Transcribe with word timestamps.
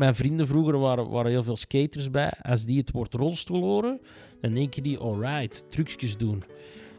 mijn 0.00 0.14
vrienden 0.14 0.46
vroeger 0.46 0.78
waren, 0.78 1.10
waren 1.10 1.30
heel 1.30 1.42
veel 1.42 1.56
skaters 1.56 2.10
bij. 2.10 2.32
Als 2.42 2.64
die 2.64 2.78
het 2.78 2.90
woord 2.90 3.14
rolstoel 3.14 3.62
horen, 3.62 4.00
dan 4.40 4.52
denken 4.52 4.82
die, 4.82 4.98
alright, 4.98 5.64
trucjes 5.68 6.16
doen. 6.16 6.44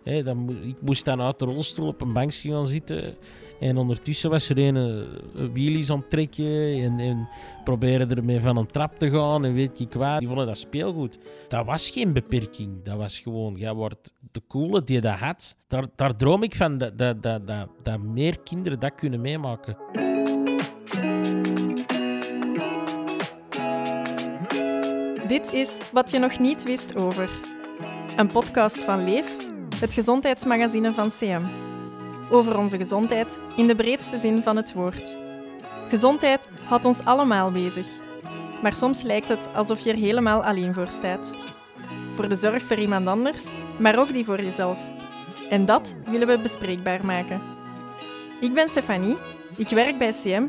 Dan, 0.04 0.50
ik 0.64 0.76
moest 0.82 1.06
dan 1.06 1.22
uit 1.22 1.40
de 1.40 1.46
rolstoel 1.46 1.88
op 1.88 2.02
een 2.02 2.14
bankje 2.14 2.52
gaan 2.52 2.68
zitten. 2.68 3.16
En 3.60 3.78
ondertussen 3.78 4.30
was 4.30 4.50
er 4.50 4.58
een 4.58 4.76
eh, 4.76 5.46
wheelies 5.54 5.90
aan 5.90 5.98
het 5.98 6.10
trekken 6.10 6.82
en, 6.82 7.00
en 7.00 7.28
proberen 7.64 8.10
ermee 8.16 8.40
van 8.40 8.58
een 8.58 8.68
trap 8.68 9.00
te 9.00 9.10
gaan 9.10 9.46
en 9.46 9.54
weet 9.54 9.80
je 9.80 9.88
kwaad. 9.88 10.20
Die 10.20 10.28
vonden 10.28 10.46
dat 10.46 10.58
speelgoed. 10.58 11.20
Dat 11.48 11.66
was 11.66 11.90
geen 11.90 12.14
beperking. 12.14 12.84
Dat 12.84 12.98
was 12.98 13.20
gewoon, 13.20 13.56
jij 13.56 13.74
wordt 13.74 14.14
de 14.32 14.42
coole 14.48 14.84
die 14.84 15.02
dat 15.02 15.18
had. 15.18 15.58
Daar, 15.68 15.86
daar 15.96 16.16
droom 16.16 16.44
ik 16.44 16.56
van, 16.56 16.78
dat, 16.78 16.98
dat, 16.98 17.24
dat, 17.24 17.48
dat, 17.48 17.70
dat 17.84 18.00
meer 18.00 18.40
kinderen 18.40 18.80
dat 18.80 18.96
kunnen 18.96 19.22
meemaken. 19.22 19.78
Dit 25.32 25.54
is 25.54 25.78
Wat 25.92 26.12
je 26.12 26.20
nog 26.20 26.40
niet 26.40 26.64
wist 26.64 26.96
over. 26.96 27.30
Een 28.16 28.28
podcast 28.28 28.84
van 28.84 29.04
Leef, 29.04 29.36
het 29.80 29.94
gezondheidsmagazine 29.94 30.94
van 30.94 31.10
CM. 31.10 31.42
Over 32.32 32.58
onze 32.58 32.78
gezondheid 32.78 33.38
in 33.56 33.68
de 33.68 33.76
breedste 33.76 34.18
zin 34.18 34.44
van 34.44 34.56
het 34.56 34.74
woord. 34.74 35.18
Gezondheid 35.88 36.50
houdt 36.66 36.86
ons 36.86 37.04
allemaal 37.04 37.52
bezig. 37.52 37.88
Maar 38.62 38.74
soms 38.76 39.02
lijkt 39.02 39.30
het 39.30 39.48
alsof 39.54 39.80
je 39.80 39.92
er 39.92 39.98
helemaal 39.98 40.44
alleen 40.44 40.74
voor 40.74 40.90
staat. 40.90 41.34
Voor 42.10 42.30
de 42.30 42.36
zorg 42.36 42.64
voor 42.64 42.80
iemand 42.80 43.08
anders, 43.08 43.50
maar 43.80 44.00
ook 44.00 44.14
die 44.14 44.26
voor 44.26 44.42
jezelf. 44.42 44.80
En 45.50 45.66
dat 45.66 45.96
willen 46.06 46.28
we 46.28 46.40
bespreekbaar 46.40 47.06
maken. 47.06 47.42
Ik 48.40 48.54
ben 48.54 48.70
Stefanie, 48.70 49.18
ik 49.58 49.70
werk 49.70 49.98
bij 49.98 50.12
CM 50.12 50.48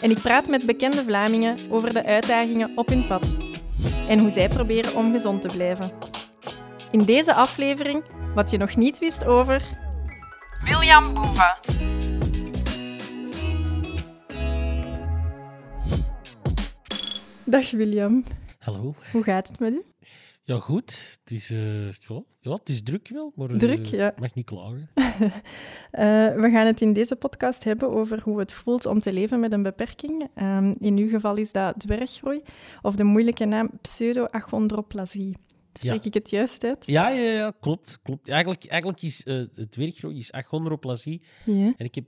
en 0.00 0.10
ik 0.10 0.18
praat 0.18 0.48
met 0.48 0.66
bekende 0.66 1.02
Vlamingen 1.02 1.56
over 1.70 1.92
de 1.92 2.04
uitdagingen 2.04 2.72
op 2.74 2.88
hun 2.88 3.06
pad 3.06 3.53
en 4.08 4.18
hoe 4.18 4.30
zij 4.30 4.48
proberen 4.48 4.94
om 4.96 5.12
gezond 5.12 5.42
te 5.42 5.48
blijven. 5.48 5.90
In 6.90 7.02
deze 7.02 7.34
aflevering 7.34 8.02
wat 8.34 8.50
je 8.50 8.56
nog 8.56 8.76
niet 8.76 8.98
wist 8.98 9.24
over 9.24 9.62
William 10.64 11.14
Boeva. 11.14 11.58
Dag 17.44 17.70
William, 17.70 18.24
Hallo. 18.58 18.94
hoe 19.12 19.22
gaat 19.22 19.48
het 19.48 19.58
met 19.58 19.72
u? 19.72 19.82
Ja, 20.46 20.58
goed. 20.58 21.18
Het 21.20 21.30
is, 21.30 21.48
ja, 21.48 22.22
ja, 22.40 22.52
het 22.52 22.68
is 22.68 22.82
druk 22.82 23.08
wel, 23.08 23.32
maar 23.36 23.50
eh, 23.50 23.56
Druk, 23.56 23.86
ja. 23.86 24.10
ik 24.12 24.20
mag 24.20 24.34
niet 24.34 24.44
klagen. 24.44 24.88
Eh, 25.90 26.34
we 26.34 26.50
gaan 26.50 26.66
het 26.66 26.80
in 26.80 26.92
deze 26.92 27.16
podcast 27.16 27.64
hebben 27.64 27.90
over 27.90 28.20
hoe 28.22 28.38
het 28.38 28.52
voelt 28.52 28.86
om 28.86 29.00
te 29.00 29.12
leven 29.12 29.40
met 29.40 29.52
een 29.52 29.62
beperking. 29.62 30.28
Ehm, 30.34 30.74
in 30.78 30.96
uw 30.98 31.08
geval 31.08 31.36
is 31.36 31.52
dat 31.52 31.78
dwerggroei, 31.78 32.42
of 32.82 32.96
de 32.96 33.04
moeilijke 33.04 33.44
naam 33.44 33.70
pseudoachondroplasie. 33.80 35.36
Spreek 35.72 35.92
Ja. 36.02 36.08
ik 36.08 36.14
het 36.14 36.30
juist 36.30 36.64
uit? 36.64 36.86
Ja, 36.86 37.08
ja, 37.08 37.30
ja 37.30 37.52
klopt. 37.60 37.98
klopt. 38.02 38.28
Eigenlijk, 38.28 38.64
eigenlijk 38.64 39.02
is 39.02 39.22
het 39.54 39.76
werkgroei 39.76 40.18
is 40.18 40.32
achondroplasie. 40.32 41.22
Ja. 41.44 41.72
En 41.76 41.84
ik 41.84 41.94
heb 41.94 42.04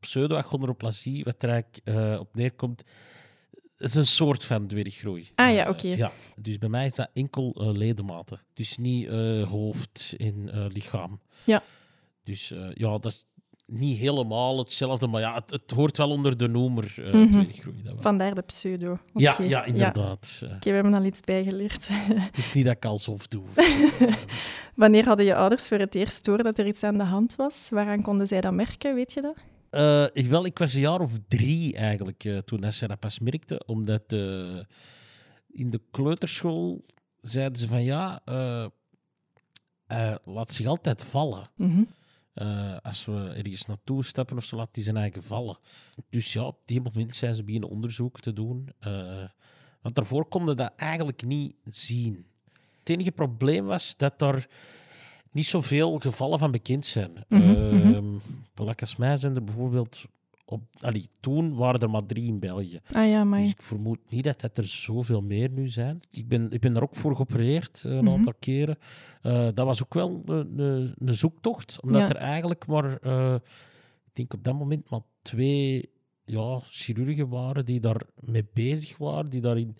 pseudo-achondroplasie, 0.00 1.24
wat 1.24 1.42
er 1.42 1.48
eigenlijk 1.48 2.20
op 2.20 2.34
neerkomt. 2.34 2.82
Het 3.78 3.88
is 3.88 3.94
een 3.94 4.06
soort 4.06 4.44
van 4.44 4.66
dwerggroei. 4.66 5.28
Ah 5.34 5.54
ja, 5.54 5.68
oké. 5.68 5.88
ja, 5.88 6.12
dus 6.36 6.58
bij 6.58 6.68
mij 6.68 6.86
is 6.86 6.94
dat 6.94 7.10
enkel 7.12 7.54
eh, 7.58 7.72
ledematen. 7.72 8.40
Dus 8.54 8.76
niet 8.76 9.08
eh, 9.08 9.48
hoofd 9.48 10.14
en 10.16 10.50
eh, 10.52 10.64
lichaam. 10.68 11.20
Ja. 11.44 11.62
Dus 12.22 12.54
ja, 12.74 12.98
dat 12.98 13.04
is 13.06 13.26
niet 13.66 13.98
helemaal 13.98 14.58
hetzelfde, 14.58 15.06
maar 15.06 15.20
ja, 15.20 15.34
het, 15.34 15.50
het 15.50 15.70
hoort 15.70 15.96
wel 15.96 16.10
onder 16.10 16.36
de 16.36 16.48
noemer 16.48 16.92
dwerggroei. 16.92 17.82
Dat. 17.82 18.00
Vandaar 18.00 18.34
de 18.34 18.42
pseudo. 18.42 18.98
Ja, 19.14 19.36
ja, 19.42 19.64
inderdaad. 19.64 20.40
Eh, 20.42 20.48
Oké, 20.54 20.68
we 20.68 20.74
hebben 20.74 20.94
al 20.94 21.04
iets 21.04 21.20
bijgeleerd. 21.20 21.88
het 21.90 22.38
is 22.38 22.52
niet 22.52 22.64
dat 22.64 22.76
ik 22.76 22.84
alsof 22.84 23.26
doe. 23.26 23.44
Wanneer 24.74 25.04
hadden 25.04 25.26
je 25.26 25.34
ouders 25.34 25.68
voor 25.68 25.78
het 25.78 25.94
eerst 25.94 26.24
door 26.24 26.42
dat 26.42 26.58
er 26.58 26.66
iets 26.66 26.82
aan 26.82 26.98
de 26.98 27.04
hand 27.04 27.36
was? 27.36 27.68
Waaraan 27.70 28.02
konden 28.02 28.26
zij 28.26 28.40
dat 28.40 28.52
merken, 28.52 28.94
weet 28.94 29.12
je 29.12 29.20
dat? 29.20 29.36
Eh, 29.70 30.06
ik, 30.12 30.26
wel, 30.26 30.44
ik 30.44 30.58
was 30.58 30.74
een 30.74 30.80
jaar 30.80 31.00
of 31.00 31.18
drie 31.28 31.76
eigenlijk 31.76 32.24
eh, 32.24 32.38
toen 32.38 32.60
dat 32.60 32.74
ze 32.74 32.86
dat 32.86 32.98
pas 32.98 33.18
merkte. 33.18 33.62
Omdat 33.66 34.12
eh, 34.12 34.58
in 35.48 35.70
de 35.70 35.80
kleuterschool 35.90 36.84
zeiden 37.20 37.58
ze 37.58 37.68
van 37.68 37.82
ja, 37.82 38.20
laat 40.24 40.52
zich 40.52 40.66
altijd 40.66 41.04
vallen. 41.04 41.50
Mhm. 41.56 41.82
Als 42.82 43.04
we 43.04 43.32
ergens 43.36 43.66
naartoe 43.66 44.04
stappen 44.04 44.36
of 44.36 44.44
zo, 44.44 44.56
laat 44.56 44.68
hij 44.72 44.84
zijn 44.84 44.96
eigen 44.96 45.22
vallen. 45.22 45.58
Dus 46.10 46.32
ja, 46.32 46.42
op 46.42 46.60
die 46.64 46.80
moment 46.80 47.16
zijn 47.16 47.34
ze 47.34 47.44
beginnen 47.44 47.68
onderzoek 47.68 48.20
te 48.20 48.32
doen. 48.32 48.68
want 49.80 49.94
daarvoor 49.94 50.28
konden 50.28 50.56
dat 50.56 50.72
eigenlijk 50.76 51.24
niet 51.24 51.54
zien. 51.64 52.26
Het 52.78 52.88
enige 52.88 53.12
probleem 53.12 53.64
was 53.64 53.96
dat 53.96 54.22
er 54.22 54.48
niet 55.32 55.46
zoveel 55.46 55.98
gevallen 55.98 56.38
van 56.38 56.50
bekend 56.50 56.86
zijn. 56.86 57.10
Welk 58.54 58.80
als 58.80 58.96
mij 58.96 59.16
zijn 59.16 59.34
er 59.34 59.44
bijvoorbeeld... 59.44 60.04
Op, 60.44 60.62
allee, 60.80 61.08
toen 61.20 61.54
waren 61.56 61.80
er 61.80 61.90
maar 61.90 62.06
drie 62.06 62.24
in 62.26 62.38
België. 62.38 62.80
Ah 62.92 63.08
ja, 63.08 63.24
maar 63.24 63.40
Dus 63.40 63.50
ik 63.50 63.62
vermoed 63.62 63.98
niet 64.08 64.24
dat, 64.24 64.40
dat 64.40 64.58
er 64.58 64.64
zoveel 64.66 65.20
meer 65.22 65.50
nu 65.50 65.68
zijn. 65.68 66.00
Ik 66.10 66.28
ben, 66.28 66.50
ik 66.50 66.60
ben 66.60 66.72
daar 66.72 66.82
ook 66.82 66.94
voor 66.96 67.14
geopereerd, 67.16 67.82
eh, 67.84 67.90
een 67.92 68.04
Mhm. 68.04 68.12
aantal 68.14 68.34
keren. 68.38 68.78
Eh, 69.22 69.48
dat 69.54 69.66
was 69.66 69.82
ook 69.82 69.94
wel 69.94 70.22
een, 70.26 70.58
een, 70.58 70.94
een 70.98 71.14
zoektocht, 71.14 71.80
omdat 71.80 72.00
Ja. 72.02 72.08
er 72.08 72.16
eigenlijk 72.16 72.66
maar, 72.66 72.96
eh, 72.96 73.34
ik 74.04 74.10
denk 74.12 74.32
op 74.34 74.44
dat 74.44 74.54
moment 74.58 74.90
maar 74.90 75.00
twee 75.22 75.90
ja, 76.24 76.58
chirurgen 76.70 77.28
waren 77.28 77.64
die 77.64 77.80
daar 77.80 78.02
mee 78.20 78.46
bezig 78.52 78.96
waren, 78.96 79.30
die, 79.30 79.40
daarin, 79.40 79.76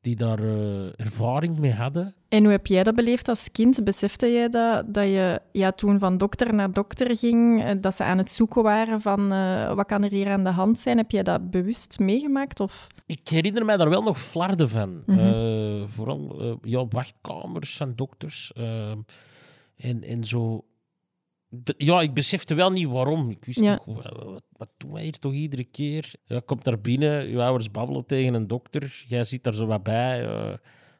die 0.00 0.16
daar 0.16 0.38
eh, 0.38 1.00
ervaring 1.00 1.58
mee 1.58 1.72
hadden. 1.72 2.14
En 2.28 2.42
hoe 2.42 2.52
heb 2.52 2.66
jij 2.66 2.82
dat 2.82 2.94
beleefd 2.94 3.28
als 3.28 3.50
kind? 3.52 3.84
Besefte 3.84 4.32
jij 4.32 4.48
dat, 4.48 4.94
dat 4.94 5.04
je 5.04 5.40
ja, 5.52 5.72
toen 5.72 5.98
van 5.98 6.18
dokter 6.18 6.54
naar 6.54 6.72
dokter 6.72 7.16
ging, 7.16 7.64
eh, 7.64 7.76
dat 7.80 7.94
ze 7.94 8.04
aan 8.04 8.18
het 8.18 8.30
zoeken 8.30 8.62
waren 8.62 9.00
van 9.00 9.32
eh, 9.32 9.74
wat 9.74 9.86
kan 9.86 10.04
er 10.04 10.10
hier 10.10 10.30
aan 10.30 10.44
de 10.44 10.50
hand 10.50 10.78
zijn? 10.78 10.96
Heb 10.96 11.10
jij 11.10 11.22
dat 11.22 11.50
bewust 11.50 11.98
meegemaakt? 11.98 12.60
Of... 12.60 12.86
Ik 13.06 13.28
herinner 13.28 13.64
mij 13.64 13.76
daar 13.76 13.88
wel 13.88 14.02
nog 14.02 14.20
flarden 14.20 14.68
van. 14.68 15.02
Mhm. 15.06 15.88
Vooral 15.88 16.58
ja, 16.62 16.86
wachtkamers 16.88 17.76
van 17.76 17.92
dokters. 17.94 18.52
en, 19.76 20.02
en 20.02 20.24
zo. 20.24 20.64
Ja, 21.76 22.00
ik 22.00 22.14
besefte 22.14 22.54
wel 22.54 22.70
niet 22.70 22.88
waarom. 22.88 23.30
Ik 23.30 23.44
wist 23.44 23.60
Ja. 23.60 23.78
wat, 23.86 24.42
wat 24.52 24.70
doen 24.76 24.92
wij 24.92 25.02
hier 25.02 25.18
toch 25.18 25.32
iedere 25.32 25.64
keer? 25.64 26.12
Ja, 26.24 26.40
komt 26.44 26.64
daar 26.64 26.80
binnen, 26.80 27.28
je 27.28 27.42
ouders 27.42 27.70
babbelen 27.70 28.06
tegen 28.06 28.34
een 28.34 28.46
dokter. 28.46 29.04
Jij 29.06 29.24
zit 29.24 29.44
daar 29.44 29.54
zo 29.54 29.66
wat 29.66 29.82
bij. 29.82 30.24
eh, 30.26 30.54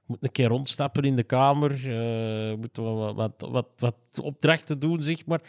moet 0.06 0.18
een 0.22 0.30
keer 0.32 0.48
rondstappen 0.48 1.02
in 1.04 1.16
de 1.16 1.22
kamer. 1.22 1.70
eh 1.72 2.56
moet 2.56 2.76
wat, 2.76 3.14
wat, 3.14 3.32
wat, 3.38 3.66
wat 3.76 3.96
opdrachten 4.22 4.78
doen, 4.78 5.02
zeg 5.02 5.26
maar. 5.26 5.40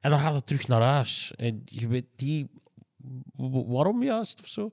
En 0.00 0.10
dan 0.10 0.18
gaat 0.20 0.34
het 0.34 0.46
terug 0.46 0.68
naar 0.68 0.82
huis. 0.82 1.32
En 1.36 1.62
je 1.64 1.88
weet 1.88 2.06
w- 3.36 3.66
waarom 3.72 4.02
juist 4.02 4.40
of 4.40 4.46
zo. 4.46 4.70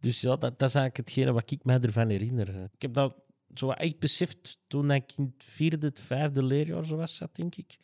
Dus 0.00 0.20
ja, 0.20 0.28
dat, 0.36 0.58
dat 0.58 0.68
is 0.68 0.74
eigenlijk 0.74 0.96
hetgene 0.96 1.32
wat 1.32 1.50
ik 1.50 1.64
mij 1.64 1.80
ervan 1.80 2.08
herinner. 2.08 2.48
Ik 2.72 2.82
heb 2.82 2.94
dat 2.94 3.14
zo 3.54 3.70
echt 3.70 3.98
beseft 3.98 4.58
toen 4.66 4.90
ik 4.90 5.12
in 5.16 5.24
het 5.36 5.44
vierde, 5.48 5.86
het 5.86 6.00
vijfde 6.00 6.42
leerjaar 6.42 6.84
zo 6.84 6.96
was, 6.96 7.16
zat, 7.16 7.36
denk 7.36 7.54
ik. 7.56 7.76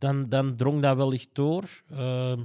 Dan, 0.00 0.28
dan 0.28 0.56
drong 0.56 0.82
dat 0.82 0.96
wel 0.96 1.12
echt 1.12 1.28
door. 1.32 1.64
Ehm, 1.90 2.40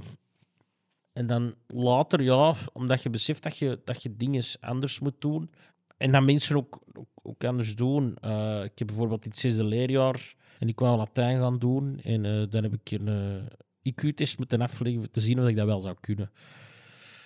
en 1.12 1.26
dan 1.26 1.54
later, 1.66 2.22
ja, 2.22 2.54
omdat 2.72 3.02
je 3.02 3.10
beseft 3.10 3.42
dat 3.42 3.58
je, 3.58 3.80
dat 3.84 4.02
je 4.02 4.16
dingen 4.16 4.42
anders 4.60 5.00
moet 5.00 5.20
doen. 5.20 5.50
En 5.96 6.10
dat 6.12 6.22
mensen 6.22 6.56
ook, 6.56 6.78
ook, 6.92 7.08
ook 7.22 7.44
anders 7.44 7.76
doen. 7.76 8.16
Eh, 8.20 8.64
ik 8.64 8.78
heb 8.78 8.86
bijvoorbeeld 8.86 9.24
in 9.24 9.30
het 9.30 9.38
zesde 9.38 9.64
leerjaar 9.64 10.34
en 10.58 10.68
ik 10.68 10.78
wou 10.78 10.96
Latijn 10.96 11.38
gaan 11.38 11.58
doen. 11.58 12.00
En 12.02 12.24
eh, 12.24 12.42
dan 12.50 12.62
heb 12.62 12.72
ik 12.74 12.90
een 13.00 13.08
eh, 13.82 13.92
IQ-test 13.92 14.38
moeten 14.38 14.60
afleggen 14.60 15.00
om 15.00 15.10
te 15.10 15.20
zien 15.20 15.40
of 15.40 15.48
ik 15.48 15.56
dat 15.56 15.66
wel 15.66 15.80
zou 15.80 15.96
kunnen. 16.00 16.30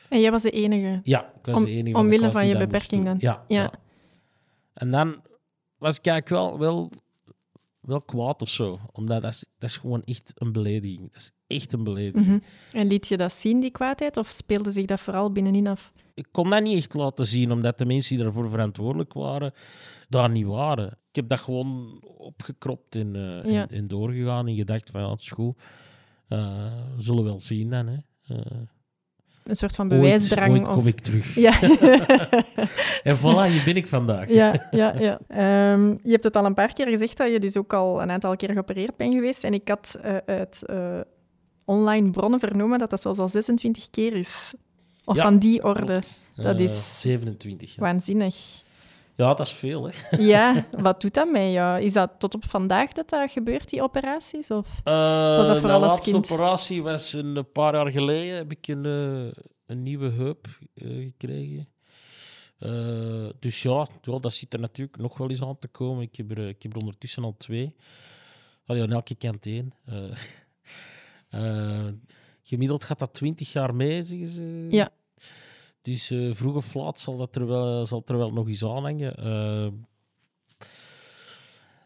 En 0.08 0.20
jij 0.20 0.30
was 0.30 0.42
de 0.42 0.50
enige. 0.50 1.00
Ja, 1.02 1.32
ik 1.38 1.46
was 1.46 1.56
Om- 1.56 1.64
de 1.64 1.70
enige 1.70 1.96
omwille 1.96 2.30
van 2.30 2.40
die 2.40 2.50
je 2.50 2.56
beperking 2.58 3.04
dan? 3.04 3.16
Ja, 3.18 3.44
Ja. 3.48 3.62
ja. 3.62 3.72
En 4.72 4.90
dan 4.90 5.22
was 5.78 5.98
ik 5.98 6.06
eigenlijk 6.06 6.28
wel, 6.42 6.58
wel, 6.58 6.90
wel 7.80 8.00
kwaad 8.02 8.42
of 8.42 8.48
zo. 8.48 8.78
Omdat 8.92 9.22
dat 9.22 9.32
is, 9.32 9.44
dat 9.58 9.70
is 9.70 9.76
gewoon 9.76 10.02
echt 10.04 10.32
een 10.34 10.52
belediging. 10.52 11.12
Dat 11.12 11.20
is 11.22 11.30
echt 11.46 11.72
een 11.72 11.84
belediging. 11.84 12.26
Mhm. 12.26 12.38
En 12.72 12.86
liet 12.86 13.06
je 13.08 13.16
dat 13.16 13.32
zien, 13.32 13.60
die 13.60 13.70
kwaadheid? 13.70 14.16
Of 14.16 14.28
speelde 14.28 14.70
zich 14.70 14.86
dat 14.86 15.00
vooral 15.00 15.32
binnenin 15.32 15.66
af? 15.66 15.92
Ik 16.14 16.26
kon 16.32 16.50
dat 16.50 16.62
niet 16.62 16.76
echt 16.76 16.94
laten 16.94 17.26
zien, 17.26 17.52
omdat 17.52 17.78
de 17.78 17.84
mensen 17.86 18.14
die 18.16 18.24
daarvoor 18.24 18.48
verantwoordelijk 18.50 19.12
waren, 19.12 19.52
daar 20.08 20.30
niet 20.30 20.46
waren. 20.46 20.86
Ik 21.08 21.16
heb 21.16 21.28
dat 21.28 21.40
gewoon 21.40 22.02
opgekropt 22.18 22.96
en, 22.96 23.12
Ja. 23.14 23.42
en, 23.42 23.68
en 23.68 23.88
doorgegaan 23.88 24.46
en 24.48 24.54
gedacht 24.54 24.90
van, 24.90 25.00
ja, 25.00 25.10
het 25.10 25.20
is 25.20 25.30
goed. 25.30 25.58
Eh, 26.28 26.38
we 26.96 27.02
zullen 27.02 27.24
wel 27.24 27.40
zien 27.40 27.70
dan, 27.70 27.86
hè. 27.86 27.96
Eh, 28.34 28.58
Een 29.44 29.54
soort 29.54 29.74
van 29.74 29.92
ooit, 29.92 30.00
bewijsdrang? 30.00 30.50
ooit 30.50 30.68
of... 30.68 30.74
kom 30.74 30.86
ik 30.86 31.00
terug. 31.00 31.34
Ja. 31.46 31.52
En 33.02 33.18
voilà, 33.18 33.50
hier 33.52 33.62
ben 33.64 33.76
ik 33.76 33.86
vandaag. 33.88 34.28
Ja, 34.28 34.68
ja, 34.70 34.94
ja. 34.98 35.18
Ehm, 35.28 35.88
je 35.88 36.10
hebt 36.10 36.24
het 36.24 36.36
al 36.36 36.44
een 36.44 36.54
paar 36.54 36.72
keer 36.72 36.86
gezegd 36.86 37.16
dat 37.16 37.30
je 37.32 37.38
dus 37.38 37.56
ook 37.56 37.72
al 37.72 38.02
een 38.02 38.10
aantal 38.10 38.36
keer 38.36 38.52
geopereerd 38.52 38.96
bent 38.96 39.14
geweest. 39.14 39.44
En 39.44 39.54
ik 39.54 39.68
had 39.68 39.98
eh, 40.02 40.16
uit 40.26 40.62
eh, 40.66 41.00
online 41.64 42.10
bronnen 42.10 42.38
vernomen 42.38 42.78
dat 42.78 42.90
dat 42.90 43.02
zelfs 43.02 43.18
al 43.18 43.28
26 43.28 43.90
keer 43.90 44.12
is 44.16 44.54
Of 45.04 45.16
Ja, 45.16 45.22
van 45.22 45.38
die 45.38 45.64
orde. 45.64 45.84
Klopt. 45.84 46.20
Dat 46.34 46.56
Eh, 46.58 46.64
is 46.64 47.00
27. 47.00 47.74
Ja. 47.74 47.82
waanzinnig. 47.82 48.62
Ja, 49.20 49.34
dat 49.34 49.46
is 49.46 49.52
veel, 49.52 49.90
hè. 49.90 50.16
Ja, 50.32 50.66
wat 50.78 51.00
doet 51.00 51.14
dat 51.14 51.30
met 51.30 51.52
jou? 51.52 51.82
Is 51.82 51.92
dat 51.92 52.10
tot 52.18 52.34
op 52.34 52.44
vandaag 52.44 52.92
dat 52.92 53.08
dat 53.08 53.30
gebeurt, 53.30 53.70
die 53.70 53.82
operaties? 53.82 54.50
Of? 54.50 54.80
was 54.84 55.46
dat 55.46 55.58
vooral 55.58 55.78
mijn 55.78 55.82
als 55.82 55.92
laatste 55.92 56.10
kind? 56.10 56.30
operatie 56.30 56.82
was 56.82 57.12
een 57.12 57.46
paar 57.52 57.74
jaar 57.74 57.90
geleden. 57.90 58.36
Heb 58.36 58.50
ik 58.50 58.68
een, 58.68 58.84
eh, 58.84 59.42
een 59.66 59.82
nieuwe 59.82 60.10
heup 60.10 60.46
eh, 60.74 60.86
gekregen. 60.86 61.68
Eh, 62.60 63.28
dus 63.38 63.62
ja, 63.62 63.86
dat 64.20 64.32
zit 64.32 64.54
er 64.54 64.60
natuurlijk 64.60 64.96
nog 64.96 65.18
wel 65.18 65.30
eens 65.30 65.42
aan 65.42 65.58
te 65.58 65.68
komen. 65.68 66.02
Ik 66.02 66.16
heb 66.16 66.30
er, 66.30 66.48
ik 66.48 66.62
heb 66.62 66.72
er 66.72 66.78
ondertussen 66.78 67.24
al 67.24 67.34
twee. 67.36 67.74
Allee, 68.66 68.82
aan 68.82 68.92
elke 68.92 69.14
kant 69.14 69.46
één. 69.46 69.72
Eh, 69.84 70.16
eh, 71.86 71.92
gemiddeld 72.42 72.84
gaat 72.84 72.98
dat 72.98 73.14
20 73.14 73.52
jaar 73.52 73.74
mee, 73.74 74.02
zeggen 74.02 74.28
ze. 74.28 74.66
Ja. 74.70 74.90
Dus 75.82 76.10
eh, 76.10 76.30
vroeg 76.32 76.54
of 76.54 76.74
laat 76.74 76.98
zal, 76.98 77.16
dat 77.16 77.36
er 77.36 77.46
wel, 77.46 77.86
zal 77.86 78.02
er 78.06 78.16
wel 78.16 78.32
nog 78.32 78.48
eens 78.48 78.64
aanhangen. 78.64 79.16
Eh, 79.16 79.68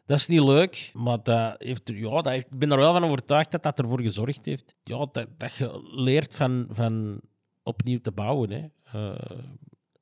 dat 0.06 0.18
is 0.18 0.26
niet 0.26 0.40
leuk, 0.40 0.90
maar 0.94 1.22
dat 1.22 1.54
heeft, 1.58 1.88
ja, 1.94 2.10
dat 2.10 2.28
heeft, 2.28 2.46
ik 2.46 2.58
ben 2.58 2.70
er 2.70 2.78
wel 2.78 2.92
van 2.92 3.04
overtuigd 3.04 3.50
dat 3.50 3.62
dat 3.62 3.78
ervoor 3.78 4.00
gezorgd 4.00 4.44
heeft 4.44 4.74
ja, 4.84 5.06
dat, 5.12 5.26
dat 5.38 5.54
je 5.54 5.90
leert 5.94 6.34
van, 6.34 6.66
van 6.70 7.20
opnieuw 7.62 8.00
te 8.00 8.12
bouwen. 8.12 8.50
Hè. 8.50 8.64
Eh, 8.92 9.20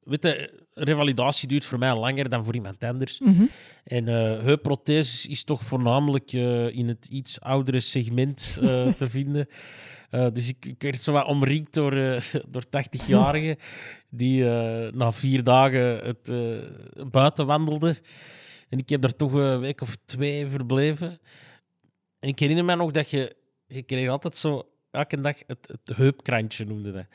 weet 0.03 0.23
je, 0.23 0.65
revalidatie 0.73 1.49
duurt 1.49 1.65
voor 1.65 1.79
mij 1.79 1.95
langer 1.95 2.29
dan 2.29 2.45
voor 2.45 2.55
iemand 2.55 2.85
anders. 2.85 3.21
Mhm. 3.21 3.45
En 3.85 4.09
eh 4.09 4.43
heupprotheses 4.43 5.27
is 5.27 5.45
toch 5.45 5.63
voornamelijk 5.65 6.33
in 6.73 6.89
het 6.89 7.07
iets 7.07 7.41
oudere 7.41 7.81
segment 7.81 8.53
te 8.99 9.07
vinden. 9.09 9.49
Eh, 10.13 10.27
dus 10.33 10.49
ik, 10.49 10.65
ik 10.65 10.83
werd 10.83 11.01
zo 11.01 11.13
wat 11.13 11.27
omringd 11.27 11.75
door, 11.75 11.93
eh, 11.93 12.21
door 12.53 12.65
80-jarigen 12.65 13.57
die 14.09 14.49
eh, 14.49 14.93
na 14.93 15.13
vier 15.13 15.45
dagen 15.45 16.05
het 16.05 16.33
buiten 17.11 17.47
wandelden. 17.47 17.97
En 18.69 18.79
ik 18.79 18.89
heb 18.89 19.01
daar 19.01 19.17
toch 19.17 19.33
een 19.33 19.61
week 19.61 19.81
of 19.81 19.97
twee 20.05 20.47
verbleven. 20.47 21.19
En 22.19 22.29
ik 22.29 22.39
herinner 22.39 22.65
me 22.65 22.77
nog 22.77 22.91
dat 22.91 23.11
je... 23.11 23.37
Je 23.67 23.83
kreeg 23.83 24.09
altijd 24.09 24.37
zo... 24.37 24.67
Elke 24.91 25.21
dag 25.21 25.39
het, 25.47 25.69
het 25.71 25.97
heupkrantje 25.97 26.65
noemde 26.65 26.93
dat. 26.93 27.07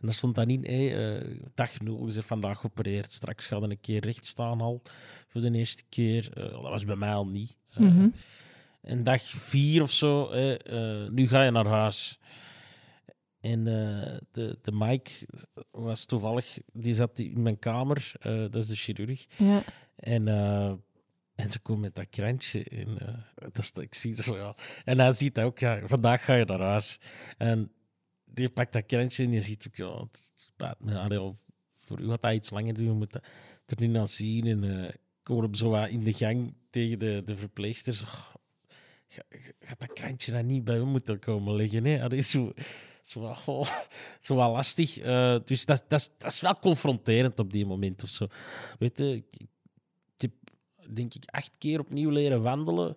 En 0.00 0.08
daar 0.08 0.14
stond 0.14 0.34
dan 0.34 0.48
in, 0.48 0.64
hey, 0.64 1.22
dag 1.54 1.80
nul, 1.80 2.04
bent 2.04 2.24
vandaag 2.24 2.58
geopereerd. 2.58 3.12
Straks 3.12 3.46
gaat 3.46 3.62
er 3.62 3.70
een 3.70 3.80
keer 3.80 4.04
recht 4.04 4.24
staan 4.24 4.60
al, 4.60 4.82
voor 5.28 5.40
de 5.40 5.52
eerste 5.52 5.82
keer. 5.88 6.30
Dat 6.34 6.62
was 6.62 6.84
bij 6.84 6.96
mij 6.96 7.14
al 7.14 7.26
niet. 7.26 7.56
Mhm. 7.76 8.08
En 8.82 9.04
dag 9.04 9.22
vier 9.22 9.82
of 9.82 9.90
zo, 9.90 10.30
eh, 10.30 11.08
nu 11.08 11.28
ga 11.28 11.42
je 11.42 11.50
naar 11.50 11.66
huis. 11.66 12.18
En 13.40 13.66
eh, 13.66 14.18
de, 14.32 14.58
de 14.62 14.72
Mike 14.72 15.10
was 15.70 16.04
toevallig, 16.04 16.58
die 16.72 16.94
zat 16.94 17.18
in 17.18 17.42
mijn 17.42 17.58
kamer, 17.58 18.12
eh, 18.20 18.40
dat 18.40 18.54
is 18.54 18.66
de 18.66 18.76
chirurg. 18.76 19.26
Ja. 19.38 19.62
En, 19.96 20.28
en 21.34 21.50
ze 21.50 21.60
komt 21.60 21.80
met 21.80 21.94
dat 21.94 22.08
krantje. 22.08 22.64
En, 22.64 22.98
dat 23.34 23.58
is, 23.58 23.72
ik 23.72 23.94
zie 23.94 24.10
het 24.10 24.24
zo, 24.24 24.36
ja. 24.36 24.54
En 24.84 24.98
hij 24.98 25.12
ziet 25.12 25.38
ook, 25.38 25.58
ja, 25.58 25.86
vandaag 25.86 26.24
ga 26.24 26.34
je 26.34 26.44
naar 26.44 26.60
huis. 26.60 27.00
En 27.38 27.72
die 28.24 28.50
pakt 28.50 28.72
dat 28.72 28.86
krantje 28.86 29.24
en 29.24 29.32
je 29.32 29.42
ziet 29.42 29.66
ook, 29.68 29.76
ja, 29.76 30.00
het 30.00 30.32
spijt 30.34 30.80
me. 30.80 30.98
Allee, 30.98 31.34
voor 31.76 32.00
u 32.00 32.08
had 32.08 32.22
dat 32.22 32.32
iets 32.32 32.50
langer 32.50 32.74
doen, 32.74 32.86
we 32.86 32.94
moeten 32.94 33.22
er 33.66 33.80
niet 33.80 33.90
naar 33.90 34.08
zien. 34.08 34.46
En 34.46 34.84
ik 34.94 35.26
hoor 35.26 35.42
hem 35.42 35.54
zo 35.54 35.84
in 35.84 36.04
de 36.04 36.12
gang 36.12 36.54
tegen 36.70 36.98
de, 36.98 37.22
de 37.24 37.36
verpleegsters. 37.36 38.04
Ga- 39.12 39.22
ga- 39.28 39.52
gaat 39.60 39.80
dat 39.80 39.92
krantje 39.92 40.32
nou 40.32 40.44
niet 40.44 40.64
bij 40.64 40.80
moeten 40.80 41.18
komen 41.18 41.54
liggen? 41.54 41.84
Hè? 41.84 41.98
Dat 41.98 42.12
is 42.12 42.30
zo, 42.30 42.52
zo, 43.02 43.20
oh, 43.46 43.66
zo 44.18 44.34
wat 44.34 44.50
lastig. 44.50 44.98
Eh, 44.98 45.36
dus 45.44 45.64
dat, 45.64 45.84
dat, 45.88 46.14
dat 46.18 46.30
is 46.32 46.40
wel 46.40 46.54
confronterend 46.54 47.38
op 47.38 47.52
die 47.52 47.66
moment 47.66 48.02
of 48.02 48.08
zo. 48.08 48.26
Weet 48.78 48.98
je, 48.98 49.24
ik 49.30 49.46
heb 50.16 50.32
denk 50.94 51.14
ik 51.14 51.24
acht 51.26 51.58
keer 51.58 51.80
opnieuw 51.80 52.10
leren 52.10 52.42
wandelen. 52.42 52.96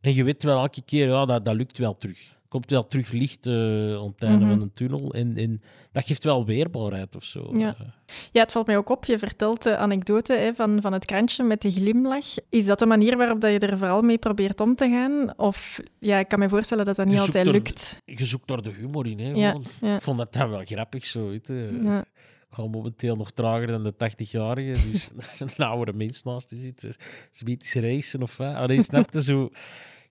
En 0.00 0.14
je 0.14 0.24
weet 0.24 0.42
wel 0.42 0.60
elke 0.60 0.82
keer, 0.82 1.08
ja, 1.08 1.24
dat, 1.24 1.44
dat 1.44 1.54
lukt 1.54 1.78
wel 1.78 1.96
terug. 1.96 2.36
Komt 2.54 2.70
wel 2.70 2.86
terug 2.88 3.10
licht 3.12 3.46
eh 3.46 3.52
aan 3.96 4.06
het 4.16 4.22
einde 4.22 4.44
Mhm. 4.44 4.48
van 4.48 4.60
een 4.60 4.72
tunnel. 4.74 5.14
En, 5.14 5.36
en 5.36 5.60
dat 5.92 6.06
geeft 6.06 6.24
wel 6.24 6.44
weerbaarheid 6.46 7.16
of 7.16 7.24
zo. 7.24 7.52
Ja. 7.56 7.74
Eh, 7.78 7.86
ja, 8.32 8.40
het 8.42 8.52
valt 8.52 8.66
mij 8.66 8.76
ook 8.76 8.88
op. 8.88 9.04
Je 9.04 9.18
vertelt 9.18 9.62
de 9.62 9.76
anekdote 9.76 10.32
hè, 10.32 10.54
van, 10.54 10.78
van 10.80 10.92
het 10.92 11.04
krantje 11.04 11.44
met 11.44 11.62
de 11.62 11.70
glimlach. 11.70 12.26
Is 12.48 12.64
dat 12.64 12.78
de 12.78 12.86
manier 12.86 13.16
waarop 13.16 13.40
dat 13.40 13.50
je 13.52 13.58
er 13.58 13.78
vooral 13.78 14.02
mee 14.02 14.18
probeert 14.18 14.60
om 14.60 14.74
te 14.74 14.88
gaan? 14.88 15.38
Of 15.38 15.80
ja, 15.98 16.18
ik 16.18 16.28
kan 16.28 16.38
me 16.38 16.48
voorstellen 16.48 16.84
dat 16.84 16.96
dat 16.96 17.06
niet 17.06 17.18
altijd 17.18 17.46
lukt. 17.46 18.00
je 18.04 18.24
zoekt 18.24 18.48
daar 18.48 18.62
de 18.62 18.70
humor 18.72 19.06
in. 19.06 19.18
Hè, 19.18 19.30
Ja, 19.30 19.48
gewoon. 19.50 19.64
ja. 19.80 19.94
Ik 19.94 20.02
vond 20.02 20.18
dat 20.18 20.32
dan 20.32 20.50
wel 20.50 20.62
grappig 20.64 21.04
zo. 21.04 21.28
Weet 21.28 21.46
je. 21.46 21.78
Ja. 21.82 22.00
Ik 22.00 22.60
ga 22.60 22.66
momenteel 22.66 23.16
nog 23.16 23.30
trager 23.30 23.66
dan 23.66 23.82
de 23.84 23.94
80-jarigen. 23.94 24.90
Dus 24.90 25.10
een 25.56 25.64
oudere 25.66 25.96
mens 25.96 26.22
naast 26.22 26.50
je 26.50 26.56
zit. 26.56 26.80
Dus 26.80 26.96
ze 27.30 27.44
biedt 27.44 27.72
racen 27.74 28.22
of 28.22 28.36
wat. 28.36 28.54
Allee, 28.54 28.82
snap 28.82 29.12
je 29.12 29.22
zo? 29.22 29.50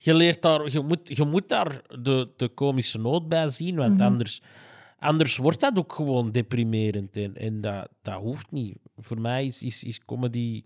Je 0.05 0.13
leert 0.13 0.41
daar, 0.41 0.71
je 0.71 0.79
moet, 0.81 1.17
je 1.17 1.25
moet 1.25 1.49
daar 1.49 1.81
de, 1.99 2.29
de 2.35 2.49
komische 2.49 2.99
noot 2.99 3.27
bij 3.29 3.49
zien, 3.49 3.75
want 3.75 3.93
Mhm. 3.93 4.01
anders, 4.03 4.41
anders 4.99 5.37
wordt 5.37 5.59
dat 5.59 5.77
ook 5.77 5.93
gewoon 5.93 6.31
deprimerend. 6.31 7.17
En, 7.17 7.35
en 7.35 7.61
dat, 7.61 7.89
dat 8.01 8.19
hoeft 8.21 8.51
niet. 8.51 8.77
Voor 8.97 9.21
mij 9.21 9.45
is, 9.45 9.61
is, 9.63 9.83
is 9.83 10.05
comedy 10.05 10.63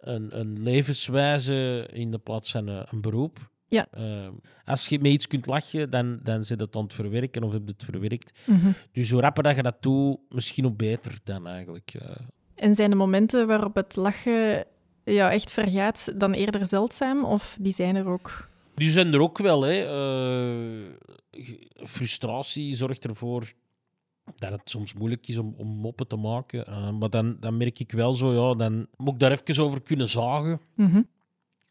een, 0.00 0.38
een 0.38 0.62
levenswijze 0.62 1.88
in 1.92 2.10
de 2.10 2.18
plaats 2.18 2.50
van 2.50 2.66
een, 2.66 2.86
een 2.90 3.00
beroep. 3.00 3.50
Ja. 3.68 3.86
Eh, 3.90 4.28
als 4.64 4.88
je 4.88 4.98
met 4.98 5.12
iets 5.12 5.26
kunt 5.26 5.46
lachen, 5.46 5.90
dan, 5.90 6.18
dan 6.22 6.44
zit 6.44 6.60
het 6.60 6.76
aan 6.76 6.82
het 6.82 6.94
verwerken 6.94 7.42
of 7.42 7.52
heb 7.52 7.62
je 7.64 7.72
het 7.76 7.84
verwerkt. 7.84 8.40
Mhm. 8.46 8.70
Dus 8.92 9.10
hoe 9.10 9.20
rapper 9.20 9.42
dat 9.42 9.56
je 9.56 9.62
dat 9.62 9.82
doet, 9.82 10.18
misschien 10.28 10.66
ook 10.66 10.76
beter 10.76 11.12
dan 11.24 11.46
eigenlijk. 11.46 11.90
eh. 11.98 12.16
En 12.54 12.74
zijn 12.74 12.90
de 12.90 12.96
momenten 12.96 13.46
waarop 13.46 13.74
het 13.74 13.96
lachen 13.96 14.64
ja, 15.12 15.32
echt 15.32 15.52
vergaat 15.52 16.12
dan 16.20 16.32
eerder 16.32 16.66
zeldzaam? 16.66 17.24
Of 17.24 17.56
die 17.60 17.72
zijn 17.72 17.96
er 17.96 18.08
ook? 18.08 18.48
Die 18.74 18.90
zijn 18.90 19.12
er 19.12 19.20
ook 19.20 19.38
wel. 19.38 19.62
Hè. 19.62 19.72
Eh, 19.74 20.86
frustratie 21.86 22.76
zorgt 22.76 23.04
ervoor 23.04 23.52
dat 24.36 24.50
het 24.52 24.60
soms 24.70 24.94
moeilijk 24.94 25.28
is 25.28 25.38
om, 25.38 25.54
om 25.56 25.66
moppen 25.68 26.06
te 26.08 26.16
maken. 26.16 26.66
Eh, 26.66 26.90
maar 26.90 27.10
dan, 27.10 27.36
dan 27.40 27.56
merk 27.56 27.78
ik 27.78 27.92
wel 27.92 28.12
zo, 28.12 28.48
ja, 28.48 28.54
dan 28.54 28.86
moet 28.96 29.12
ik 29.14 29.20
daar 29.20 29.32
even 29.32 29.64
over 29.64 29.82
kunnen 29.82 30.08
zagen. 30.08 30.60
Mhm. 30.74 31.02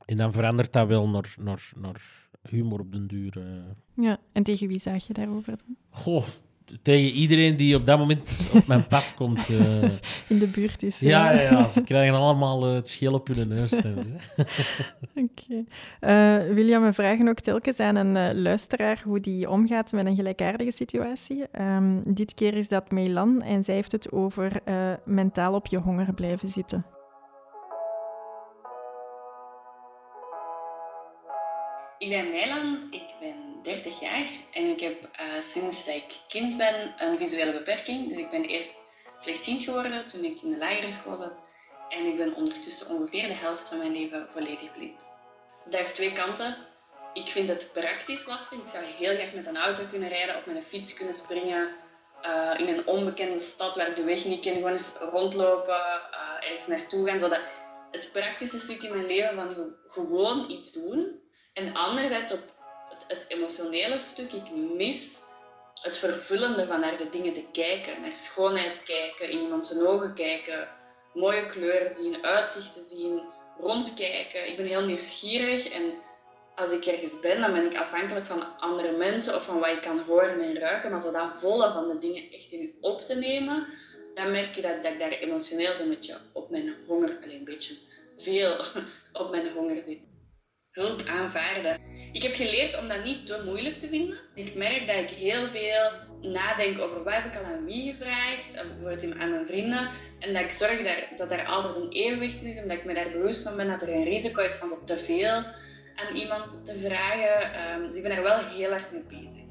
En 0.05 0.17
dan 0.17 0.31
verandert 0.31 0.73
dat 0.73 0.87
wel 0.87 1.09
naar, 1.09 1.35
naar, 1.39 1.71
naar 1.75 2.01
humor 2.49 2.79
op 2.79 2.91
den 2.91 3.07
duur. 3.07 3.37
eh. 3.37 4.03
Ja, 4.03 4.19
en 4.31 4.43
tegen 4.43 4.67
wie 4.67 4.79
zag 4.79 5.07
je 5.07 5.13
daarover 5.13 5.57
dan? 5.57 5.75
Goh, 5.89 6.25
tegen 6.81 7.11
iedereen 7.11 7.55
die 7.57 7.75
op 7.75 7.85
dat 7.85 7.97
moment 7.99 8.49
op 8.53 8.67
mijn 8.67 8.87
pad 8.87 9.13
komt. 9.17 9.49
eh. 9.49 9.83
In 10.27 10.39
de 10.39 10.47
buurt 10.47 10.83
is. 10.83 10.99
ja, 10.99 11.31
ja, 11.31 11.41
ja, 11.41 11.67
ze 11.67 11.83
krijgen 11.83 12.15
allemaal 12.15 12.65
eh, 12.67 12.73
het 12.73 12.89
schil 12.89 13.13
op 13.13 13.27
hun 13.27 13.47
neus. 13.47 13.73
Oké. 15.23 15.63
Eh, 15.99 16.53
William, 16.53 16.83
we 16.83 16.93
vragen 16.93 17.27
ook 17.27 17.39
telkens 17.39 17.79
aan 17.79 17.95
een 17.95 18.15
eh, 18.15 18.35
luisteraar 18.41 19.01
hoe 19.05 19.19
die 19.19 19.49
omgaat 19.49 19.91
met 19.91 20.05
een 20.05 20.15
gelijkaardige 20.15 20.71
situatie. 20.71 21.43
Ehm, 21.51 21.97
dit 22.05 22.33
keer 22.33 22.53
is 22.53 22.67
dat 22.67 22.91
Meilan 22.91 23.41
en 23.41 23.63
zij 23.63 23.75
heeft 23.75 23.91
het 23.91 24.11
over 24.11 24.51
eh, 24.65 24.91
mentaal 25.05 25.53
op 25.53 25.67
je 25.67 25.77
honger 25.77 26.13
blijven 26.13 26.47
zitten. 26.47 26.85
Ik 31.97 32.09
ben 32.09 32.29
Mijlan, 32.31 32.77
ik 32.89 33.01
30 33.67 33.99
jaar 33.99 34.25
en 34.51 34.65
ik 34.65 34.79
heb 34.79 34.95
eh, 35.11 35.41
sinds 35.41 35.85
dat 35.85 35.95
ik 35.95 36.15
kind 36.27 36.57
ben 36.57 36.93
een 36.97 37.17
visuele 37.17 37.51
beperking. 37.51 38.07
Dus 38.09 38.17
ik 38.17 38.29
ben 38.29 38.43
eerst 38.45 38.73
slechtziend 39.19 39.63
geworden 39.63 40.05
toen 40.05 40.23
ik 40.23 40.41
in 40.41 40.49
de 40.49 40.57
lagere 40.57 40.91
school 40.91 41.17
zat. 41.17 41.33
En 41.89 42.05
ik 42.05 42.17
ben 42.17 42.35
ondertussen 42.35 42.89
ongeveer 42.89 43.27
de 43.27 43.33
helft 43.33 43.69
van 43.69 43.77
mijn 43.77 43.91
leven 43.91 44.27
volledig 44.31 44.73
blind. 44.73 45.07
Dat 45.65 45.79
heeft 45.79 45.95
twee 45.95 46.13
kanten. 46.13 46.57
Ik 47.13 47.27
vind 47.27 47.47
het 47.49 47.69
praktisch 47.73 48.25
lastig. 48.25 48.57
Ik 48.59 48.69
zou 48.71 48.83
heel 48.83 49.15
graag 49.15 49.33
met 49.33 49.45
een 49.45 49.57
auto 49.57 49.83
kunnen 49.89 50.09
rijden, 50.09 50.35
op 50.37 50.45
met 50.45 50.55
een 50.55 50.63
fiets 50.63 50.93
kunnen 50.93 51.13
springen. 51.13 51.69
eh, 52.21 52.53
in 52.57 52.67
een 52.67 52.87
onbekende 52.87 53.39
stad 53.39 53.75
waar 53.75 53.87
ik 53.87 53.95
de 53.95 54.03
weg 54.03 54.25
niet 54.25 54.41
ken, 54.41 54.53
gewoon 54.53 54.71
eens 54.71 54.95
rondlopen, 55.11 55.75
eh, 56.11 56.47
ergens 56.49 56.67
naartoe 56.67 57.07
gaan. 57.07 57.19
Zodat 57.19 57.39
het 57.91 58.09
praktische 58.13 58.59
stuk 58.59 58.81
in 58.83 58.91
mijn 58.93 59.05
leven 59.05 59.35
van 59.35 59.49
ge- 59.49 59.75
gewoon 59.87 60.49
iets 60.51 60.71
doen. 60.71 61.21
En 61.53 61.73
anderzijds 61.73 62.33
op 62.33 62.39
het, 63.07 63.25
emotionele 63.27 63.99
stuk, 63.99 64.31
ik 64.31 64.51
mis 64.51 65.17
het 65.81 65.97
vervullende 65.97 66.65
van 66.65 66.79
naar 66.79 66.97
de 66.97 67.09
dingen 67.09 67.33
te 67.33 67.43
kijken. 67.51 68.01
Naar 68.01 68.15
schoonheid 68.15 68.83
kijken, 68.83 69.29
in 69.29 69.39
iemand 69.39 69.65
zijn 69.65 69.87
ogen 69.87 70.13
kijken, 70.13 70.67
mooie 71.13 71.45
kleuren 71.45 71.91
zien, 71.91 72.25
uitzichten 72.25 72.83
zien, 72.89 73.21
rondkijken. 73.59 74.47
Ik 74.47 74.57
ben 74.57 74.65
heel 74.65 74.85
nieuwsgierig 74.85 75.69
en 75.69 75.93
als 76.55 76.71
ik 76.71 76.85
ergens 76.85 77.19
ben, 77.19 77.41
dan 77.41 77.53
ben 77.53 77.71
ik 77.71 77.77
afhankelijk 77.77 78.25
van 78.25 78.57
andere 78.57 78.91
mensen 78.91 79.35
of 79.35 79.45
van 79.45 79.59
wat 79.59 79.69
ik 79.69 79.81
kan 79.81 79.99
horen 79.99 80.39
en 80.39 80.59
ruiken. 80.59 80.91
Maar 80.91 80.99
zo 80.99 81.11
dat 81.11 81.31
volle 81.31 81.71
van 81.71 81.87
de 81.87 81.97
dingen 81.99 82.31
echt 82.31 82.51
in 82.51 82.75
op 82.81 83.01
te 83.01 83.15
nemen, 83.15 83.67
dan 84.13 84.31
merk 84.31 84.55
je 84.55 84.61
dat, 84.61 84.83
dat 84.83 84.91
ik 84.91 84.99
daar 84.99 85.11
emotioneel 85.11 85.73
zo'n 85.73 85.89
beetje 85.89 86.17
op 86.33 86.49
mijn 86.49 86.75
honger, 86.87 87.17
alleen 87.23 87.37
een 87.37 87.43
beetje 87.43 87.75
veel 88.17 88.55
op 89.21 89.29
mijn 89.31 89.51
honger 89.51 89.81
zit. 89.81 90.16
Hulp 90.77 91.03
aanvaarden. 91.07 91.79
Ik 92.11 92.23
heb 92.23 92.35
geleerd 92.35 92.77
om 92.77 92.87
dat 92.87 93.03
niet 93.03 93.25
te 93.25 93.41
moeilijk 93.45 93.79
te 93.79 93.87
vinden. 93.87 94.17
Ik 94.35 94.55
merk 94.55 94.87
dat 94.87 94.95
ik 94.95 95.09
heel 95.09 95.47
veel 95.47 95.91
nadenk 96.21 96.79
over 96.79 97.03
wat 97.03 97.13
heb 97.13 97.25
ik 97.25 97.35
al 97.35 97.43
aan 97.43 97.65
wie 97.65 97.93
gevraagd, 97.93 98.53
bijvoorbeeld 98.53 99.19
aan 99.19 99.31
mijn 99.31 99.47
vrienden. 99.47 99.89
En 100.19 100.33
dat 100.33 100.43
ik 100.43 100.51
zorg 100.51 101.07
dat, 101.17 101.31
er 101.31 101.45
altijd 101.45 101.75
een 101.75 101.91
evenwicht 101.91 102.43
is 102.43 102.57
en 102.57 102.67
dat 102.67 102.77
ik 102.77 102.85
me 102.85 102.93
daar 102.93 103.11
bewust 103.11 103.43
van 103.43 103.55
ben 103.55 103.67
dat 103.67 103.81
er 103.81 103.89
een 103.89 104.03
risico 104.03 104.41
is 104.41 104.55
van 104.55 104.85
te 104.85 104.97
veel 104.97 105.43
aan 105.95 106.15
iemand 106.15 106.65
te 106.65 106.75
vragen. 106.75 107.71
Um, 107.71 107.87
dus 107.87 107.95
ik 107.95 108.03
ben 108.03 108.11
daar 108.11 108.23
wel 108.23 108.43
heel 108.43 108.71
erg 108.71 108.91
mee 108.91 109.03
bezig. 109.03 109.45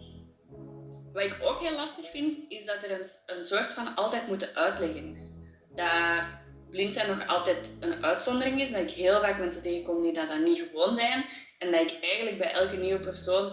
Wat 1.12 1.24
ik 1.24 1.36
ook 1.42 1.60
heel 1.60 1.74
lastig 1.74 2.10
vind, 2.10 2.38
is 2.48 2.64
dat 2.64 2.82
er 2.82 2.90
een, 2.90 3.36
een 3.36 3.44
soort 3.44 3.72
van 3.72 3.94
altijd 3.94 4.26
moeten 4.28 4.54
uitleggen 4.54 5.10
is. 5.10 5.34
Dat 5.74 6.26
blind 6.70 6.92
zijn 6.92 7.08
nog 7.08 7.26
altijd 7.26 7.70
een 7.80 8.04
uitzondering 8.04 8.60
is. 8.60 8.72
Dat 8.72 8.80
ik 8.80 8.90
heel 8.90 9.20
vaak 9.20 9.38
mensen 9.38 9.62
tegenkom 9.62 10.02
die 10.02 10.12
dat 10.12 10.28
dan 10.28 10.42
niet 10.42 10.64
gewoon 10.70 10.94
zijn. 10.94 11.24
En 11.58 11.72
dat 11.72 11.80
ik 11.80 11.98
eigenlijk 12.00 12.38
bij 12.38 12.52
elke 12.52 12.76
nieuwe 12.76 13.00
persoon 13.00 13.52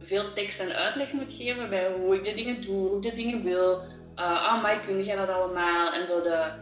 veel 0.00 0.32
tekst 0.32 0.60
en 0.60 0.72
uitleg 0.72 1.12
moet 1.12 1.32
geven 1.32 1.68
bij 1.68 1.92
hoe 1.92 2.14
ik 2.14 2.24
de 2.24 2.34
dingen 2.34 2.60
doe, 2.60 2.88
hoe 2.88 2.96
ik 2.96 3.02
de 3.02 3.14
dingen 3.14 3.42
wil. 3.42 3.80
Uh, 3.80 3.84
ah, 4.16 4.62
maar 4.62 4.80
kun 4.80 5.04
jij 5.04 5.16
dat 5.16 5.28
allemaal? 5.28 5.92
En 5.92 6.06
zo 6.06 6.22
de, 6.22 6.52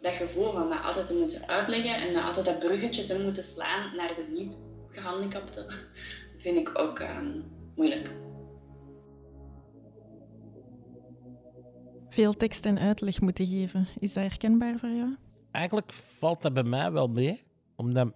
dat 0.00 0.12
gevoel 0.12 0.52
van 0.52 0.68
dat 0.68 0.82
altijd 0.82 1.06
te 1.06 1.14
moeten 1.14 1.48
uitleggen 1.48 1.94
en 1.94 2.14
dat 2.14 2.24
altijd 2.24 2.46
dat 2.46 2.58
bruggetje 2.58 3.04
te 3.04 3.18
moeten 3.18 3.44
slaan 3.44 3.96
naar 3.96 4.14
de 4.14 4.26
niet 4.30 4.58
gehandicapten, 4.88 5.66
vind 6.42 6.56
ik 6.56 6.78
ook 6.78 6.98
um, 6.98 7.44
moeilijk. 7.76 8.10
Veel 12.08 12.32
tekst 12.32 12.64
en 12.64 12.78
uitleg 12.78 13.20
moeten 13.20 13.46
geven. 13.46 13.88
Is 13.98 14.12
dat 14.12 14.22
herkenbaar 14.22 14.78
voor 14.78 14.88
jou? 14.88 15.16
Eigenlijk 15.58 15.92
valt 15.92 16.42
dat 16.42 16.54
bij 16.54 16.62
mij 16.62 16.92
wel 16.92 17.08
mee. 17.08 17.42
Omdat 17.76 18.12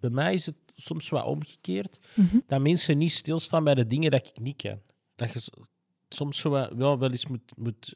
bij 0.00 0.10
mij 0.10 0.34
is 0.34 0.46
het 0.46 0.56
soms 0.74 1.08
wat 1.08 1.24
omgekeerd. 1.24 1.98
Mhm. 2.14 2.38
Dat 2.46 2.60
mensen 2.60 2.98
niet 2.98 3.12
stilstaan 3.12 3.64
bij 3.64 3.74
de 3.74 3.86
dingen 3.86 4.10
dat 4.10 4.28
ik 4.28 4.40
niet 4.40 4.56
ken. 4.56 4.82
Dat 5.14 5.32
je 5.32 5.40
soms 6.08 6.38
zo 6.38 6.50
wel, 6.50 6.98
wel 6.98 7.10
eens 7.10 7.26
moet, 7.26 7.56
moet 7.56 7.94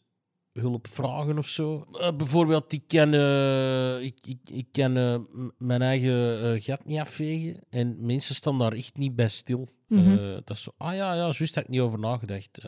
hulp 0.53 0.87
vragen 0.87 1.39
of 1.39 1.49
zo. 1.49 1.87
Uh, 1.93 2.17
bijvoorbeeld, 2.17 2.73
ik 2.73 2.89
kan, 2.89 3.15
uh, 3.15 4.01
ik, 4.01 4.19
ik, 4.27 4.39
ik 4.51 4.67
kan 4.73 4.97
uh, 4.97 5.19
mijn 5.59 5.83
eigen 5.83 6.63
gat 6.63 6.85
niet 6.85 6.99
afvegen. 6.99 7.61
En 7.69 8.07
mensen 8.07 8.35
staan 8.35 8.59
daar 8.59 8.73
echt 8.73 8.97
niet 8.97 9.17
bij 9.17 9.29
stil. 9.29 9.69
Mhm. 9.87 10.17
dat 10.45 10.57
is 10.57 10.63
zo, 10.63 10.71
ah 10.77 10.95
ja, 10.95 11.15
ja, 11.15 11.23
juist 11.23 11.55
heb 11.55 11.65
ik 11.65 11.71
niet 11.71 11.81
over 11.81 11.99
nagedacht. 11.99 12.59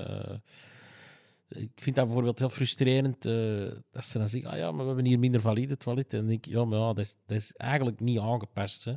Ik 1.55 1.71
vind 1.75 1.97
dat 1.97 2.05
bijvoorbeeld 2.05 2.39
heel 2.39 2.49
frustrerend 2.49 3.23
dat 3.91 4.05
ze 4.05 4.19
dan 4.19 4.29
zeggen, 4.29 4.51
ah 4.51 4.57
ja, 4.57 4.71
maar 4.71 4.81
we 4.81 4.87
hebben 4.87 5.05
hier 5.05 5.19
minder 5.19 5.41
valide 5.41 5.77
toilet. 5.77 6.13
En 6.13 6.19
dan 6.19 6.29
denk 6.29 6.47
ik, 6.47 6.53
ja, 6.53 6.65
maar 6.65 6.79
ja, 6.79 6.87
dat 6.87 6.99
is, 6.99 7.17
dat 7.27 7.37
is 7.37 7.53
eigenlijk 7.57 8.01
niet 8.01 8.19
aangepast. 8.19 8.85
Hè. 8.85 8.93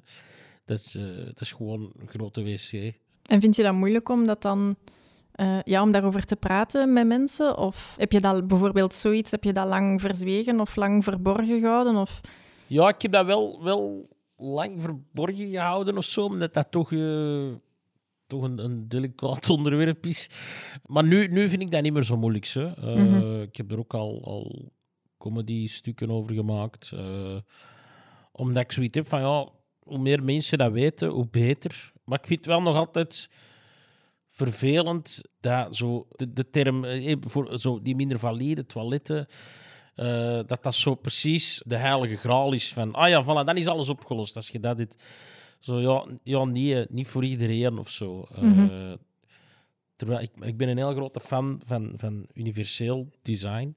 Dat, 0.66 0.78
is, 0.78 0.92
dat 1.26 1.42
is 1.42 1.52
gewoon 1.52 1.92
een 2.00 2.08
grote 2.08 2.44
wc. 2.44 2.94
En 3.22 3.42
vind 3.42 3.56
je 3.56 3.64
dat 3.64 3.74
moeilijk 3.74 4.10
om 4.10 4.26
dat 4.26 4.42
dan 4.42 4.76
uh, 5.36 5.60
ja, 5.64 5.82
om 5.82 5.92
daarover 5.92 6.26
te 6.26 6.36
praten 6.36 6.94
met 6.94 7.08
mensen? 7.08 7.58
Of 7.58 7.96
heb 7.98 8.12
je 8.12 8.20
dat 8.20 8.48
bijvoorbeeld 8.48 8.94
zoiets, 8.94 9.32
heb 9.32 9.44
je 9.44 9.54
dat 9.54 9.68
lang 9.68 10.02
verzwegen 10.02 10.60
of 10.60 10.76
lang 10.76 11.04
verborgen 11.04 11.60
gehouden? 11.60 11.96
Of... 11.96 12.22
Ja, 12.68 12.88
ik 12.88 13.02
heb 13.02 13.12
dat 13.12 13.26
wel, 13.26 13.64
wel 13.64 14.08
lang 14.38 14.82
verborgen 14.82 15.50
gehouden 15.50 15.98
of 15.98 16.06
zo, 16.06 16.24
omdat 16.24 16.54
dat 16.54 16.72
toch, 16.72 16.92
uh, 16.92 17.54
toch 18.28 18.42
een, 18.42 18.64
een 18.64 18.88
delicaat 18.88 19.50
onderwerp 19.58 20.06
is. 20.06 20.30
Maar 20.86 21.04
nu, 21.04 21.28
nu 21.28 21.50
vind 21.50 21.62
ik 21.62 21.72
dat 21.72 21.82
niet 21.82 21.94
meer 21.94 22.04
zo 22.04 22.18
moeilijk. 22.18 22.56
Uh, 22.56 22.64
mm 22.80 22.96
-hmm. 22.96 23.42
Ik 23.42 23.56
heb 23.56 23.72
er 23.72 23.80
ook 23.80 23.94
al, 23.94 24.22
al 24.24 24.72
comedy-stukken 25.18 26.10
over 26.10 26.34
gemaakt. 26.34 26.94
omdat 28.32 28.64
ik 28.64 28.72
zoiets 28.72 28.98
heb 28.98 29.08
van, 29.08 29.20
ja, 29.20 29.50
hoe 29.88 29.98
meer 29.98 30.24
mensen 30.24 30.58
dat 30.58 30.72
weten, 30.72 31.10
hoe 31.10 31.28
beter. 31.28 31.92
Maar 32.04 32.20
ik 32.20 32.28
vind 32.28 32.40
het 32.40 32.48
wel 32.48 32.62
nog 32.62 32.76
altijd 32.76 33.30
vervelend 34.28 35.22
dat 35.40 35.76
zo 35.76 36.08
de, 36.16 36.34
de 36.34 36.50
term, 36.50 36.86
eh, 36.86 37.16
voor 37.20 37.60
zo 37.60 37.82
die 37.82 37.96
minder 37.96 38.20
valide 38.20 38.66
toiletten, 38.66 39.28
uh, 39.96 40.40
dat 40.46 40.64
dat 40.64 40.76
zo 40.76 40.96
precies 40.96 41.62
de 41.66 41.76
heilige 41.76 42.16
graal 42.16 42.54
is 42.54 42.74
van, 42.74 42.94
ah 42.94 43.10
ja, 43.10 43.24
voilà, 43.24 43.46
dan 43.46 43.58
is 43.58 43.68
alles 43.68 43.90
opgelost. 43.90 44.36
Als 44.36 44.50
je 44.50 44.60
dat 44.60 44.78
dit, 44.78 44.98
zo 45.60 45.80
ja, 45.80 46.06
ja 46.24 46.46
niet, 46.46 46.90
niet 46.90 47.08
voor 47.08 47.24
iedereen 47.24 47.78
of 47.78 47.90
zo. 47.90 48.28
Mm 48.42 48.54
-hmm. 48.54 48.70
uh, 48.70 48.94
terwijl 49.96 50.22
ik, 50.22 50.32
ik 50.40 50.58
ben 50.58 50.68
een 50.68 50.78
heel 50.78 50.94
grote 50.94 51.20
fan 51.20 51.62
van, 51.64 51.94
van 51.96 52.28
universeel 52.34 53.08
design. 53.22 53.76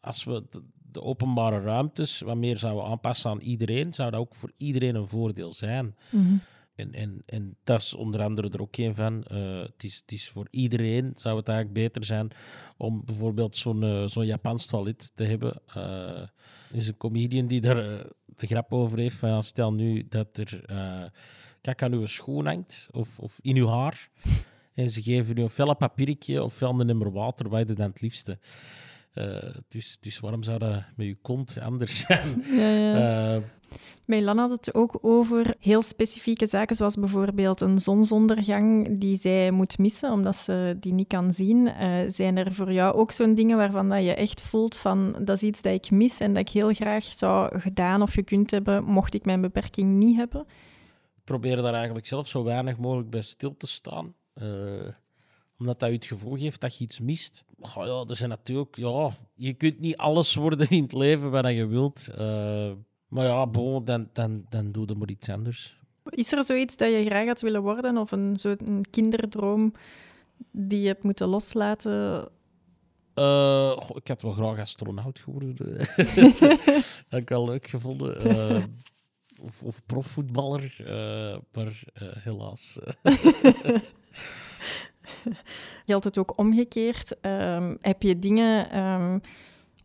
Als 0.00 0.24
we 0.24 0.44
de, 0.50 0.62
de 0.92 1.02
openbare 1.02 1.60
ruimtes 1.60 2.20
wat 2.20 2.36
meer 2.36 2.56
zouden 2.58 2.84
aanpassen 2.84 3.30
aan 3.30 3.40
iedereen, 3.40 3.94
zou 3.94 4.10
dat 4.10 4.20
ook 4.20 4.34
voor 4.34 4.52
iedereen 4.56 4.94
een 4.94 5.08
voordeel 5.08 5.52
zijn. 5.52 5.84
Mm 6.10 6.26
-hmm. 6.26 6.40
En, 6.76 6.92
en, 6.92 7.22
en 7.26 7.56
dat 7.64 7.80
is 7.80 7.94
onder 7.94 8.22
andere 8.22 8.50
er 8.50 8.60
ook 8.60 8.76
een 8.76 8.94
van. 8.94 9.24
Uh, 9.32 9.60
het, 9.60 9.84
is, 9.84 9.96
het 9.96 10.12
is 10.12 10.28
voor 10.28 10.48
iedereen, 10.50 11.12
zou 11.14 11.36
het 11.36 11.48
eigenlijk 11.48 11.78
beter 11.78 12.04
zijn 12.04 12.30
om 12.76 13.04
bijvoorbeeld 13.04 13.56
zo'n 13.56 13.82
uh, 13.82 14.06
zo'n 14.06 14.26
Japans 14.26 14.66
toilet 14.66 15.12
te 15.14 15.24
hebben. 15.24 15.62
Er 15.74 16.30
is 16.72 16.88
een 16.88 16.96
comedian 16.96 17.46
die 17.46 17.60
daar 17.60 18.06
de 18.36 18.46
grap 18.46 18.72
over 18.72 18.98
heeft 18.98 19.16
van 19.16 19.42
stel 19.42 19.72
nu 19.72 20.06
dat 20.08 20.38
er 20.38 20.60
kijk 21.60 21.82
aan 21.82 21.92
uw 21.92 22.06
schoen 22.06 22.46
hangt 22.46 22.88
of, 22.90 23.18
of 23.18 23.38
in 23.42 23.56
uw 23.56 23.68
haar 23.68 24.10
en 24.76 24.90
ze 24.90 25.02
geven 25.02 25.38
u 25.38 25.42
een 25.42 25.50
felle 25.50 25.74
papiertje 25.74 26.42
of 26.42 26.60
een 26.60 26.86
nummer 26.86 27.12
water, 27.12 27.48
wat 27.48 27.68
je 27.68 27.74
dan 27.74 27.88
het 27.88 28.00
liefste? 28.00 28.38
Dus, 29.68 29.96
dus 30.00 30.20
waarom 30.20 30.42
zou 30.42 30.58
dat 30.58 30.82
met 30.96 31.06
je 31.06 31.16
kont 31.22 31.58
anders 31.60 31.98
zijn? 31.98 32.44
Ja, 32.58 32.70
ja. 32.70 33.40
Meilan 34.04 34.38
had 34.38 34.50
het 34.50 34.74
ook 34.74 34.98
over 35.00 35.54
heel 35.60 35.82
specifieke 35.82 36.46
zaken, 36.46 36.76
zoals 36.76 36.94
bijvoorbeeld 36.94 37.60
een 37.60 37.78
zonsondergang 37.78 38.98
die 38.98 39.16
zij 39.16 39.50
moet 39.50 39.78
missen, 39.78 40.12
omdat 40.12 40.36
ze 40.36 40.76
die 40.80 40.92
niet 40.92 41.08
kan 41.08 41.32
zien. 41.32 41.66
Uh, 41.66 41.98
zijn 42.08 42.36
er 42.36 42.52
voor 42.52 42.72
jou 42.72 42.94
ook 42.94 43.12
zo'n 43.12 43.34
dingen 43.34 43.56
waarvan 43.56 43.88
dat 43.88 44.04
je 44.04 44.14
echt 44.14 44.40
voelt 44.40 44.76
van 44.76 45.16
dat 45.20 45.36
is 45.36 45.42
iets 45.42 45.62
dat 45.62 45.72
ik 45.72 45.90
mis 45.90 46.20
en 46.20 46.32
dat 46.32 46.48
ik 46.48 46.52
heel 46.54 46.72
graag 46.72 47.04
zou 47.04 47.58
gedaan 47.58 48.02
of 48.02 48.12
gekund 48.12 48.50
hebben, 48.50 48.84
mocht 48.84 49.14
ik 49.14 49.24
mijn 49.24 49.40
beperking 49.40 49.98
niet 49.98 50.16
hebben? 50.16 50.40
Ik 51.16 51.24
probeer 51.24 51.56
daar 51.56 51.74
eigenlijk 51.74 52.06
zelf 52.06 52.28
zo 52.28 52.44
weinig 52.44 52.76
mogelijk 52.76 53.10
bij 53.10 53.22
stil 53.22 53.56
te 53.56 53.66
staan 53.66 54.14
omdat 55.58 55.80
dat 55.80 55.88
je 55.88 55.94
het 55.94 56.04
gevoel 56.04 56.36
geeft 56.36 56.60
dat 56.60 56.76
je 56.76 56.84
iets 56.84 57.00
mist. 57.00 57.44
Oh 57.60 57.86
ja, 57.86 58.04
er 58.08 58.16
zijn 58.16 58.30
natuurlijk... 58.30 58.76
Ja, 58.76 59.16
je 59.34 59.52
kunt 59.52 59.80
niet 59.80 59.96
alles 59.96 60.34
worden 60.34 60.68
in 60.70 60.82
het 60.82 60.92
leven 60.92 61.30
wat 61.30 61.48
je 61.48 61.66
wilt. 61.66 62.08
Uh, 62.18 62.72
maar 63.08 63.24
ja, 63.24 63.46
bon, 63.46 63.84
dan, 63.84 64.08
dan, 64.12 64.46
dan 64.48 64.72
doe 64.72 64.86
je 64.86 64.94
maar 64.94 65.10
iets 65.10 65.28
anders. 65.28 65.78
Is 66.04 66.32
er 66.32 66.44
zoiets 66.44 66.76
dat 66.76 66.88
je 66.88 67.04
graag 67.04 67.26
had 67.26 67.40
willen 67.40 67.62
worden? 67.62 67.96
Of 67.96 68.12
een, 68.12 68.36
zo 68.38 68.54
een 68.58 68.84
kinderdroom 68.90 69.72
die 70.50 70.80
je 70.80 70.86
hebt 70.86 71.02
moeten 71.02 71.28
loslaten? 71.28 72.28
Uh, 73.14 73.70
goh, 73.70 73.96
ik 73.96 74.08
had 74.08 74.22
wel 74.22 74.32
graag 74.32 74.58
astronaut 74.58 75.18
geworden. 75.18 75.56
dat 76.14 76.40
heb 77.08 77.20
ik 77.20 77.28
wel 77.28 77.44
leuk 77.44 77.66
gevonden. 77.66 78.26
Uh, 78.26 78.64
of, 79.42 79.62
of 79.62 79.86
profvoetballer, 79.86 80.76
maar 81.52 81.82
helaas. 82.22 82.78
Geldt 85.86 86.04
het 86.04 86.18
ook 86.18 86.38
omgekeerd? 86.38 87.16
Um, 87.22 87.78
heb 87.80 88.02
je 88.02 88.18
dingen 88.18 88.78
um, 88.78 89.20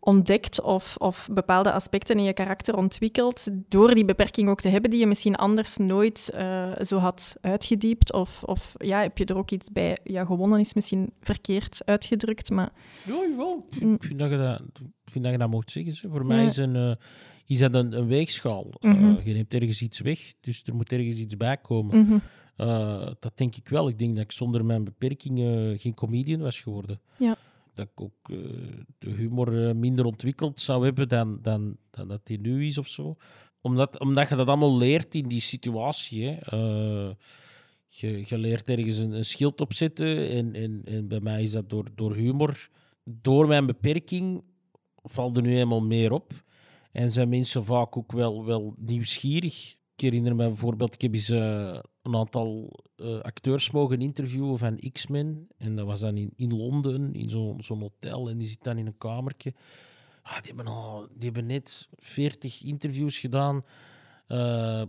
ontdekt 0.04 0.60
of, 0.60 0.96
of 0.96 1.28
bepaalde 1.32 1.72
aspecten 1.72 2.16
in 2.16 2.24
je 2.24 2.32
karakter 2.32 2.76
ontwikkeld 2.76 3.48
door 3.68 3.94
die 3.94 4.04
beperking 4.04 4.48
ook 4.48 4.60
te 4.60 4.68
hebben 4.68 4.90
die 4.90 5.00
je 5.00 5.06
misschien 5.06 5.36
anders 5.36 5.76
nooit 5.76 6.32
uh, 6.34 6.72
zo 6.80 6.96
had 6.96 7.36
uitgediept? 7.40 8.12
Of, 8.12 8.42
of 8.44 8.74
ja, 8.78 9.00
heb 9.00 9.18
je 9.18 9.24
er 9.24 9.36
ook 9.36 9.50
iets 9.50 9.72
bij? 9.72 9.96
Ja, 10.04 10.24
gewonnen 10.24 10.60
is 10.60 10.74
misschien 10.74 11.12
verkeerd 11.20 11.82
uitgedrukt, 11.84 12.50
maar... 12.50 12.72
Ja, 13.06 13.14
jawel. 13.14 13.66
Ik 13.70 13.76
vind, 13.78 13.94
ik 13.94 14.04
vind 14.04 14.18
dat, 14.18 14.30
je 14.30 14.36
dat, 14.36 14.60
ik 15.04 15.12
vind 15.12 15.24
dat 15.24 15.32
je 15.32 15.38
dat 15.38 15.50
mocht 15.50 15.70
zeggen. 15.70 15.96
Zo. 15.96 16.08
Voor 16.08 16.20
ja. 16.20 16.26
mij 16.26 16.44
is, 16.44 16.56
een, 16.56 16.74
uh, 16.74 16.94
is 17.46 17.58
dat 17.58 17.74
een, 17.74 17.92
een 17.92 18.06
weegschaal. 18.06 18.66
Mm 18.80 18.94
-hmm. 18.94 19.16
uh, 19.18 19.26
je 19.26 19.32
neemt 19.32 19.54
ergens 19.54 19.82
iets 19.82 20.00
weg, 20.00 20.32
dus 20.40 20.62
er 20.64 20.74
moet 20.74 20.92
ergens 20.92 21.16
iets 21.16 21.36
bij 21.36 21.56
komen. 21.56 21.98
Mm 21.98 22.06
-hmm. 22.06 22.22
Uh, 22.56 23.06
dat 23.20 23.32
denk 23.34 23.56
ik 23.56 23.68
wel. 23.68 23.88
Ik 23.88 23.98
denk 23.98 24.14
dat 24.14 24.24
ik 24.24 24.32
zonder 24.32 24.64
mijn 24.64 24.84
beperkingen 24.84 25.78
geen 25.78 25.94
comedian 25.94 26.40
was 26.40 26.60
geworden. 26.60 27.00
Ja. 27.16 27.36
Dat 27.74 27.86
ik 27.86 28.00
ook 28.00 28.28
uh, 28.28 28.38
de 28.98 29.10
humor 29.10 29.52
uh, 29.52 29.74
minder 29.74 30.04
ontwikkeld 30.04 30.60
zou 30.60 30.84
hebben 30.84 31.08
dan, 31.08 31.38
dan, 31.42 31.76
dan 31.90 32.08
dat 32.08 32.26
die 32.26 32.40
nu 32.40 32.66
is 32.66 32.78
of 32.78 32.86
zo. 32.86 33.16
Omdat, 33.60 33.98
omdat 33.98 34.28
je 34.28 34.36
dat 34.36 34.46
allemaal 34.46 34.78
leert 34.78 35.14
in 35.14 35.28
die 35.28 35.40
situatie. 35.40 36.24
Hè. 36.24 36.36
Je, 37.86 38.22
je, 38.26 38.38
leert 38.38 38.68
ergens 38.68 38.98
een, 38.98 39.12
een 39.12 39.24
schild 39.24 39.60
opzetten. 39.60 40.28
En, 40.28 40.54
en, 40.54 40.82
en 40.84 41.08
bij 41.08 41.20
mij 41.20 41.42
is 41.42 41.50
dat 41.50 41.70
door, 41.70 41.86
door 41.94 42.14
humor. 42.14 42.68
Door 43.04 43.46
mijn 43.46 43.66
beperking 43.66 44.42
valt 45.02 45.36
er 45.36 45.42
nu 45.42 45.58
eenmaal 45.58 45.82
meer 45.82 46.12
op. 46.12 46.32
En 46.92 47.10
zijn 47.10 47.28
mensen 47.28 47.64
vaak 47.64 47.96
ook 47.96 48.12
wel, 48.12 48.44
wel 48.44 48.74
nieuwsgierig. 48.78 49.76
Ik 49.94 50.00
herinner 50.00 50.34
me 50.36 50.46
bijvoorbeeld, 50.46 50.94
ik 50.94 51.02
heb 51.02 51.14
eens 51.14 51.30
uh, 51.30 51.78
een 52.02 52.16
aantal 52.16 52.80
uh, 52.96 53.20
acteurs 53.20 53.70
mogen 53.70 54.00
interviewen 54.00 54.58
van 54.58 54.90
X-Men. 54.92 55.48
En 55.56 55.76
dat 55.76 55.86
was 55.86 56.00
dan 56.00 56.16
in, 56.16 56.32
in 56.36 56.56
Londen, 56.56 57.14
in 57.14 57.30
zo'n 57.30 57.62
zo'n 57.62 57.80
hotel. 57.80 58.28
En 58.28 58.38
die 58.38 58.48
zit 58.48 58.62
dan 58.62 58.78
in 58.78 58.86
een 58.86 58.98
kamertje. 58.98 59.54
Ah, 60.22 60.42
die, 60.42 60.54
hebben 60.54 60.66
al, 60.72 61.06
die 61.08 61.24
hebben 61.24 61.46
net 61.46 61.88
40 61.98 62.62
interviews 62.62 63.18
gedaan. 63.18 63.64
Uh, 64.28 64.82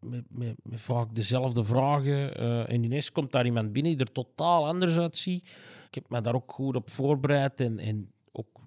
met, 0.00 0.24
met, 0.28 0.56
met 0.62 0.80
vaak 0.80 1.14
dezelfde 1.14 1.64
vragen. 1.64 2.36
eh, 2.36 2.72
en 2.72 2.84
ineens 2.84 3.12
komt 3.12 3.32
daar 3.32 3.44
iemand 3.44 3.72
binnen 3.72 3.96
die 3.96 4.06
er 4.06 4.12
totaal 4.12 4.66
anders 4.66 4.98
uitziet. 4.98 5.48
Ik 5.86 5.94
heb 5.94 6.08
me 6.08 6.20
daar 6.20 6.34
ook 6.34 6.52
goed 6.52 6.76
op 6.76 6.90
voorbereid. 6.90 7.60
En, 7.60 7.78
en 7.78 8.12
ook 8.32 8.60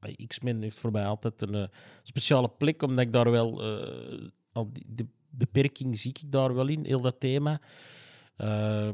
eh, 0.00 0.26
X-Men 0.26 0.62
heeft 0.62 0.78
voor 0.78 0.90
mij 0.90 1.06
altijd 1.06 1.42
een 1.42 1.54
eh, 1.54 1.68
speciale 2.02 2.48
plek, 2.48 2.82
omdat 2.82 3.04
ik 3.04 3.12
daar 3.12 3.30
wel... 3.30 3.62
eh, 3.62 4.62
die, 4.72 4.84
de 4.86 5.06
beperking 5.38 5.98
zie 5.98 6.10
ik 6.10 6.32
daar 6.32 6.54
wel 6.54 6.66
in, 6.68 6.84
heel 6.84 7.00
dat 7.00 7.20
thema. 7.20 7.60
Eh, 8.36 8.88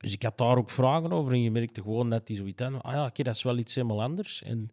dus 0.00 0.12
ik 0.12 0.22
had 0.22 0.38
daar 0.38 0.56
ook 0.56 0.70
vragen 0.70 1.12
over 1.12 1.32
en 1.32 1.42
je 1.42 1.50
merkte 1.50 1.82
gewoon 1.82 2.10
dat 2.10 2.26
die 2.26 2.36
zoiets 2.36 2.62
hadden. 2.62 2.80
Ah 2.80 2.92
ja, 2.92 3.06
oké, 3.06 3.22
dat 3.22 3.34
is 3.34 3.42
wel 3.42 3.58
iets 3.58 3.74
helemaal 3.74 4.02
anders. 4.02 4.42
En 4.42 4.70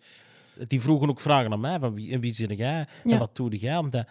die 0.68 0.82
vroegen 0.82 1.10
ook 1.10 1.20
vragen 1.20 1.52
aan 1.52 1.60
mij, 1.60 1.80
van 1.80 1.94
wie, 1.94 2.12
en 2.12 2.20
wie 2.20 2.34
zit 2.34 2.58
jij 2.58 2.88
Ja. 3.04 3.12
en 3.12 3.20
wat 3.20 3.36
doe 3.36 3.58
jij? 3.58 3.78
Omdat 3.78 4.08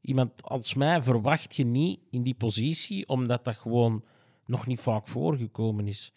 iemand 0.00 0.42
als 0.42 0.74
mij 0.74 1.02
verwacht 1.02 1.56
je 1.56 1.64
niet 1.64 2.00
in 2.10 2.22
die 2.22 2.34
positie, 2.34 3.08
omdat 3.08 3.44
dat 3.44 3.56
gewoon 3.56 4.04
nog 4.46 4.66
niet 4.66 4.80
vaak 4.80 5.08
voorgekomen 5.08 5.86
is. 5.88 6.12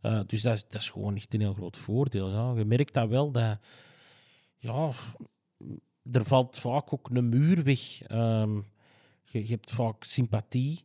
Eh, 0.00 0.20
dus 0.26 0.42
dat 0.42 0.54
is, 0.54 0.64
dat 0.68 0.80
is 0.80 0.90
gewoon 0.90 1.16
echt 1.16 1.34
een 1.34 1.40
heel 1.40 1.54
groot 1.54 1.78
voordeel. 1.78 2.30
Ja. 2.30 2.52
Je 2.56 2.64
merkt 2.64 2.94
dat 2.94 3.08
wel, 3.08 3.30
dat... 3.30 3.58
Ja, 4.58 4.90
er 6.12 6.24
valt 6.24 6.58
vaak 6.58 6.92
ook 6.92 7.08
een 7.12 7.28
muur 7.28 7.62
weg. 7.62 8.02
Ehm, 8.02 8.60
je, 9.30 9.42
je 9.42 9.50
hebt 9.50 9.70
vaak 9.70 10.04
sympathie. 10.04 10.80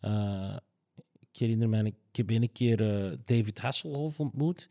Eh, 0.00 0.56
ik 1.32 1.38
herinner 1.38 1.68
me, 1.68 1.84
ik 1.84 1.94
heb 2.12 2.30
een 2.30 2.52
keer 2.52 2.80
eh, 2.80 3.18
David 3.24 3.58
Hasselhoff 3.58 4.20
ontmoet. 4.20 4.68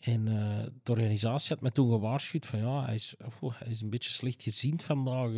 En 0.00 0.28
eh, 0.28 0.66
de 0.82 0.92
organisatie 0.92 1.54
had 1.54 1.60
me 1.62 1.72
toen 1.72 1.90
gewaarschuwd 1.90 2.46
van 2.46 2.58
ja, 2.58 2.84
hij 2.84 2.94
is, 2.94 3.14
hij 3.40 3.70
is 3.70 3.80
een 3.80 3.90
beetje 3.90 4.10
slecht 4.10 4.42
gezien 4.42 4.80
vandaag. 4.80 5.30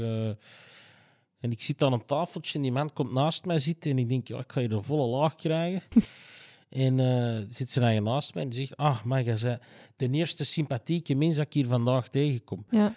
en 1.40 1.50
ik 1.50 1.62
zit 1.62 1.82
aan 1.82 1.92
een 1.92 2.06
tafeltje 2.06 2.54
en 2.54 2.62
die 2.62 2.72
man 2.72 2.92
komt 2.92 3.12
naast 3.12 3.44
mij 3.44 3.58
zitten 3.58 3.90
en 3.90 3.98
ik 3.98 4.08
denk, 4.08 4.28
ja, 4.28 4.38
ik 4.38 4.52
ga 4.52 4.60
hier 4.60 4.72
een 4.72 4.84
volle 4.84 5.06
laag 5.06 5.34
krijgen. 5.34 5.82
en 6.68 7.46
zit 7.50 7.70
ze 7.70 7.80
eigen 7.80 8.02
naast 8.02 8.34
mij 8.34 8.44
en 8.44 8.52
zegt, 8.52 8.76
ah, 8.76 9.02
maar 9.02 9.22
jij 9.22 9.36
zei 9.36 9.58
de 9.96 10.10
eerste 10.10 10.44
sympathieke 10.44 11.14
mens 11.14 11.36
dat 11.36 11.46
ik 11.46 11.52
hier 11.52 11.66
vandaag 11.66 12.08
tegenkom. 12.08 12.64
Ja. 12.70 12.94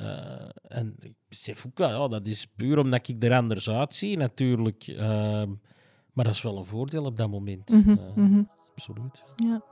Eh, 0.00 0.48
en 0.78 0.96
ik 1.00 1.12
besef 1.28 1.66
ook 1.66 1.78
wel, 1.78 1.88
ja, 2.02 2.08
dat 2.08 2.26
is 2.26 2.46
puur 2.46 2.78
omdat 2.78 3.08
ik 3.08 3.22
er 3.22 3.34
anders 3.34 3.70
uitzie, 3.70 4.16
natuurlijk. 4.16 4.86
Ehm, 4.86 5.48
maar 6.12 6.24
dat 6.24 6.34
is 6.34 6.42
wel 6.42 6.56
een 6.56 6.64
voordeel 6.64 7.04
op 7.04 7.16
dat 7.16 7.30
moment. 7.30 7.68
Mhm, 7.70 7.90
Eh, 7.90 8.14
mhm. 8.14 8.42
Absoluut. 8.74 9.22
ja. 9.36 9.62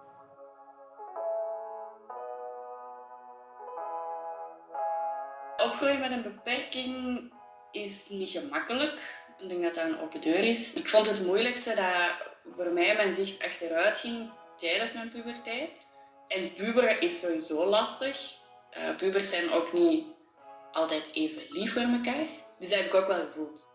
Opgroeien 5.56 6.00
met 6.00 6.10
een 6.10 6.22
beperking 6.22 7.22
is 7.70 8.08
niet 8.08 8.30
gemakkelijk. 8.30 9.24
Ik 9.38 9.48
denk 9.48 9.62
dat 9.62 9.74
dat 9.74 9.84
een 9.84 10.00
open 10.00 10.20
deur 10.20 10.38
is. 10.38 10.72
Ik 10.74 10.88
vond 10.88 11.06
het 11.08 11.26
moeilijkste 11.26 11.74
dat 11.74 12.54
voor 12.56 12.72
mij 12.72 12.96
mijn 12.96 13.14
zicht 13.14 13.42
achteruit 13.42 13.96
ging 13.96 14.30
tijdens 14.56 14.92
mijn 14.94 15.08
puberteit. 15.08 15.70
En 16.28 16.52
puberen 16.52 17.00
is 17.00 17.20
sowieso 17.20 17.66
lastig. 17.66 18.36
Eh, 18.70 18.96
pubers 18.96 19.30
zijn 19.30 19.50
ook 19.52 19.72
niet 19.72 20.04
altijd 20.72 21.10
even 21.12 21.42
lief 21.48 21.72
voor 21.72 21.82
elkaar. 21.82 22.26
Dus 22.58 22.68
dat 22.68 22.78
heb 22.78 22.86
ik 22.86 22.94
ook 22.94 23.06
wel 23.06 23.26
gevoeld. 23.26 23.66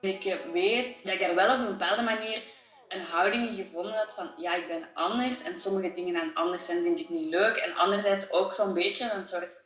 Ik 0.00 0.38
weet 0.52 1.04
dat 1.04 1.12
ik 1.12 1.20
daar 1.20 1.34
wel 1.34 1.54
op 1.54 1.58
een 1.58 1.78
bepaalde 1.78 2.02
manier 2.02 2.42
een 2.88 3.00
houding 3.00 3.48
in 3.48 3.64
gevonden 3.64 3.92
had 3.92 4.14
van 4.14 4.30
ja, 4.36 4.54
ik 4.54 4.66
ben 4.66 4.88
anders 4.94 5.42
en 5.42 5.60
sommige 5.60 5.92
dingen 5.92 6.20
aan 6.20 6.34
anders 6.34 6.64
zijn 6.64 6.82
vind 6.82 7.00
ik 7.00 7.08
niet 7.08 7.30
leuk. 7.30 7.56
En 7.56 7.74
anderzijds 7.74 8.30
ook 8.30 8.52
zo'n 8.52 8.74
beetje 8.74 9.12
een 9.12 9.28
soort 9.28 9.64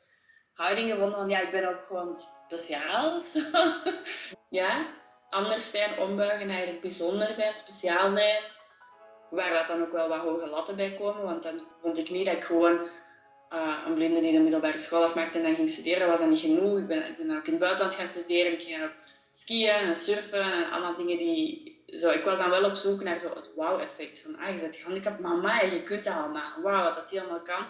houding 0.53 0.91
gevonden 0.91 1.19
van 1.19 1.29
ja, 1.29 1.41
ik 1.41 1.51
ben 1.51 1.69
ook 1.69 1.83
gewoon 1.83 2.17
speciaal 2.17 3.19
of 3.19 3.27
zo. 3.27 3.41
ja, 4.61 4.87
anders 5.31 5.71
zijn, 5.71 5.99
ombuigen 5.99 6.47
naar 6.47 6.67
bijzonder 6.81 7.35
zijn, 7.35 7.59
speciaal 7.59 8.11
zijn. 8.11 8.43
Waar 9.31 9.53
dat 9.53 9.67
dan 9.67 9.83
ook 9.83 9.93
wel 9.93 10.09
wat 10.09 10.21
hoge 10.21 10.47
latten 10.47 10.77
bij 10.77 10.95
komen, 10.95 11.25
want 11.25 11.43
dan 11.43 11.61
vond 11.81 11.99
ik 11.99 12.11
niet 12.11 12.27
dat 12.27 12.35
ik 12.35 12.45
gewoon 12.45 12.89
eh, 13.51 13.77
een 13.87 13.95
blinde 13.95 14.21
die 14.21 14.33
de 14.33 14.39
middelbare 14.39 14.79
school 14.79 15.03
afmaakte 15.03 15.39
en 15.39 15.45
dan 15.45 15.55
ging 15.55 15.71
studeren, 15.71 16.09
was 16.09 16.19
dat 16.19 16.29
niet 16.29 16.41
genoeg. 16.41 16.79
Ik 16.79 16.87
ben, 16.87 17.37
ook 17.37 17.47
in 17.47 17.53
het 17.53 17.59
buitenland 17.59 17.95
gaan 17.95 18.09
studeren, 18.09 18.53
ik 18.53 18.63
ging 18.63 18.83
ook 18.83 18.93
skiën 19.33 19.71
en 19.71 19.97
surfen 19.97 20.53
en 20.53 20.71
allemaal 20.71 20.97
dingen 20.97 21.19
die... 21.19 21.79
Zo, 21.87 22.11
ik 22.11 22.25
was 22.25 22.39
dan 22.39 22.51
wel 22.51 22.65
op 22.65 22.75
zoek 22.75 23.03
naar 23.03 23.19
zo 23.19 23.29
het 23.29 23.51
wauw-effect. 23.57 24.21
Van, 24.21 24.39
ah, 24.39 24.55
je 24.55 24.61
bent 24.61 24.77
gehandicapt, 24.77 25.21
maar 25.21 25.33
amai, 25.33 25.73
je 25.75 25.83
kunt 25.83 26.05
dat 26.05 26.15
allemaal. 26.15 26.63
Wauw, 26.63 26.85
wat 26.85 26.95
dat 26.95 27.11
helemaal 27.11 27.43
kan. 27.43 27.67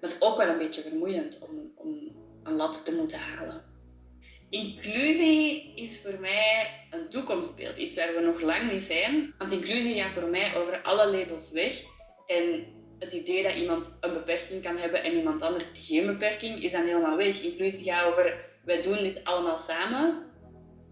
Dat 0.00 0.10
is 0.10 0.20
ook 0.20 0.36
wel 0.36 0.48
een 0.48 0.58
beetje 0.58 0.82
vermoeiend 0.82 1.38
om, 1.48 1.72
om 1.74 2.12
een 2.42 2.56
lat 2.56 2.84
te 2.84 2.94
moeten 2.94 3.18
halen. 3.18 3.64
Inclusie 4.50 5.72
is 5.74 6.00
voor 6.00 6.20
mij 6.20 6.70
een 6.90 7.08
toekomstbeeld, 7.08 7.76
iets 7.76 7.96
waar 7.96 8.14
we 8.14 8.20
nog 8.20 8.40
lang 8.40 8.72
niet 8.72 8.82
zijn. 8.82 9.34
Want 9.38 9.52
inclusie 9.52 10.02
gaat 10.02 10.12
voor 10.12 10.28
mij 10.28 10.56
over 10.56 10.82
alle 10.82 11.06
labels 11.06 11.50
weg. 11.50 11.82
En 12.26 12.66
het 13.02 13.12
idee 13.12 13.42
dat 13.42 13.54
iemand 13.54 13.90
een 14.00 14.12
beperking 14.12 14.62
kan 14.62 14.76
hebben 14.76 15.02
en 15.02 15.12
iemand 15.12 15.42
anders 15.42 15.68
geen 15.74 16.06
beperking, 16.06 16.62
is 16.62 16.72
dan 16.72 16.84
helemaal 16.84 17.16
weg. 17.16 17.40
Inclusie 17.40 17.84
gaat 17.84 18.06
over, 18.06 18.44
wij 18.64 18.82
doen 18.82 19.02
dit 19.02 19.24
allemaal 19.24 19.58
samen. 19.58 20.30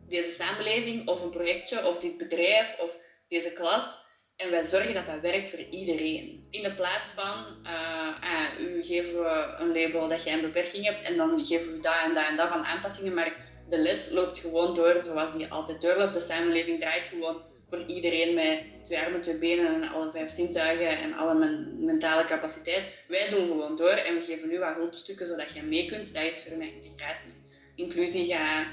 Deze 0.08 0.30
samenleving, 0.30 1.08
of 1.08 1.22
een 1.22 1.30
projectje, 1.30 1.86
of 1.86 1.98
dit 1.98 2.16
bedrijf, 2.18 2.78
of 2.78 2.98
deze 3.28 3.52
klas. 3.52 4.08
En 4.36 4.50
wij 4.50 4.62
zorgen 4.62 4.94
dat 4.94 5.06
dat 5.06 5.20
werkt 5.20 5.50
voor 5.50 5.58
iedereen. 5.58 6.46
In 6.50 6.62
de 6.62 6.74
plaats 6.74 7.12
van, 7.12 7.44
eh, 7.64 8.22
ah, 8.22 8.60
u 8.60 8.82
geven 8.82 9.22
we 9.22 9.54
een 9.58 9.72
label 9.72 10.08
dat 10.08 10.22
jij 10.22 10.32
een 10.32 10.40
beperking 10.40 10.84
hebt 10.84 11.02
en 11.02 11.16
dan 11.16 11.44
geven 11.44 11.72
we 11.72 11.80
daar 11.80 12.04
en 12.04 12.14
daar 12.14 12.28
en 12.28 12.36
daar 12.36 12.48
van 12.48 12.64
aanpassingen, 12.64 13.14
maar 13.14 13.36
de 13.68 13.78
les 13.78 14.10
loopt 14.10 14.38
gewoon 14.38 14.74
door 14.74 15.02
zoals 15.04 15.32
die 15.32 15.52
altijd 15.52 15.80
doorloopt. 15.80 16.14
De 16.14 16.20
samenleving 16.20 16.80
draait 16.80 17.06
gewoon 17.06 17.42
voor 17.70 17.84
iedereen 17.86 18.34
met 18.34 18.58
twee 18.84 18.98
armen, 18.98 19.20
twee 19.20 19.38
benen 19.38 19.82
en 19.82 19.88
alle 19.88 20.10
vijf 20.10 20.30
zintuigen 20.30 20.98
en 20.98 21.12
alle 21.12 21.34
men- 21.34 21.84
mentale 21.84 22.24
capaciteit. 22.24 22.84
Wij 23.08 23.28
doen 23.30 23.48
gewoon 23.48 23.76
door 23.76 23.90
en 23.90 24.14
we 24.14 24.22
geven 24.22 24.48
nu 24.48 24.58
wat 24.58 24.74
hulpstukken 24.74 25.26
zodat 25.26 25.54
je 25.54 25.62
mee 25.62 25.86
kunt. 25.86 26.14
Dat 26.14 26.24
is 26.24 26.44
voor 26.48 26.56
mij 26.56 26.72
integratie. 26.82 27.30
Inclusie 27.74 28.26
gaat 28.26 28.66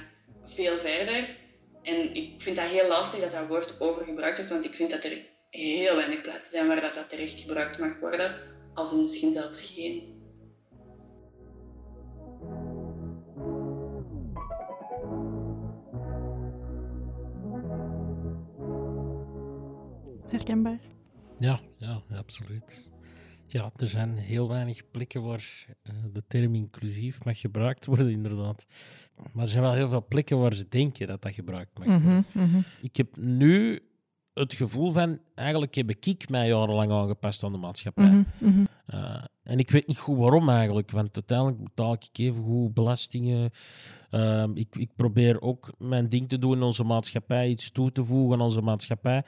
veel 0.46 0.78
verder. 0.78 1.36
En 1.84 2.16
ik 2.16 2.32
vind 2.38 2.56
dat 2.56 2.66
heel 2.66 2.88
lastig 2.88 3.20
dat 3.20 3.32
dat 3.32 3.48
woord 3.48 3.82
overgebruikt 3.82 4.38
wordt, 4.38 4.52
want 4.52 4.66
ik 4.66 4.74
vind 4.74 4.92
dat 4.92 5.04
er 5.04 5.18
heel 5.50 5.96
weinig 5.96 6.22
plaatsen 6.22 6.52
zijn 6.52 6.68
waar 6.68 6.82
dat, 6.82 6.94
dat 6.94 7.10
terecht 7.10 7.40
gebruikt 7.40 7.78
mag 7.78 8.00
worden, 8.00 8.36
als 8.74 8.92
in 8.92 9.02
misschien 9.02 9.32
zelfs 9.32 9.62
geen. 9.74 10.17
Herkenbaar. 20.32 20.80
Ja, 21.40 21.60
ja, 21.78 22.02
absoluut. 22.16 22.90
Ja, 23.46 23.72
er 23.76 23.90
zijn 23.90 24.18
heel 24.18 24.48
weinig 24.48 24.92
plekken 24.92 25.24
waar 25.24 25.66
eh, 25.84 25.94
de 26.14 26.24
term 26.28 26.56
inclusief 26.56 27.26
mag 27.26 27.40
gebruikt 27.40 27.86
worden, 27.86 28.10
inderdaad. 28.10 28.68
Maar 29.32 29.44
er 29.44 29.50
zijn 29.50 29.64
wel 29.64 29.74
heel 29.74 29.90
veel 29.90 30.06
plekken 30.08 30.40
waar 30.40 30.54
ze 30.54 30.68
denken 30.70 31.08
dat 31.08 31.22
dat 31.22 31.34
gebruikt 31.34 31.78
mag 31.80 31.88
worden. 31.88 32.26
Mhm, 32.34 32.44
mhm. 32.44 32.62
Ik 32.82 32.98
heb 32.98 33.18
nu 33.18 33.82
het 34.34 34.54
gevoel 34.54 34.92
van, 34.92 35.20
eigenlijk 35.36 35.76
heb 35.76 35.90
ik 35.90 36.30
mij 36.30 36.48
jarenlang 36.48 36.92
aangepast 36.92 37.44
aan 37.44 37.52
de 37.52 37.58
maatschappij. 37.58 38.06
Mhm, 38.06 38.24
mhm. 38.40 38.66
Uh, 38.94 39.24
en 39.44 39.60
ik 39.60 39.72
weet 39.72 39.88
niet 39.88 39.98
goed 39.98 40.18
waarom 40.18 40.50
eigenlijk, 40.50 40.92
want 40.92 41.16
uiteindelijk 41.16 41.64
betaal 41.64 41.94
ik 41.94 42.08
even 42.14 42.44
goed 42.44 42.74
belastingen. 42.74 43.52
Ehm, 44.10 44.52
ik, 44.54 44.76
ik 44.76 44.90
probeer 44.96 45.42
ook 45.42 45.74
mijn 45.78 46.10
ding 46.10 46.30
te 46.30 46.40
doen 46.40 46.56
in 46.56 46.64
onze 46.64 46.84
maatschappij, 46.84 47.50
iets 47.50 47.72
toe 47.72 47.92
te 47.92 48.04
voegen 48.04 48.38
aan 48.38 48.46
onze 48.46 48.62
maatschappij. 48.62 49.24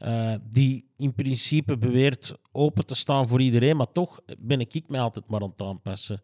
Eh, 0.00 0.34
die 0.50 0.84
in 0.96 1.14
principe 1.14 1.78
beweert 1.78 2.34
open 2.52 2.86
te 2.86 2.94
staan 2.94 3.28
voor 3.28 3.40
iedereen, 3.40 3.76
maar 3.76 3.92
toch 3.92 4.20
ben 4.38 4.60
ik 4.60 4.82
mij 4.88 5.00
altijd 5.00 5.28
maar 5.28 5.40
aan 5.42 5.50
het 5.50 5.62
aanpassen. 5.62 6.22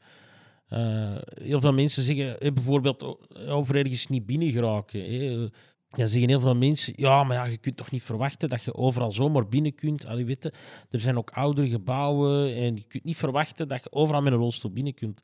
Eh, 0.68 1.16
heel 1.42 1.60
veel 1.60 1.72
mensen 1.72 2.02
zeggen 2.02 2.40
eh, 2.40 2.52
bijvoorbeeld 2.52 3.16
over 3.48 3.76
ergens 3.76 4.06
niet 4.06 4.26
binnen 4.26 4.50
geraken. 4.50 5.00
Ja, 5.88 6.06
zeggen 6.06 6.28
heel 6.28 6.40
veel 6.40 6.56
mensen, 6.56 6.92
ja, 6.96 7.24
maar 7.24 7.36
ja, 7.36 7.44
je 7.44 7.56
kunt 7.58 7.76
toch 7.76 7.90
niet 7.90 8.02
verwachten 8.02 8.48
dat 8.48 8.62
je 8.62 8.74
overal 8.74 9.10
zomaar 9.10 9.48
binnen 9.48 9.74
kunt. 9.74 10.06
Allee, 10.06 10.24
weet 10.24 10.42
je, 10.42 10.52
er 10.90 11.00
zijn 11.00 11.16
ook 11.18 11.30
oudere 11.30 11.68
gebouwen 11.68 12.54
en 12.54 12.76
je 12.76 12.84
kunt 12.88 13.04
niet 13.04 13.16
verwachten 13.16 13.68
dat 13.68 13.82
je 13.82 13.92
overal 13.92 14.22
met 14.22 14.32
een 14.32 14.38
rolstoel 14.38 14.70
binnen 14.72 14.94
kunt. 14.94 15.20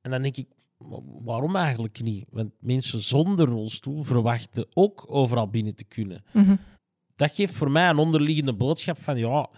En 0.00 0.10
dan 0.10 0.22
denk 0.22 0.36
ik, 0.36 0.46
wa- 0.76 1.00
waarom 1.24 1.56
eigenlijk 1.56 2.02
niet? 2.02 2.24
Want 2.30 2.50
mensen 2.60 3.00
zonder 3.02 3.46
rolstoel 3.46 4.02
verwachten 4.02 4.66
ook 4.74 5.04
overal 5.08 5.48
binnen 5.48 5.74
te 5.74 5.84
kunnen. 5.84 6.24
Mhm. 6.32 6.56
Dat 7.18 7.32
geeft 7.34 7.54
voor 7.54 7.70
mij 7.70 7.88
een 7.88 7.98
onderliggende 7.98 8.52
boodschap 8.54 8.98
van, 9.02 9.16
ja, 9.18 9.48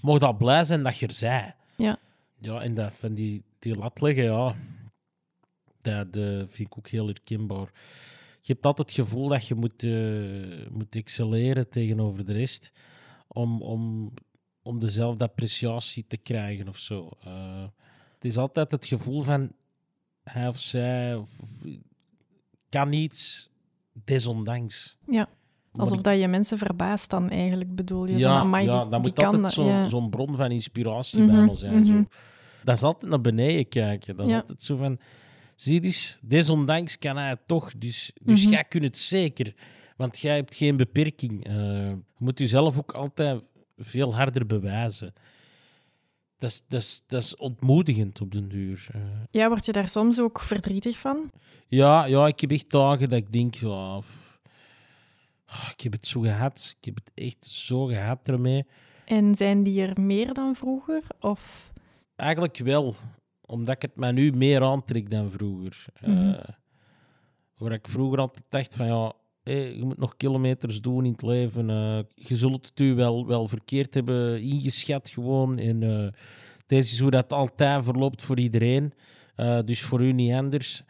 mag 0.00 0.20
al 0.22 0.36
blij 0.36 0.64
zijn 0.64 0.82
dat 0.82 0.98
je 0.98 1.06
er 1.06 1.16
bent. 1.20 1.54
Ja. 1.76 1.98
Ja, 2.38 2.60
en 2.60 2.74
dat 2.74 2.92
van 2.92 3.14
die, 3.14 3.42
die 3.58 3.76
lat 3.76 4.00
leggen, 4.00 4.24
ja, 4.24 4.54
dat 5.82 6.06
vind 6.50 6.58
ik 6.70 6.78
ook 6.78 6.88
heel 6.88 7.06
herkenbaar. 7.06 7.70
Je 8.40 8.52
hebt 8.52 8.66
altijd 8.66 8.88
het 8.88 8.96
gevoel 9.06 9.28
dat 9.28 9.46
je 9.46 9.54
moet, 9.54 9.82
eh, 9.84 10.70
moet 10.70 10.94
excelleren 10.96 11.70
tegenover 11.70 12.24
de 12.26 12.32
rest 12.32 12.72
om, 13.26 13.62
om, 13.62 14.12
om 14.62 14.80
dezelfde 14.80 15.24
appreciatie 15.24 16.04
te 16.06 16.16
krijgen 16.16 16.68
of 16.68 16.76
zo. 16.78 17.10
Eh, 17.24 17.64
het 18.14 18.24
is 18.24 18.36
altijd 18.36 18.70
het 18.70 18.86
gevoel 18.86 19.22
van 19.22 19.52
hij 20.22 20.48
of 20.48 20.58
zij 20.58 21.14
of, 21.14 21.38
of- 21.40 21.50
kan 22.68 22.92
iets 22.92 23.48
desondanks. 23.92 24.96
Ja. 25.10 25.28
Alsof 25.76 25.96
ik- 25.98 26.04
dat 26.04 26.18
je 26.20 26.28
mensen 26.28 26.58
verbaast 26.58 27.10
dan 27.10 27.30
eigenlijk, 27.30 27.74
bedoel 27.74 28.06
je? 28.06 28.16
ja, 28.18 28.48
van, 28.50 28.64
ja, 28.64 28.84
die 28.84 28.98
moet 28.98 29.12
kan 29.12 29.24
altijd 29.26 29.52
zo'n 29.52 30.02
ja. 30.02 30.08
bron 30.10 30.36
van 30.36 30.50
inspiratie 30.50 31.20
Mhm, 31.22 31.30
bij 31.36 31.44
me 31.44 31.54
zijn. 31.54 31.74
mhm. 31.80 31.84
Zo. 31.86 32.04
Dat 32.64 32.76
is 32.76 32.82
altijd 32.82 33.10
naar 33.10 33.20
beneden 33.20 33.68
kijken. 33.68 34.16
Dat 34.16 34.26
is 34.26 34.32
Ja. 34.32 34.38
altijd 34.40 34.62
zo 34.62 34.76
van... 34.76 34.98
Zie 35.56 35.82
eens, 35.82 36.18
desondanks 36.22 36.98
kan 36.98 37.16
hij 37.16 37.28
het 37.28 37.40
toch. 37.46 37.72
Dus, 37.78 38.12
dus 38.22 38.42
Mhm. 38.44 38.52
jij 38.52 38.64
kunt 38.64 38.82
het 38.84 38.98
zeker. 38.98 39.54
Want 39.96 40.18
jij 40.18 40.34
hebt 40.36 40.54
geen 40.54 40.76
beperking. 40.76 41.46
Eh, 41.46 41.54
je 41.88 41.98
moet 42.18 42.38
jezelf 42.38 42.78
ook 42.78 42.92
altijd 42.92 43.48
veel 43.76 44.14
harder 44.14 44.46
bewijzen. 44.46 45.12
Dat 46.38 46.50
is, 46.50 46.62
dat 46.68 46.80
is, 46.80 47.02
dat 47.06 47.22
is 47.22 47.36
ontmoedigend 47.36 48.20
op 48.20 48.32
den 48.32 48.48
duur. 48.48 48.86
Eh, 48.92 49.00
Ja, 49.30 49.48
word 49.48 49.64
je 49.66 49.72
daar 49.72 49.88
soms 49.88 50.20
ook 50.20 50.40
verdrietig 50.40 50.98
van? 50.98 51.30
ja, 51.68 52.04
ja, 52.04 52.26
ik 52.26 52.40
heb 52.40 52.50
echt 52.50 52.70
dagen 52.70 53.08
dat 53.08 53.18
ik 53.18 53.32
denk... 53.32 53.54
Ja, 53.54 54.00
ah, 55.46 55.68
ik 55.76 55.80
heb 55.80 55.92
het 55.92 56.06
zo 56.06 56.20
gehad. 56.20 56.74
Ik 56.78 56.84
heb 56.84 56.94
het 56.94 57.10
echt 57.14 57.46
zo 57.46 57.84
gehad 57.84 58.18
ermee. 58.28 58.64
En 59.04 59.34
zijn 59.34 59.62
die 59.62 59.82
er 59.82 60.00
meer 60.00 60.34
dan 60.34 60.54
vroeger? 60.54 61.02
Of... 61.20 61.72
Eigenlijk 62.16 62.56
wel, 62.58 62.94
omdat 63.40 63.74
ik 63.74 63.82
het 63.82 63.96
mij 63.96 64.12
nu 64.12 64.32
meer 64.32 64.62
aantrek 64.62 65.10
dan 65.10 65.30
vroeger. 65.30 65.84
Eh, 65.94 66.08
Mhm. 66.10 66.40
waar 67.56 67.72
ik 67.72 67.88
vroeger 67.88 68.18
altijd 68.18 68.44
dacht 68.48 68.74
van 68.74 68.86
ja, 68.86 69.12
je 69.52 69.80
moet 69.84 69.98
nog 69.98 70.16
kilometers 70.16 70.80
doen 70.80 71.04
in 71.04 71.12
het 71.12 71.22
leven. 71.22 71.70
eh, 71.70 71.98
je 72.14 72.36
zult 72.36 72.66
het 72.66 72.80
u 72.80 72.94
wel, 72.94 73.26
wel 73.26 73.48
verkeerd 73.48 73.94
hebben 73.94 74.42
ingeschat 74.42 75.08
gewoon. 75.08 75.58
En 75.58 75.82
eh, 75.82 76.08
deze 76.66 76.92
is 76.92 77.00
hoe 77.00 77.10
dat 77.10 77.32
altijd 77.32 77.84
verloopt 77.84 78.22
voor 78.22 78.38
iedereen. 78.38 78.92
Dus 79.64 79.82
voor 79.82 80.02
u 80.02 80.12
niet 80.12 80.32
anders. 80.32 80.82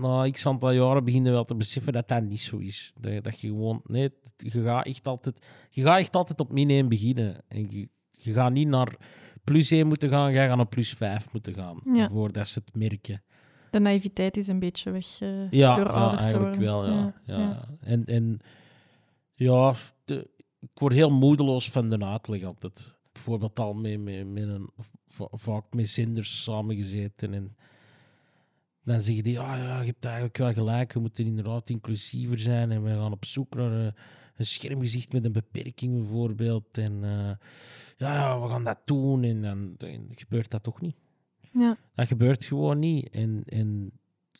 Na 0.00 0.30
x 0.30 0.46
aantal 0.46 0.70
jaren 0.70 1.04
beginnen 1.04 1.32
wel 1.32 1.44
te 1.44 1.54
beseffen 1.54 1.92
dat 1.92 2.08
dat 2.08 2.22
niet 2.22 2.40
zo 2.40 2.56
is. 2.58 2.92
Dat, 3.00 3.24
dat 3.24 3.40
je 3.40 3.48
gewoon, 3.48 3.80
nee, 3.86 4.10
je 4.36 4.50
gaat 4.62 4.86
echt 4.86 5.06
altijd, 5.06 5.46
je 5.70 5.82
gaat 5.82 5.98
echt 5.98 6.16
altijd 6.16 6.40
op 6.40 6.52
min 6.52 6.70
1 6.70 6.88
beginnen. 6.88 7.40
En 7.48 7.70
je, 7.70 7.88
je 8.10 8.32
gaat 8.32 8.52
niet 8.52 8.68
naar 8.68 8.96
plus 9.44 9.70
1 9.70 9.86
moeten 9.86 10.08
gaan, 10.08 10.30
je 10.32 10.36
gaat 10.38 10.56
naar 10.56 10.66
plus 10.68 10.92
5 10.92 11.32
moeten 11.32 11.54
gaan. 11.54 11.80
Ja. 11.92 12.08
Voordat 12.08 12.48
ze 12.48 12.60
het 12.64 12.74
merken. 12.76 13.22
De 13.70 13.78
naïviteit 13.78 14.36
is 14.36 14.48
een 14.48 14.58
beetje 14.58 14.90
weg 14.90 15.20
eh, 15.20 15.50
Ja, 15.50 15.74
door 15.74 15.86
ja 15.86 16.08
te 16.08 16.16
eigenlijk 16.16 16.56
wel. 16.56 16.86
Ja, 16.86 17.14
ja. 17.24 17.68
En, 17.80 18.04
en 18.04 18.38
ja, 19.34 19.74
de- 20.04 20.30
ik 20.60 20.68
word 20.74 20.92
heel 20.92 21.10
moedeloos 21.10 21.70
van 21.70 21.90
de 21.90 22.04
uitleg 22.04 22.44
altijd. 22.44 22.96
Bijvoorbeeld 23.12 23.58
al 23.58 23.74
met, 23.74 24.00
met, 24.00 24.26
met 24.28 24.42
een, 24.48 24.70
va- 25.06 25.28
vaak 25.30 25.64
met 25.74 25.88
zenders 25.88 26.42
samengezeten. 26.42 27.34
En 27.34 27.56
dan 28.88 29.00
zeggen 29.00 29.24
die, 29.24 29.38
ah 29.40 29.58
ja, 29.58 29.80
je 29.80 29.86
hebt 29.86 30.04
eigenlijk 30.04 30.36
wel 30.36 30.52
gelijk, 30.52 30.92
we 30.92 31.00
moeten 31.00 31.26
inderdaad 31.26 31.70
inclusiever 31.70 32.38
zijn. 32.38 32.70
En 32.70 32.82
we 32.82 32.90
gaan 32.90 33.12
op 33.12 33.24
zoek 33.24 33.54
naar 33.54 33.72
een, 33.72 33.94
een 34.36 34.46
schermgezicht 34.46 35.12
met 35.12 35.24
een 35.24 35.32
beperking 35.32 35.94
bijvoorbeeld. 35.98 36.78
En 36.78 37.04
eh, 37.04 37.30
ja, 37.96 38.14
ja, 38.14 38.40
we 38.40 38.48
gaan 38.48 38.64
dat 38.64 38.78
doen. 38.84 39.22
En 39.22 39.42
dan, 39.42 39.74
dan 39.76 40.08
gebeurt 40.14 40.50
dat 40.50 40.62
toch 40.62 40.80
niet. 40.80 40.96
Ja. 41.52 41.76
Dat 41.94 42.06
gebeurt 42.06 42.44
gewoon 42.44 42.78
niet. 42.78 43.10
En, 43.10 43.42
en 43.46 43.90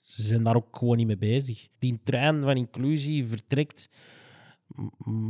ze 0.03 0.23
zijn 0.23 0.43
daar 0.43 0.57
ook 0.57 0.77
gewoon 0.77 0.97
niet 0.97 1.07
mee 1.07 1.17
bezig. 1.17 1.69
Die 1.79 2.01
trein 2.05 2.43
van 2.43 2.57
inclusie 2.57 3.27
vertrekt. 3.27 3.91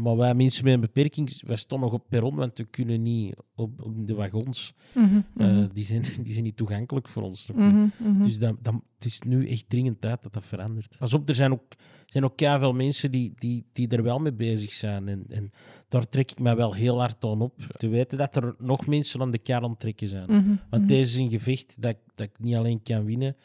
Maar 0.03 0.17
wij 0.17 0.35
mensen 0.35 0.65
met 0.65 0.73
een 0.75 0.81
beperking, 0.81 1.41
wij 1.47 1.57
staan 1.57 1.81
nog 1.81 1.93
op 1.93 2.05
perron, 2.09 2.35
want 2.35 2.59
we 2.59 2.65
kunnen 2.65 3.03
niet 3.03 3.37
op, 3.55 3.83
op 3.83 4.07
de 4.07 4.15
wagons. 4.15 4.75
Mhm, 4.95 5.21
Eh, 5.37 5.47
mhm, 5.47 5.69
die, 5.73 5.85
zijn, 5.85 6.03
die 6.25 6.33
zijn 6.33 6.45
niet 6.45 6.57
toegankelijk 6.57 7.09
voor 7.09 7.23
ons. 7.23 7.51
Mhm. 7.55 7.89
Dus 8.19 8.39
dat, 8.39 8.57
dat, 8.63 8.75
het 8.95 9.05
is 9.05 9.21
nu 9.21 9.49
echt 9.49 9.69
dringend 9.69 10.01
tijd 10.01 10.23
dat 10.23 10.33
dat 10.33 10.45
verandert. 10.47 10.97
Pas 10.99 11.15
op, 11.15 11.29
er 11.29 11.35
zijn 11.35 11.53
ook, 11.53 11.75
zijn 12.07 12.25
ook 12.25 12.33
veel 12.39 12.73
mensen 12.73 13.11
die, 13.11 13.33
die, 13.39 13.65
die 13.73 13.89
er 13.89 14.03
wel 14.03 14.19
mee 14.19 14.33
bezig 14.33 14.73
zijn. 14.73 15.09
En, 15.09 15.25
en 15.29 15.51
daar 15.89 16.09
trek 16.09 16.31
ik 16.31 16.39
mij 16.39 16.57
wel 16.57 16.75
heel 16.75 16.99
hard 16.99 17.25
aan 17.25 17.41
op. 17.41 17.55
Te 17.77 17.89
weten 17.89 18.19
dat 18.19 18.37
er 18.37 18.55
nog 18.59 18.87
mensen 18.87 19.21
aan 19.21 19.31
de 19.31 19.39
kar 19.39 19.63
aan 19.63 19.77
trekken 19.77 20.09
zijn. 20.09 20.61
Want 20.71 20.89
deze 20.89 21.11
is 21.11 21.25
een 21.25 21.31
gevecht 21.31 21.83
dat, 21.83 21.97
dat 22.15 22.27
ik 22.27 22.39
niet 22.39 22.55
alleen 22.55 22.83
kan 22.83 23.05
winnen. 23.05 23.37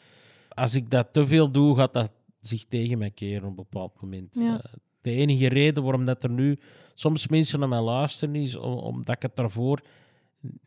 Als 0.48 0.74
ik 0.74 0.90
dat 0.90 1.12
te 1.12 1.26
veel 1.26 1.50
doe, 1.50 1.76
gaat 1.76 1.92
dat 1.92 2.12
zich 2.40 2.64
tegen 2.64 2.98
mij 2.98 3.10
keren 3.10 3.42
op 3.42 3.48
een 3.48 3.54
bepaald 3.54 4.00
moment. 4.00 4.38
Ja. 4.42 4.64
De 5.04 5.10
enige 5.10 5.48
reden 5.48 5.82
waarom 5.82 6.04
dat 6.04 6.24
er 6.24 6.30
nu 6.30 6.58
soms 6.94 7.28
mensen 7.28 7.58
naar 7.58 7.68
mij 7.68 7.80
luisteren, 7.80 8.34
is 8.34 8.56
om- 8.56 8.78
omdat 8.78 9.16
ik 9.16 9.22
het 9.22 9.36
daarvoor 9.36 9.80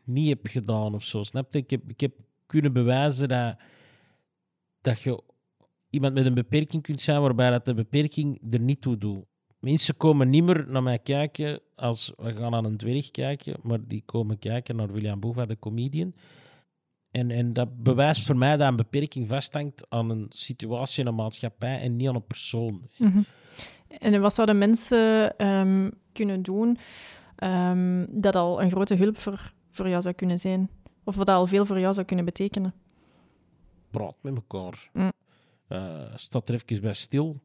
niet 0.04 0.28
heb 0.28 0.46
gedaan 0.46 0.94
of 0.94 1.02
zo. 1.04 1.22
Snap 1.22 1.52
je? 1.52 1.58
Ik 1.58 1.70
heb, 1.70 1.90
ik 1.90 2.00
heb 2.00 2.12
kunnen 2.46 2.72
bewijzen 2.72 3.28
dat, 3.28 3.56
dat 4.80 5.00
je 5.00 5.22
iemand 5.90 6.14
met 6.14 6.26
een 6.26 6.34
beperking 6.34 6.82
kunt 6.82 7.00
zijn 7.00 7.20
waarbij 7.20 7.50
dat 7.50 7.64
de 7.64 7.74
beperking 7.74 8.52
er 8.52 8.60
niet 8.60 8.80
toe 8.80 8.96
doet. 8.96 9.24
Mensen 9.60 9.96
komen 9.96 10.30
niet 10.30 10.44
meer 10.44 10.64
naar 10.68 10.82
mij 10.82 10.98
kijken 10.98 11.60
als 11.74 12.12
we 12.16 12.34
gaan 12.34 12.54
aan 12.54 12.64
een 12.64 12.76
dwerg 12.76 13.10
kijken, 13.10 13.56
maar 13.62 13.78
die 13.86 14.02
komen 14.06 14.38
kijken 14.38 14.76
naar 14.76 14.92
William 14.92 15.20
Boeva, 15.20 15.46
de 15.46 15.58
comedian. 15.58 16.14
En, 17.10 17.30
en 17.30 17.52
dat 17.52 17.82
bewijst 17.82 18.26
voor 18.26 18.36
mij 18.36 18.56
dat 18.56 18.68
een 18.68 18.76
beperking 18.76 19.28
vasthangt 19.28 19.86
aan 19.88 20.10
een 20.10 20.26
situatie 20.28 21.02
in 21.02 21.08
een 21.08 21.14
maatschappij 21.14 21.80
en 21.80 21.96
niet 21.96 22.08
aan 22.08 22.14
een 22.14 22.26
persoon. 22.26 22.88
Mhm. 22.96 23.20
En 23.88 24.20
wat 24.20 24.34
zouden 24.34 24.58
mensen 24.58 25.36
ehm, 25.36 25.90
kunnen 26.12 26.42
doen 26.42 26.78
ehm, 27.36 28.06
dat 28.10 28.34
al 28.36 28.62
een 28.62 28.70
grote 28.70 28.94
hulp 28.94 29.16
voor, 29.16 29.52
voor 29.70 29.88
jou 29.88 30.02
zou 30.02 30.14
kunnen 30.14 30.38
zijn? 30.38 30.70
Of 31.04 31.16
wat 31.16 31.28
al 31.28 31.46
veel 31.46 31.66
voor 31.66 31.80
jou 31.80 31.94
zou 31.94 32.06
kunnen 32.06 32.24
betekenen? 32.24 32.72
Praat 33.90 34.16
met 34.22 34.34
elkaar. 34.34 34.90
Mm. 34.92 35.12
Eh, 35.68 36.16
staat 36.16 36.48
er 36.48 36.54
even 36.54 36.82
bij 36.82 36.92
stil. 36.92 37.40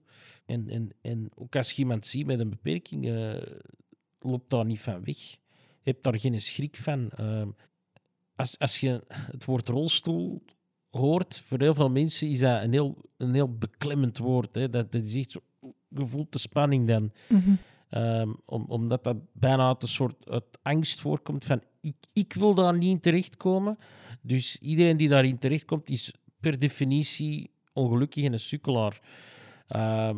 En, 0.45 0.69
en, 0.69 0.89
en 1.01 1.29
ook 1.35 1.55
als 1.55 1.71
je 1.71 1.77
iemand 1.77 2.05
ziet 2.05 2.25
met 2.25 2.39
een 2.39 2.49
beperking, 2.49 3.07
eh 3.07 3.41
loopt 4.23 4.49
daar 4.49 4.65
niet 4.65 4.79
van 4.79 5.03
weg. 5.03 5.17
Je 5.81 5.91
hebt 5.91 6.03
daar 6.03 6.19
geen 6.19 6.41
schrik 6.41 6.75
van. 6.75 7.09
Ehm, 7.09 7.49
als, 8.35 8.59
als 8.59 8.79
je 8.79 9.03
het 9.07 9.45
woord 9.45 9.69
rolstoel 9.69 10.43
hoort, 10.89 11.39
voor 11.39 11.59
heel 11.59 11.75
veel 11.75 11.89
mensen 11.89 12.29
is 12.29 12.39
dat 12.39 12.63
een 12.63 12.71
heel, 12.71 12.97
een 13.17 13.33
heel 13.33 13.57
beklemmend 13.57 14.17
woord. 14.17 14.55
Hè. 14.55 14.69
Dat, 14.69 14.91
dat 14.91 15.03
is 15.03 15.15
echt 15.15 15.31
zo, 15.31 15.39
je 15.87 16.05
voelt 16.05 16.31
de 16.31 16.39
spanning 16.39 16.87
dan. 16.87 17.11
Mhm. 17.29 17.53
Ehm, 17.89 18.33
om, 18.45 18.65
omdat 18.67 19.03
dat 19.03 19.17
bijna 19.33 19.67
uit 19.67 19.81
een 19.81 19.87
soort 19.87 20.29
uit 20.29 20.43
angst 20.61 21.01
voorkomt 21.01 21.45
van 21.45 21.61
ik, 21.81 21.95
ik 22.13 22.33
wil 22.33 22.53
daar 22.53 22.77
niet 22.77 22.89
in 22.89 22.99
terechtkomen. 22.99 23.77
Dus 24.21 24.57
iedereen 24.59 24.97
die 24.97 25.09
daarin 25.09 25.39
terechtkomt 25.39 25.89
is 25.89 26.13
per 26.39 26.59
definitie 26.59 27.51
ongelukkig 27.73 28.23
en 28.23 28.33
een 28.33 28.39
sukkelaar. 28.39 29.01
Ehm, 29.67 30.17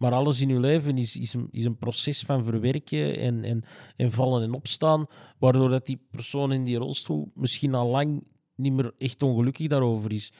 maar 0.00 0.12
alles 0.12 0.40
in 0.40 0.48
je 0.48 0.60
leven 0.60 0.98
is, 0.98 1.16
is, 1.16 1.34
een, 1.34 1.48
is 1.50 1.64
een 1.64 1.76
proces 1.76 2.22
van 2.22 2.44
verwerken 2.44 3.16
en, 3.16 3.44
en, 3.44 3.62
en 3.96 4.12
vallen 4.12 4.42
en 4.42 4.52
opstaan, 4.52 5.06
waardoor 5.38 5.68
dat 5.68 5.86
die 5.86 6.06
persoon 6.10 6.52
in 6.52 6.64
die 6.64 6.76
rolstoel 6.76 7.30
misschien 7.34 7.74
al 7.74 7.88
lang 7.88 8.22
niet 8.54 8.72
meer 8.72 8.92
echt 8.98 9.22
ongelukkig 9.22 9.66
daarover 9.66 10.12
is. 10.12 10.32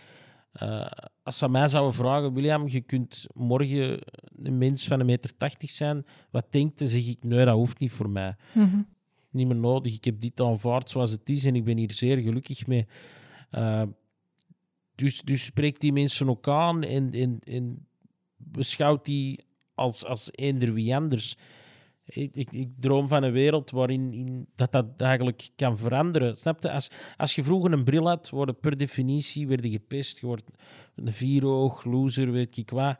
Eh, 0.52 0.86
als 1.22 1.38
ze 1.38 1.44
aan 1.44 1.50
mij 1.50 1.68
zouden 1.68 1.94
vragen, 1.94 2.34
William, 2.34 2.68
je 2.68 2.80
kunt 2.80 3.26
morgen 3.34 3.98
een 4.36 4.58
mens 4.58 4.86
van 4.86 5.00
een 5.00 5.06
meter 5.06 5.36
tachtig 5.36 5.70
zijn, 5.70 6.04
wat 6.30 6.46
denkt 6.50 6.78
Dan 6.78 6.88
zeg 6.88 7.06
ik, 7.06 7.24
nee, 7.24 7.44
dat 7.44 7.54
hoeft 7.54 7.78
niet 7.78 7.92
voor 7.92 8.10
mij. 8.10 8.36
Mhm. 8.54 8.82
Niet 9.30 9.46
meer 9.46 9.56
nodig, 9.56 9.94
ik 9.94 10.04
heb 10.04 10.20
dit 10.20 10.40
aanvaard 10.40 10.88
zoals 10.88 11.10
het 11.10 11.30
is 11.30 11.44
en 11.44 11.54
ik 11.54 11.64
ben 11.64 11.76
hier 11.76 11.92
zeer 11.92 12.16
gelukkig 12.16 12.66
mee. 12.66 12.86
Eh, 13.50 13.82
dus, 14.94 15.22
dus 15.22 15.44
spreek 15.44 15.80
die 15.80 15.92
mensen 15.92 16.28
ook 16.28 16.48
aan 16.48 16.82
en, 16.82 17.12
en, 17.12 17.38
en 17.44 17.86
beschouwt 18.36 19.04
die 19.04 19.48
als, 19.80 20.04
als 20.04 20.28
eender 20.32 20.72
wie 20.72 20.94
anders. 20.96 21.36
Ik, 22.04 22.34
ik, 22.34 22.68
droom 22.78 23.08
van 23.08 23.22
een 23.22 23.32
wereld 23.32 23.70
waarin 23.70 24.12
in, 24.12 24.46
dat 24.54 24.72
dat 24.72 24.86
eigenlijk 24.96 25.48
kan 25.56 25.78
veranderen. 25.78 26.36
Snap 26.36 26.62
je? 26.62 26.70
Als, 26.70 26.90
als 27.16 27.34
je 27.34 27.44
vroeger 27.44 27.72
een 27.72 27.84
bril 27.84 28.08
had, 28.08 28.28
worden 28.30 28.58
per 28.58 28.76
definitie 28.76 29.48
werd 29.48 29.64
je 29.64 29.70
gepest. 29.70 30.20
Je 30.20 30.26
wordt 30.26 30.44
een 30.94 31.42
loser, 31.84 32.32
weet 32.32 32.56
ik 32.56 32.70
wat. 32.70 32.98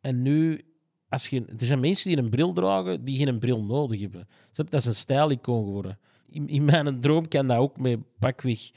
En 0.00 0.22
nu, 0.22 0.60
als 1.08 1.28
je, 1.28 1.44
er 1.44 1.66
zijn 1.66 1.80
mensen 1.80 2.10
die 2.10 2.18
een 2.18 2.30
bril 2.30 2.52
dragen 2.52 3.04
die 3.04 3.26
geen 3.26 3.38
bril 3.38 3.64
nodig 3.64 4.00
hebben. 4.00 4.28
Snap? 4.50 4.70
Dat 4.70 4.80
is 4.80 4.86
een 4.86 4.94
stijlicoon 4.94 5.64
geworden. 5.64 5.98
In, 6.30 6.48
in 6.48 6.64
mijn 6.64 7.00
droom 7.00 7.28
kan 7.28 7.46
dat 7.46 7.58
ook 7.58 7.78
met 7.78 7.98
pakweg 8.18 8.70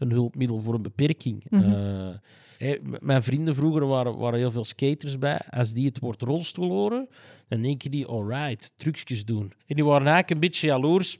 een 0.00 0.10
hulpmiddel 0.10 0.60
voor 0.60 0.74
een 0.74 0.82
beperking. 0.82 1.44
Mhm. 1.48 2.14
Eh, 2.58 2.78
mijn 3.00 3.22
vrienden 3.22 3.54
vroeger 3.54 3.86
waren, 3.86 4.18
waren 4.18 4.38
heel 4.38 4.50
veel 4.50 4.64
skaters 4.64 5.18
bij. 5.18 5.38
Als 5.50 5.72
die 5.72 5.86
het 5.86 5.98
woord 5.98 6.22
rolstoel 6.22 6.70
horen, 6.70 7.08
dan 7.48 7.62
denken 7.62 7.90
die, 7.90 8.06
alright, 8.06 8.72
trucjes 8.76 9.24
doen. 9.24 9.52
En 9.66 9.74
die 9.76 9.84
waren 9.84 10.06
eigenlijk 10.06 10.30
een 10.30 10.40
beetje 10.40 10.66
jaloers. 10.66 11.18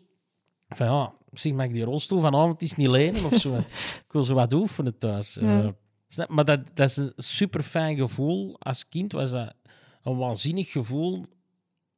Van 0.68 0.86
ja, 0.86 1.14
zeg, 1.32 1.52
mag 1.52 1.66
ik 1.66 1.72
die 1.72 1.84
rolstoel 1.84 2.20
vanavond 2.20 2.62
eens 2.62 2.74
niet 2.76 2.88
lenen 2.88 3.24
of 3.24 3.34
zo? 3.34 3.56
ik 4.06 4.12
wil 4.12 4.24
zo 4.24 4.34
wat 4.34 4.52
oefenen 4.52 4.98
thuis. 4.98 5.34
Ja. 5.40 5.74
Snap- 6.08 6.28
maar 6.28 6.44
dat, 6.44 6.60
dat 6.74 6.88
is 6.88 6.96
een 6.96 7.12
super 7.16 7.62
fijn 7.62 7.96
gevoel. 7.96 8.56
Als 8.60 8.88
kind 8.88 9.12
was 9.12 9.30
dat 9.30 9.54
een 10.02 10.16
waanzinnig 10.16 10.70
gevoel, 10.70 11.24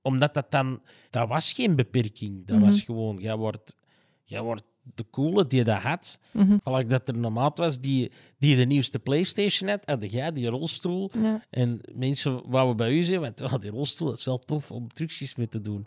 omdat 0.02 0.34
dat 0.34 0.50
dan... 0.50 0.82
Dat 1.10 1.28
was 1.28 1.52
geen 1.52 1.76
beperking. 1.76 2.46
Dat 2.46 2.56
Mhm. 2.56 2.66
was 2.66 2.82
gewoon... 2.82 3.16
Jij 3.18 3.36
wordt, 3.36 3.76
jij 4.24 4.42
wordt 4.42 4.64
de 4.82 5.04
coole 5.10 5.46
die 5.46 5.64
dat 5.64 5.80
had. 5.80 6.20
Mhm. 6.30 6.56
Gelijk 6.64 6.88
dat 6.88 7.08
er 7.08 7.14
een 7.14 7.32
maat 7.32 7.58
was 7.58 7.80
die, 7.80 8.12
die 8.38 8.56
de 8.56 8.64
nieuwste 8.64 8.98
PlayStation 8.98 9.68
had, 9.68 9.82
had 9.84 10.12
jij 10.12 10.32
die 10.32 10.48
rolstoel. 10.48 11.10
Ja. 11.22 11.44
En 11.50 11.80
mensen 11.92 12.50
wouden 12.50 12.76
bij 12.76 12.90
u 12.90 13.02
zijn, 13.02 13.20
want 13.20 13.40
oh, 13.40 13.58
die 13.58 13.70
rolstoel 13.70 14.08
dat 14.08 14.18
is 14.18 14.24
wel 14.24 14.38
tof 14.38 14.70
om 14.70 14.92
trucjes 14.92 15.36
mee 15.36 15.48
te 15.48 15.60
doen. 15.60 15.86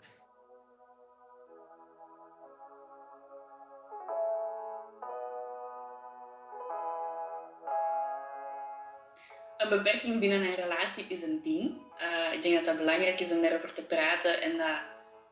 Een 9.56 9.68
beperking 9.68 10.20
binnen 10.20 10.40
een 10.40 10.54
relatie 10.54 11.04
is 11.08 11.22
een 11.22 11.40
ding. 11.42 11.70
Eh, 11.98 12.32
ik 12.32 12.42
denk 12.42 12.54
dat 12.54 12.64
dat 12.64 12.76
belangrijk 12.76 13.20
is 13.20 13.32
om 13.32 13.42
daarover 13.42 13.72
te 13.72 13.82
praten 13.82 14.42
en 14.42 14.58
dat 14.58 14.78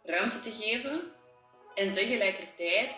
ruimte 0.02 0.38
te 0.38 0.52
geven. 0.52 1.00
En 1.74 1.92
tegelijkertijd, 1.92 2.90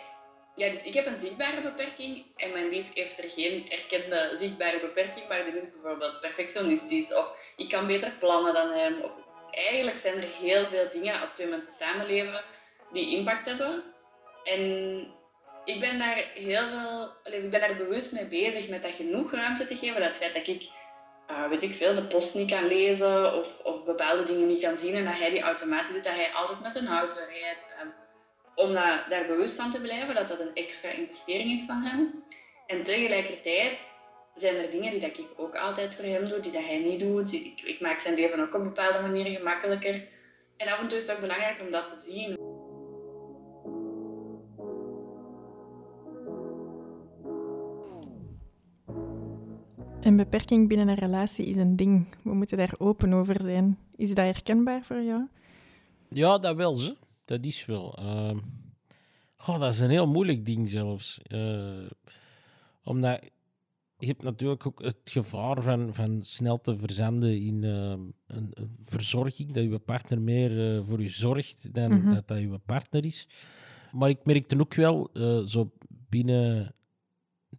ja, 0.57 0.69
dus 0.69 0.83
ik 0.83 0.93
heb 0.93 1.05
een 1.05 1.19
zichtbare 1.19 1.61
beperking 1.61 2.25
en 2.35 2.51
mijn 2.51 2.69
lief 2.69 2.93
heeft 2.93 3.23
er 3.23 3.29
geen 3.29 3.71
erkende 3.71 4.35
zichtbare 4.39 4.79
beperking, 4.79 5.27
maar 5.27 5.43
die 5.43 5.61
is 5.61 5.71
bijvoorbeeld 5.71 6.21
perfectionistisch 6.21 7.15
of 7.15 7.53
ik 7.55 7.69
kan 7.69 7.87
beter 7.87 8.11
plannen 8.19 8.53
dan 8.53 8.71
hem. 8.71 9.01
Of, 9.01 9.11
eigenlijk 9.51 9.97
zijn 9.97 10.15
er 10.15 10.29
heel 10.41 10.65
veel 10.65 10.89
dingen 10.89 11.21
als 11.21 11.33
twee 11.33 11.47
mensen 11.47 11.73
samenleven 11.79 12.43
die 12.91 13.17
impact 13.17 13.45
hebben. 13.45 13.83
En 14.43 14.61
ik 15.65 15.79
ben 15.79 15.99
daar 15.99 16.31
heel 16.33 16.67
veel, 16.69 17.33
ik 17.33 17.49
ben 17.49 17.59
daar 17.59 17.75
bewust 17.75 18.11
mee 18.11 18.25
bezig 18.25 18.69
met 18.69 18.83
dat 18.83 18.95
genoeg 18.95 19.31
ruimte 19.31 19.67
te 19.67 19.77
geven. 19.77 20.01
Dat 20.01 20.17
feit 20.17 20.33
dat 20.33 20.47
ik 20.47 20.69
uh, 21.31 21.49
weet 21.49 21.63
ik 21.63 21.73
veel, 21.73 21.95
de 21.95 22.07
post 22.07 22.35
niet 22.35 22.49
kan 22.49 22.67
lezen 22.67 23.33
of, 23.33 23.59
of 23.59 23.85
bepaalde 23.85 24.23
dingen 24.23 24.47
niet 24.47 24.61
kan 24.61 24.77
zien 24.77 24.95
en 24.95 25.05
dat 25.05 25.17
hij 25.17 25.29
die 25.29 25.41
automatisch 25.41 25.93
doet, 25.93 26.03
dat 26.03 26.13
hij 26.13 26.31
altijd 26.33 26.61
met 26.61 26.75
een 26.75 26.87
auto 26.87 27.15
rijdt. 27.29 27.65
Um, 27.81 27.93
om 28.57 28.73
dat, 28.73 29.09
daar 29.09 29.27
bewust 29.27 29.55
van 29.55 29.71
te 29.71 29.81
blijven, 29.81 30.15
dat 30.15 30.27
dat 30.27 30.39
een 30.39 30.53
extra 30.53 30.89
investering 30.89 31.51
is 31.51 31.65
van 31.65 31.81
hem. 31.81 32.23
En 32.67 32.83
tegelijkertijd 32.83 33.89
zijn 34.35 34.55
er 34.55 34.71
dingen 34.71 34.91
die 34.91 34.99
dat 34.99 35.17
ik 35.17 35.27
ook 35.35 35.55
altijd 35.55 35.95
voor 35.95 36.05
hem 36.05 36.27
doe, 36.27 36.39
die 36.39 36.51
dat 36.51 36.65
hij 36.65 36.77
niet 36.77 36.99
doet. 36.99 37.33
Ik, 37.33 37.61
ik 37.61 37.81
maak 37.81 37.99
zijn 37.99 38.15
leven 38.15 38.39
ook 38.39 38.53
op 38.53 38.63
bepaalde 38.63 38.99
manieren 38.99 39.35
gemakkelijker. 39.35 40.07
En 40.57 40.67
af 40.67 40.79
en 40.79 40.87
toe 40.87 40.97
is 40.97 41.07
het 41.07 41.15
ook 41.15 41.21
belangrijk 41.21 41.61
om 41.61 41.71
dat 41.71 41.87
te 41.87 42.11
zien. 42.11 42.35
Een 50.01 50.17
beperking 50.17 50.67
binnen 50.67 50.87
een 50.87 50.95
relatie 50.95 51.45
is 51.45 51.57
een 51.57 51.75
ding. 51.75 52.15
We 52.23 52.33
moeten 52.33 52.57
daar 52.57 52.73
open 52.77 53.13
over 53.13 53.41
zijn. 53.41 53.79
Is 53.95 54.13
dat 54.13 54.25
herkenbaar 54.25 54.83
voor 54.83 55.01
jou? 55.01 55.27
Ja, 56.09 56.37
dat 56.37 56.55
wel, 56.55 56.75
ze. 56.75 56.95
Dat 57.27 57.45
is 57.45 57.65
wel. 57.65 57.99
Uh, 57.99 58.37
oh, 59.47 59.59
dat 59.59 59.73
is 59.73 59.79
een 59.79 59.89
heel 59.89 60.07
moeilijk 60.07 60.45
ding 60.45 60.69
zelfs. 60.69 61.19
Uh, 61.27 61.89
omdat 62.83 63.19
je 63.97 64.05
hebt 64.05 64.23
natuurlijk 64.23 64.65
ook 64.65 64.83
het 64.83 64.97
gevaar 65.03 65.61
van, 65.61 65.93
van 65.93 66.19
snel 66.23 66.61
te 66.61 66.77
verzanden 66.77 67.41
in 67.41 67.63
uh, 67.63 67.89
een, 67.89 68.13
een, 68.27 68.71
verzorging, 68.75 69.51
dat 69.51 69.63
je 69.63 69.79
partner 69.79 70.21
meer 70.21 70.85
voor 70.85 71.01
je 71.01 71.09
zorgt 71.09 71.73
dan 71.73 71.91
mm 71.91 72.01
-hmm. 72.01 72.13
dat 72.13 72.27
dat 72.27 72.39
je 72.39 72.59
partner 72.65 73.05
is. 73.05 73.27
Maar 73.91 74.09
ik 74.09 74.25
merkte 74.25 74.59
ook 74.59 74.73
wel, 74.73 75.09
zo 75.45 75.71
binnen 75.87 76.75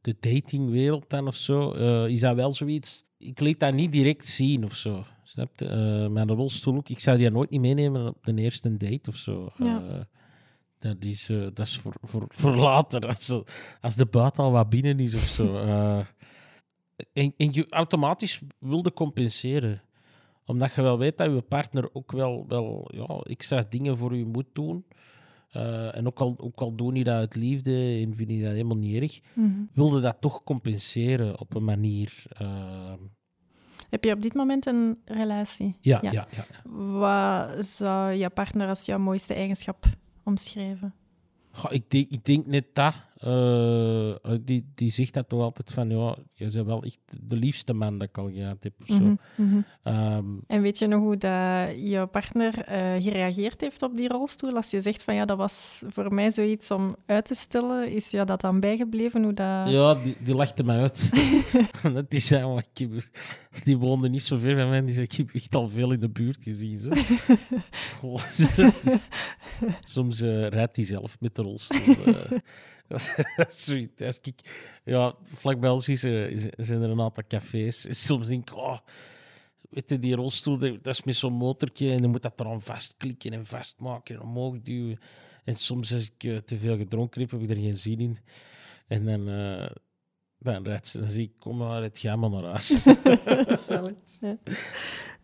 de 0.01 0.17
datingwereld 0.21 1.11
dan 1.11 1.27
of 1.27 1.37
zo, 1.37 1.71
is 2.05 2.21
dat 2.21 2.35
wel 2.35 2.51
zoiets. 2.51 3.05
Ik 3.19 3.41
liet 3.41 3.61
dat 3.61 3.75
niet 3.75 3.93
direct 3.93 4.25
zien 4.25 4.65
of 4.65 4.75
zo. 4.75 5.05
Snap 5.29 5.59
je? 5.59 5.65
Uh, 5.65 6.11
mijn 6.11 6.29
rolstoel 6.29 6.77
ook. 6.77 6.89
Ik 6.89 7.01
zou 7.01 7.19
die 7.19 7.31
nooit 7.31 7.51
niet 7.51 7.61
meenemen 7.61 8.09
op 8.09 8.25
de 8.25 8.35
eerste 8.35 8.77
date 8.77 9.11
of 9.11 9.17
zo. 9.17 9.51
Ja. 9.57 9.83
Uh, 9.83 10.01
dat 10.79 11.05
is, 11.05 11.27
dat 11.27 11.59
is 11.59 11.79
voor, 11.79 11.95
voor, 12.03 12.25
voor 12.29 12.55
later, 12.57 13.07
als, 13.07 13.43
als 13.81 13.97
de 13.97 14.07
buiten 14.07 14.43
al 14.43 14.51
wat 14.51 14.69
binnen 14.69 14.99
is 15.01 15.15
of 15.15 15.27
zo. 15.27 15.57
en, 17.13 17.35
en 17.37 17.53
je 17.53 17.67
automatisch 17.69 18.43
wilde 18.59 18.93
compenseren. 18.93 19.83
Omdat 20.45 20.75
je 20.75 20.83
wel 20.83 20.99
weet 20.99 21.19
dat 21.19 21.33
je 21.33 21.43
partner 21.43 21.95
ook 21.95 22.13
wel, 22.13 22.45
wel 22.49 22.91
ja, 22.95 23.07
extra 23.07 23.65
dingen 23.69 23.97
voor 23.97 24.17
je 24.17 24.27
moet 24.27 24.49
doen. 24.53 24.85
Uh, 25.57 25.97
en 25.97 26.07
ook 26.07 26.21
al, 26.21 26.35
ook 26.39 26.61
al 26.61 26.75
doen 26.75 26.95
die 26.95 27.05
dat 27.05 27.15
uit 27.15 27.35
liefde 27.35 28.01
en 28.03 28.15
vind 28.15 28.31
je 28.31 28.43
dat 28.43 28.53
helemaal 28.53 28.77
niet 28.77 29.03
erg, 29.03 29.21
mm 29.35 29.45
-hmm. 29.45 29.69
wilde 29.73 30.01
dat 30.01 30.21
toch 30.21 30.45
compenseren 30.45 31.41
op 31.41 31.55
een 31.55 31.65
manier. 31.65 32.25
Uh... 32.43 32.93
Heb 33.89 34.05
je 34.05 34.13
op 34.13 34.23
dit 34.23 34.35
moment 34.35 34.67
een 34.67 34.99
relatie? 35.05 35.77
Ja, 35.81 35.99
ja. 36.03 36.11
ja, 36.11 36.27
ja. 36.31 36.71
Wat 36.73 37.67
zou 37.67 38.13
je 38.13 38.31
partner 38.31 38.69
als 38.69 38.85
jouw 38.85 38.99
mooiste 38.99 39.35
eigenschap 39.35 39.85
omschrijven? 40.25 40.95
Goh, 41.51 41.73
ik, 41.73 41.91
denk, 41.91 42.11
ik 42.11 42.25
denk 42.25 42.47
net 42.47 42.65
dat. 42.73 42.95
Uh, 43.27 44.15
die, 44.41 44.73
die 44.75 44.93
zegt 44.93 45.15
dat 45.15 45.29
toch 45.29 45.41
altijd 45.41 45.71
van, 45.71 45.91
ja, 45.91 46.17
je 46.33 46.51
bent 46.51 46.67
wel 46.67 46.83
echt 46.83 46.99
de 47.21 47.37
liefste 47.37 47.73
man 47.73 47.99
dat 47.99 48.09
ik 48.09 48.19
al 48.19 48.31
gehad 48.31 48.63
heb. 48.65 48.73
Of 48.81 48.87
zo. 48.87 49.03
mm 49.03 49.19
-hmm. 49.35 49.65
um, 49.83 50.41
en 50.47 50.63
weet 50.63 50.79
je 50.79 50.87
nog 50.87 51.01
hoe 51.01 51.17
dat 51.17 51.91
je 51.91 52.09
partner 52.11 52.55
uh, 52.59 53.03
gereageerd 53.03 53.61
heeft 53.61 53.83
op 53.83 53.97
die 53.97 54.09
rolstoel? 54.09 54.57
Als 54.57 54.71
je 54.71 54.81
zegt 54.81 55.03
van, 55.03 55.15
ja, 55.15 55.25
dat 55.25 55.37
was 55.37 55.83
voor 55.89 56.15
mij 56.15 56.31
zoiets 56.31 56.71
om 56.71 56.97
uit 57.07 57.25
te 57.25 57.35
stellen, 57.35 57.91
is 57.91 58.11
jou 58.11 58.27
dat 58.27 58.41
dan 58.41 58.61
bijgebleven? 58.61 59.23
Hoe 59.23 59.35
dat... 59.35 59.69
Ja, 59.69 59.95
die, 59.95 60.17
die 60.21 60.35
lachte 60.35 60.65
me 60.65 60.73
uit. 60.73 61.11
die 62.09 62.21
zei, 62.21 62.47
maar 62.47 62.67
ik 62.73 62.79
heb, 62.79 63.03
die 63.65 63.79
woonde 63.79 64.09
niet 64.09 64.23
zo 64.23 64.37
ver 64.37 64.57
van 64.57 64.69
mij, 64.69 64.85
die 64.85 64.95
zei, 64.95 65.05
ik 65.05 65.13
heb 65.13 65.35
echt 65.35 65.55
al 65.55 65.69
veel 65.69 65.93
in 65.93 66.01
de 66.01 66.11
buurt 66.11 66.43
gezien. 66.43 66.81
oh, 68.03 68.23
soms 69.83 70.23
uh, 70.23 70.49
rijdt 70.49 70.77
hij 70.77 70.85
zelf 70.85 71.17
met 71.21 71.35
de 71.35 71.43
rolstoel. 71.43 71.97
Sweet. 73.49 74.03
Als 74.07 74.21
ik, 74.23 74.41
ja, 74.85 75.15
vlakbij 75.23 75.71
ons 75.71 75.89
is 75.89 76.05
er, 76.05 76.51
zijn 76.57 76.83
er 76.83 76.91
een 76.91 77.01
aantal 77.01 77.25
cafés. 77.29 77.87
Soms 78.05 78.27
denk 78.27 78.51
ik, 78.51 78.57
oh, 78.57 78.79
weet 79.71 80.03
die 80.03 80.15
rolstoel, 80.15 80.59
dat 80.59 80.87
is 80.87 81.03
met 81.03 81.17
zo'n 81.17 81.33
motortje 81.33 81.93
en 81.93 82.03
dan 82.03 82.11
moet 82.11 82.23
dat 82.23 82.41
eraan 82.41 82.63
vastklikken 82.63 83.33
en 83.33 83.47
vastmaken 83.47 84.15
en 84.15 84.21
omhoog 84.21 84.61
duwen. 84.63 84.99
En 85.45 85.55
soms 85.55 85.95
als 85.95 86.11
ik 86.11 86.25
uh, 86.25 86.37
te 86.37 86.59
veel 86.59 86.77
gedronken 86.77 87.21
heb, 87.21 87.31
heb 87.31 87.41
ik 87.41 87.51
er 87.51 87.57
geen 87.57 87.75
zin 87.75 88.01
in. 88.01 88.19
En 88.87 89.05
dan, 89.05 89.29
uh, 89.29 89.71
dan, 90.39 90.65
rijdt, 90.65 90.99
dan 90.99 91.09
zie 91.09 91.25
ik, 91.25 91.33
kom 91.39 91.57
maar, 91.57 91.83
het 91.83 91.99
ga 91.99 92.17
maar 92.17 92.31
naar 92.31 92.43
huis. 92.43 92.83
ja. 94.21 94.39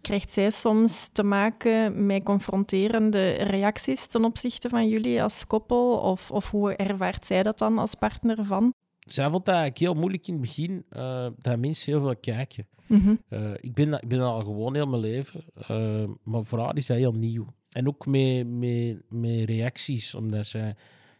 Krijgt 0.01 0.31
zij 0.31 0.51
soms 0.51 1.09
te 1.13 1.23
maken 1.23 2.07
met 2.07 2.23
confronterende 2.23 3.31
reacties 3.31 4.07
ten 4.07 4.25
opzichte 4.25 4.69
van 4.69 4.89
jullie 4.89 5.23
als 5.23 5.47
koppel? 5.47 5.99
Of, 5.99 6.31
of 6.31 6.51
hoe 6.51 6.77
ervaart 6.77 7.27
zij 7.27 7.43
dat 7.43 7.59
dan 7.59 7.79
als 7.79 7.95
partner 7.95 8.45
van? 8.45 8.73
Zij 8.99 9.31
vond 9.31 9.45
dat 9.45 9.55
eigenlijk 9.55 9.79
heel 9.79 9.95
moeilijk 10.01 10.27
in 10.27 10.33
het 10.33 10.43
begin, 10.43 10.85
uh, 10.91 11.27
dat 11.39 11.59
mensen 11.59 11.93
heel 11.93 12.01
veel 12.01 12.17
kijken. 12.17 12.69
Mm 12.87 13.01
-hmm. 13.01 13.21
uh, 13.29 13.51
ik, 13.57 13.75
ben, 13.75 13.93
ik 13.93 14.09
ben 14.09 14.21
al 14.21 14.45
gewoon 14.45 14.75
heel 14.75 14.87
mijn 14.87 15.01
leven, 15.01 15.45
uh, 15.71 16.05
maar 16.23 16.45
voor 16.45 16.59
haar 16.59 16.77
is 16.77 16.87
dat 16.87 16.97
heel 16.97 17.13
nieuw. 17.13 17.47
En 17.71 17.89
ook 17.89 18.07
met, 18.07 18.47
met, 18.47 19.03
met 19.09 19.49
reacties, 19.49 20.15
omdat 20.15 20.47
zij 20.47 20.75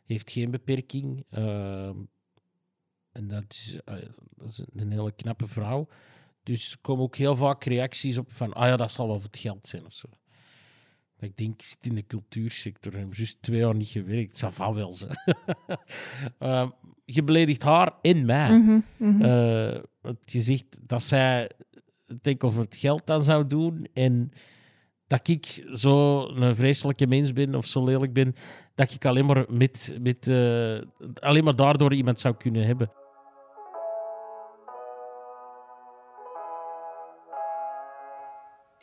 heeft 0.05 0.31
geen 0.31 0.51
beperking 0.51 1.25
en 3.15 3.29
dat 3.29 3.45
is, 3.49 3.79
dat 4.37 4.49
is 4.49 4.63
een 4.75 4.91
hele 4.91 5.13
knappe 5.13 5.47
vrouw. 5.47 5.89
Dus 6.43 6.73
er 6.73 6.79
komen 6.81 7.05
ook 7.05 7.17
heel 7.17 7.37
vaak 7.37 7.65
reacties 7.65 8.19
op 8.19 8.33
van, 8.33 8.53
ah 8.53 8.69
ja, 8.69 8.77
dat 8.77 8.93
zal 8.93 9.07
wel 9.07 9.17
voor 9.17 9.25
het 9.25 9.39
geld 9.39 9.67
zijn 9.67 9.85
of 9.85 9.93
zo. 9.93 10.09
Ik 11.19 11.37
denk, 11.37 11.55
ik 11.55 11.63
zit 11.63 11.79
in 11.81 11.95
de 11.95 12.07
cultuursector 12.07 12.95
en 12.95 13.01
heb 13.01 13.15
juist 13.15 13.43
twee 13.43 13.59
jaar 13.59 13.75
niet 13.75 13.89
gewerkt. 13.89 14.41
Dat 14.41 14.55
zal 14.55 14.75
wel 14.75 14.93
zijn. 14.93 15.19
uh, 16.39 16.71
je 17.05 17.23
beledigt 17.23 17.63
haar 17.63 17.93
en 18.03 18.27
mij. 18.27 18.51
Mm 18.51 18.67
-hmm, 18.67 18.85
mm 18.97 19.21
-hmm. 19.21 19.23
uh, 19.23 20.13
je 20.25 20.43
zegt 20.43 20.81
dat 20.89 21.03
zij 21.03 21.51
het 22.07 22.27
enkel 22.27 22.51
voor 22.51 22.63
het 22.63 22.77
geld 22.77 23.07
dan 23.07 23.23
zou 23.23 23.47
doen 23.47 23.87
en 23.93 24.31
dat 25.07 25.29
ik 25.29 25.69
zo 25.73 26.27
een 26.27 26.55
vreselijke 26.55 27.07
mens 27.07 27.33
ben 27.33 27.55
of 27.55 27.67
zo 27.67 27.85
lelijk 27.85 28.13
ben, 28.13 28.35
dat 28.75 28.93
ik 28.93 29.05
alleen 29.05 29.27
maar, 29.27 29.45
met, 29.49 29.97
met, 30.01 30.29
uh, 30.29 30.81
alleen 31.15 31.45
maar 31.45 31.57
daardoor 31.57 31.95
iemand 31.95 32.21
zou 32.21 32.35
kunnen 32.35 32.67
hebben. 32.67 32.91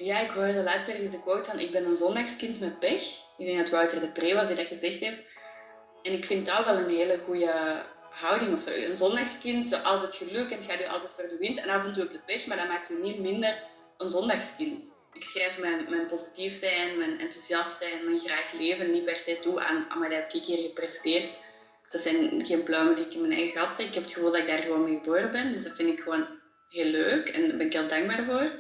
Ja, 0.03 0.19
ik 0.19 0.29
hoorde 0.29 0.63
laatst 0.63 0.89
ergens 0.89 1.11
de 1.11 1.21
quote 1.21 1.49
van 1.49 1.59
ik 1.59 1.71
ben 1.71 1.85
een 1.85 1.95
zondagskind 1.95 2.59
met 2.59 2.79
pech. 2.79 3.03
Ik 3.37 3.45
denk 3.45 3.57
dat 3.57 3.69
Wouter 3.69 3.99
de 3.99 4.11
Pre 4.11 4.35
was 4.35 4.47
die 4.47 4.55
dat 4.55 4.65
gezegd 4.65 4.99
heeft. 4.99 5.21
En 6.01 6.13
ik 6.13 6.25
vind 6.25 6.45
dat 6.45 6.65
wel 6.65 6.77
een 6.77 6.89
hele 6.89 7.19
goede 7.25 7.83
houding 8.09 8.53
of 8.53 8.61
zo. 8.61 8.71
Een 8.71 8.95
zondagskind, 8.95 9.67
zo 9.67 9.75
altijd 9.75 10.15
geluk 10.15 10.49
en 10.49 10.57
het 10.57 10.65
gaat 10.65 10.79
je 10.79 10.89
altijd 10.89 11.13
voor 11.13 11.27
de 11.27 11.37
wind. 11.37 11.57
En 11.57 11.69
af 11.69 11.85
en 11.85 11.93
toe 11.93 12.03
op 12.03 12.11
de 12.11 12.19
pech, 12.25 12.45
maar 12.45 12.57
dat 12.57 12.67
maakt 12.67 12.87
je 12.87 12.93
niet 12.93 13.19
minder 13.19 13.63
een 13.97 14.09
zondagskind. 14.09 14.91
Ik 15.13 15.23
schrijf 15.23 15.59
mijn, 15.59 15.89
mijn 15.89 16.05
positief 16.05 16.53
zijn, 16.53 16.97
mijn 16.97 17.19
enthousiast 17.19 17.77
zijn, 17.77 18.05
mijn 18.05 18.19
graag 18.19 18.51
leven 18.51 18.91
niet 18.91 19.05
per 19.05 19.15
se 19.15 19.39
toe 19.39 19.61
aan, 19.61 19.85
aan 19.89 19.99
wat 19.99 20.11
heb 20.11 20.33
ik 20.33 20.43
hier 20.43 20.67
gepresteerd. 20.67 21.39
Dat 21.91 22.01
zijn 22.01 22.45
geen 22.45 22.63
pluimen 22.63 22.95
die 22.95 23.05
ik 23.05 23.13
in 23.13 23.21
mijn 23.21 23.33
eigen 23.33 23.61
gat 23.61 23.75
zeg. 23.75 23.87
Ik 23.87 23.93
heb 23.93 24.03
het 24.03 24.13
gevoel 24.13 24.31
dat 24.31 24.41
ik 24.41 24.47
daar 24.47 24.61
gewoon 24.61 24.83
mee 24.83 24.97
geboren 24.97 25.31
ben. 25.31 25.51
Dus 25.51 25.63
dat 25.63 25.75
vind 25.75 25.89
ik 25.89 25.99
gewoon 25.99 26.27
heel 26.69 26.85
leuk 26.85 27.29
en 27.29 27.47
daar 27.47 27.57
ben 27.57 27.65
ik 27.65 27.73
heel 27.73 27.87
dankbaar 27.87 28.23
voor. 28.23 28.51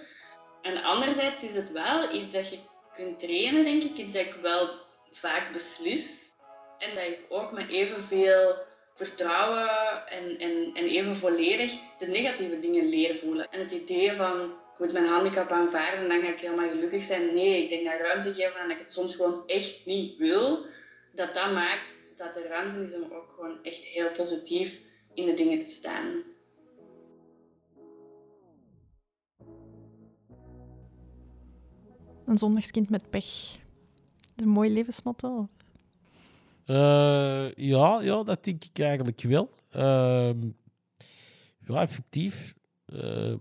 En 0.61 0.83
anderzijds 0.83 1.43
is 1.43 1.55
het 1.55 1.71
wel 1.71 2.13
iets 2.13 2.31
dat 2.31 2.49
je 2.49 2.59
kunt 2.93 3.19
trainen, 3.19 3.65
denk 3.65 3.83
ik. 3.83 3.97
Iets 3.97 4.13
dat 4.13 4.25
ik 4.25 4.33
wel 4.41 4.69
vaak 5.11 5.51
beslis. 5.53 6.29
En 6.77 6.95
dat 6.95 7.03
ik 7.03 7.19
ook 7.29 7.51
met 7.51 7.69
evenveel 7.69 8.55
vertrouwen 8.93 10.07
en, 10.07 10.37
en, 10.37 10.71
en 10.73 10.85
even 10.85 11.17
volledig 11.17 11.73
de 11.99 12.07
negatieve 12.07 12.59
dingen 12.59 12.89
leren 12.89 13.17
voelen. 13.17 13.49
En 13.49 13.59
het 13.59 13.71
idee 13.71 14.13
van 14.13 14.43
ik 14.43 14.79
moet 14.79 14.93
mijn 14.93 15.05
handicap 15.05 15.51
aanvaarden 15.51 15.99
en 15.99 16.09
dan 16.09 16.21
ga 16.21 16.27
ik 16.27 16.39
helemaal 16.39 16.69
gelukkig 16.69 17.03
zijn. 17.03 17.33
Nee, 17.33 17.63
ik 17.63 17.69
denk 17.69 17.85
dat 17.85 18.07
ruimte 18.07 18.33
geven 18.33 18.59
en 18.59 18.67
dat 18.67 18.77
ik 18.77 18.83
het 18.83 18.93
soms 18.93 19.15
gewoon 19.15 19.43
echt 19.47 19.85
niet 19.85 20.17
wil, 20.17 20.65
dat 21.11 21.33
dat 21.33 21.51
maakt 21.51 21.83
dat 22.17 22.35
er 22.35 22.47
ruimte 22.47 22.81
is 22.81 22.93
om 22.93 23.13
ook 23.13 23.33
gewoon 23.35 23.63
echt 23.63 23.83
heel 23.83 24.09
positief 24.09 24.79
in 25.13 25.25
de 25.25 25.33
dingen 25.33 25.59
te 25.59 25.69
staan. 25.69 26.23
Een 32.31 32.37
zondagskind 32.37 32.89
met 32.89 33.09
pech. 33.09 33.59
Een 34.35 34.47
mooi 34.47 34.73
levensmotto. 34.73 35.49
Uh, 36.65 37.53
ja, 37.53 38.01
ja, 38.01 38.23
dat 38.23 38.43
denk 38.43 38.63
ik 38.63 38.79
eigenlijk 38.79 39.21
wel. 39.21 39.49
Uh, 39.75 40.31
ja, 41.67 41.81
effectief. 41.81 42.55
Uh, 42.85 43.35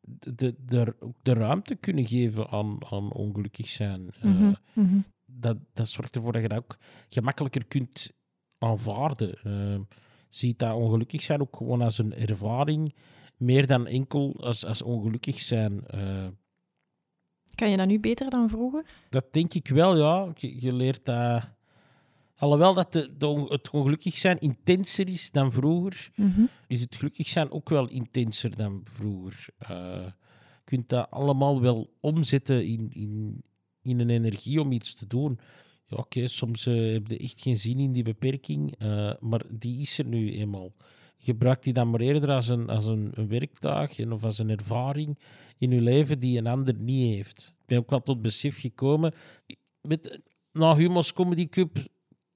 de, 0.00 0.54
de, 0.58 0.96
de 1.22 1.32
ruimte 1.32 1.74
kunnen 1.74 2.06
geven 2.06 2.48
aan, 2.48 2.78
aan 2.90 3.12
ongelukkig 3.12 3.68
zijn. 3.68 4.14
Mm 4.22 4.56
-hmm. 4.72 5.04
dat, 5.24 5.56
dat 5.72 5.88
zorgt 5.88 6.14
ervoor 6.16 6.32
dat 6.32 6.42
je 6.42 6.48
dat 6.48 6.58
ook 6.58 6.76
gemakkelijker 7.08 7.64
kunt 7.64 8.12
aanvaarden. 8.58 9.38
Uh, 9.44 9.80
ziet 10.28 10.58
dat 10.58 10.74
ongelukkig 10.74 11.22
zijn 11.22 11.40
ook 11.40 11.56
gewoon 11.56 11.82
als 11.82 11.98
een 11.98 12.14
ervaring, 12.14 12.94
meer 13.36 13.66
dan 13.66 13.86
enkel 13.86 14.36
als, 14.40 14.64
als 14.64 14.82
ongelukkig 14.82 15.40
zijn. 15.40 15.84
Kan 17.56 17.70
je 17.70 17.76
dat 17.76 17.86
nu 17.86 18.00
beter 18.00 18.30
dan 18.30 18.48
vroeger? 18.48 18.84
Dat 19.08 19.24
denk 19.30 19.54
ik 19.54 19.68
wel, 19.68 19.96
ja. 19.96 20.32
Je, 20.34 20.60
je 20.60 20.72
leert 20.72 21.04
dat. 21.04 21.48
Alhoewel 22.38 22.74
dat 22.74 22.92
de, 22.92 23.16
de, 23.18 23.46
het 23.48 23.70
ongelukkig 23.70 24.16
zijn 24.16 24.38
intenser 24.38 25.08
is 25.08 25.30
dan 25.30 25.52
vroeger, 25.52 26.10
mm 26.14 26.32
-hmm. 26.32 26.48
is 26.66 26.80
het 26.80 26.96
gelukkig 26.96 27.28
zijn 27.28 27.50
ook 27.50 27.68
wel 27.68 27.88
intenser 27.88 28.56
dan 28.56 28.80
vroeger. 28.84 29.46
Uh, 29.62 29.68
je 29.68 30.12
kunt 30.64 30.88
dat 30.88 31.10
allemaal 31.10 31.60
wel 31.60 31.90
omzetten 32.00 32.66
in, 32.66 32.90
in, 32.92 33.42
in 33.82 34.00
een 34.00 34.10
energie 34.10 34.60
om 34.60 34.72
iets 34.72 34.94
te 34.94 35.06
doen. 35.06 35.38
Ja, 35.84 35.96
oké, 35.96 36.00
okay, 36.00 36.26
soms 36.26 36.66
uh, 36.66 36.92
heb 36.92 37.06
je 37.06 37.18
echt 37.18 37.40
geen 37.40 37.56
zin 37.56 37.78
in 37.78 37.92
die 37.92 38.02
beperking, 38.02 38.82
uh, 38.82 39.12
maar 39.20 39.42
die 39.48 39.80
is 39.80 39.98
er 39.98 40.04
nu 40.04 40.32
eenmaal. 40.32 40.72
Gebruik 41.26 41.62
die 41.62 41.72
dan 41.72 41.90
maar 41.90 42.00
eerder 42.00 42.30
als 42.30 42.48
een, 42.48 42.68
als 42.68 42.86
een, 42.86 43.10
een 43.14 43.28
werktuig 43.28 43.98
en 43.98 44.12
of 44.12 44.24
als 44.24 44.38
een 44.38 44.50
ervaring 44.50 45.18
in 45.58 45.70
je 45.70 45.80
leven 45.80 46.18
die 46.18 46.38
een 46.38 46.46
ander 46.46 46.74
niet 46.74 47.14
heeft. 47.14 47.52
Ik 47.58 47.66
ben 47.66 47.78
ook 47.78 47.90
wel 47.90 48.02
tot 48.02 48.22
besef 48.22 48.60
gekomen. 48.60 49.12
Met, 49.80 50.20
na 50.52 50.76
Humo's 50.76 51.12
Comedy 51.12 51.48
Cup 51.48 51.78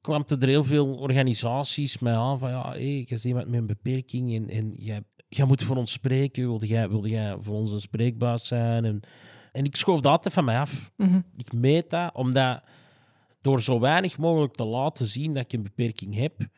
klampten 0.01 0.41
er 0.41 0.49
heel 0.49 0.65
veel 0.65 0.95
organisaties 0.95 1.99
mij 1.99 2.15
aan 2.17 2.39
van 2.39 2.51
ja, 2.51 2.71
hey, 2.71 3.07
je 3.09 3.21
iemand 3.23 3.47
met 3.47 3.61
een 3.61 3.67
beperking 3.67 4.35
en, 4.35 4.49
en 4.49 4.73
jij, 4.75 5.03
jij 5.29 5.47
moet 5.47 5.63
voor 5.63 5.77
ons 5.77 5.93
spreken. 5.93 6.43
Wilde 6.43 6.67
jij, 6.67 6.89
wilde 6.89 7.09
jij 7.09 7.37
voor 7.39 7.55
ons 7.55 7.71
een 7.71 7.81
spreekbaas 7.81 8.47
zijn? 8.47 8.85
En, 8.85 9.01
en 9.53 9.65
ik 9.65 9.77
schoof 9.77 10.01
dat 10.01 10.13
altijd 10.13 10.35
van 10.35 10.45
mij 10.45 10.59
af. 10.59 10.93
Mm 10.97 11.09
-hmm. 11.09 11.25
Ik 11.37 11.53
meet 11.53 11.91
dat, 11.91 12.15
omdat 12.15 12.63
door 13.41 13.63
zo 13.63 13.81
weinig 13.81 14.19
mogelijk 14.19 14.55
te 14.55 14.65
laten 14.65 15.07
zien 15.07 15.35
dat 15.35 15.45
ik 15.45 15.53
een 15.53 15.63
beperking 15.63 16.15
heb, 16.15 16.49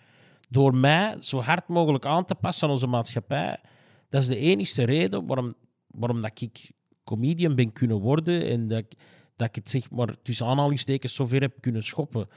door 0.53 0.77
mij 0.77 1.17
zo 1.21 1.41
hard 1.41 1.69
mogelijk 1.69 2.07
aan 2.07 2.25
te 2.25 2.35
passen 2.35 2.67
aan 2.67 2.75
onze 2.75 2.87
maatschappij, 2.87 3.61
dat 4.09 4.23
is 4.23 4.29
de 4.29 4.37
enige 4.37 4.85
reden 4.85 5.27
waarom, 5.27 5.55
waarom 5.87 6.23
dat 6.23 6.41
ik 6.41 6.71
comedian 7.05 7.55
ben 7.55 7.73
kunnen 7.73 8.01
worden 8.01 8.47
en 8.47 8.69
dat 8.69 8.79
ik, 8.79 8.93
dat 9.37 9.49
ik 9.49 9.55
het 9.55 9.71
zeg 9.71 9.91
maar 9.91 10.17
tussen 10.23 10.47
aanhalingstekens 10.47 11.15
zover 11.15 11.41
heb 11.41 11.61
kunnen 11.61 11.83
schoppen. 11.83 12.29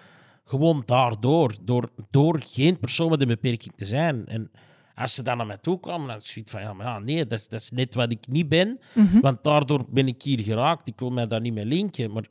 Gewoon 0.43 0.83
daardoor, 0.85 1.55
door, 1.61 1.89
door 2.09 2.41
geen 2.41 2.79
persoon 2.79 3.09
met 3.09 3.21
een 3.21 3.27
beperking 3.27 3.73
te 3.75 3.85
zijn. 3.85 4.27
En 4.27 4.51
als 4.95 5.13
ze 5.13 5.23
dan 5.23 5.37
naar 5.37 5.45
mij 5.45 5.57
toe 5.57 5.79
kwamen, 5.79 6.07
dan 6.07 6.21
zoiets 6.21 6.51
van, 6.51 6.61
ja, 6.61 6.73
maar 6.73 6.85
ja, 6.85 6.99
nee, 6.99 7.27
dat 7.27 7.39
is, 7.39 7.47
dat 7.47 7.59
is 7.59 7.71
net 7.71 7.95
wat 7.95 8.11
ik 8.11 8.27
niet 8.27 8.49
ben. 8.49 8.79
Mm 8.93 9.07
-hmm. 9.07 9.21
Want 9.21 9.43
daardoor 9.43 9.85
ben 9.89 10.07
ik 10.07 10.21
hier 10.21 10.41
geraakt. 10.41 10.87
Ik 10.87 10.99
wil 10.99 11.09
mij 11.09 11.27
daar 11.27 11.41
niet 11.41 11.53
mee 11.53 11.65
linken. 11.65 12.11
Maar, 12.11 12.27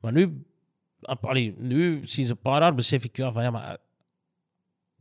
maar 0.00 0.12
nu, 0.12 0.42
allee, 1.00 1.54
nu, 1.58 2.00
sinds 2.06 2.30
een 2.30 2.40
paar 2.40 2.60
jaar, 2.60 2.74
besef 2.74 3.04
ik 3.04 3.16
wel 3.16 3.32
van, 3.32 3.42
ja, 3.42 3.50
maar 3.50 3.78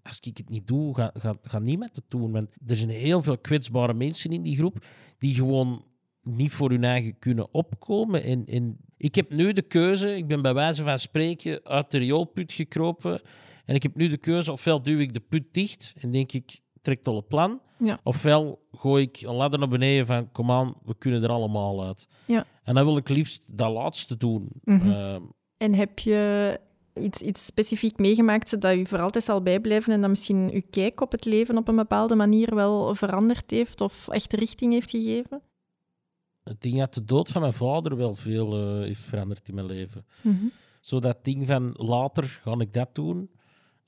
als 0.09 0.19
ik 0.19 0.37
het 0.37 0.49
niet 0.49 0.67
doe, 0.67 0.95
gaat 0.95 1.19
ga, 1.19 1.37
ga 1.41 1.59
niemand 1.59 1.95
het 1.95 2.05
doen. 2.07 2.31
Want 2.31 2.49
er 2.67 2.75
zijn 2.75 2.89
heel 2.89 3.21
veel 3.21 3.37
kwetsbare 3.37 3.93
mensen 3.93 4.31
in 4.31 4.41
die 4.41 4.55
groep 4.55 4.85
die 5.17 5.33
gewoon 5.33 5.85
niet 6.23 6.51
voor 6.51 6.69
hun 6.69 6.83
eigen 6.83 7.19
kunnen 7.19 7.53
opkomen. 7.53 8.23
En, 8.23 8.45
en 8.45 8.77
ik 8.97 9.15
heb 9.15 9.29
nu 9.33 9.53
de 9.53 9.61
keuze, 9.61 10.15
ik 10.15 10.27
ben 10.27 10.41
bij 10.41 10.53
wijze 10.53 10.83
van 10.83 10.99
spreken 10.99 11.63
uit 11.63 11.91
de 11.91 11.97
rioolput 11.97 12.53
gekropen. 12.53 13.21
En 13.65 13.75
ik 13.75 13.83
heb 13.83 13.95
nu 13.95 14.07
de 14.07 14.17
keuze, 14.17 14.51
ofwel 14.51 14.81
duw 14.81 14.99
ik 14.99 15.13
de 15.13 15.19
put 15.19 15.43
dicht 15.51 15.93
en 15.99 16.11
denk 16.11 16.31
ik, 16.31 16.59
trek 16.81 17.07
al 17.07 17.17
een 17.17 17.27
plan. 17.27 17.61
Ja. 17.77 17.99
Ofwel 18.03 18.67
gooi 18.71 19.03
ik 19.03 19.21
een 19.21 19.35
ladder 19.35 19.59
naar 19.59 19.67
beneden 19.67 20.05
van, 20.05 20.31
kom 20.31 20.51
aan, 20.51 20.73
we 20.85 20.97
kunnen 20.97 21.23
er 21.23 21.29
allemaal 21.29 21.85
uit. 21.85 22.07
Ja. 22.27 22.45
En 22.63 22.75
dan 22.75 22.85
wil 22.85 22.97
ik 22.97 23.09
liefst 23.09 23.57
dat 23.57 23.71
laatste 23.71 24.17
doen. 24.17 24.49
Mm 24.63 24.79
-hmm. 24.79 24.89
uh, 24.89 25.15
en 25.57 25.73
heb 25.73 25.99
je 25.99 26.59
iets, 26.99 27.21
iets 27.21 27.45
specifiek 27.45 27.97
meegemaakt 27.97 28.61
dat 28.61 28.75
u 28.75 28.85
voor 28.85 29.01
altijd 29.01 29.23
zal 29.23 29.41
bijblijven 29.41 29.93
en 29.93 30.01
dat 30.01 30.09
misschien 30.09 30.49
uw 30.53 30.61
kijk 30.69 31.01
op 31.01 31.11
het 31.11 31.25
leven 31.25 31.57
op 31.57 31.67
een 31.67 31.75
bepaalde 31.75 32.15
manier 32.15 32.55
wel 32.55 32.95
veranderd 32.95 33.51
heeft 33.51 33.81
of 33.81 34.07
echt 34.07 34.33
richting 34.33 34.73
heeft 34.73 34.89
gegeven? 34.89 35.41
Het 36.43 36.61
ding 36.61 36.77
dat 36.77 36.93
de 36.93 37.03
dood 37.03 37.29
van 37.29 37.41
mijn 37.41 37.53
vader 37.53 37.97
wel 37.97 38.15
veel 38.15 38.77
uh, 38.77 38.83
heeft 38.83 39.01
veranderd 39.01 39.47
in 39.47 39.55
mijn 39.55 39.67
leven. 39.67 40.05
Mm 40.21 40.37
-hmm. 40.39 40.51
Zo 40.81 40.99
dat 40.99 41.25
ding 41.25 41.47
van 41.47 41.73
later 41.77 42.23
ga 42.23 42.55
ik 42.59 42.73
dat 42.73 42.95
doen 42.95 43.29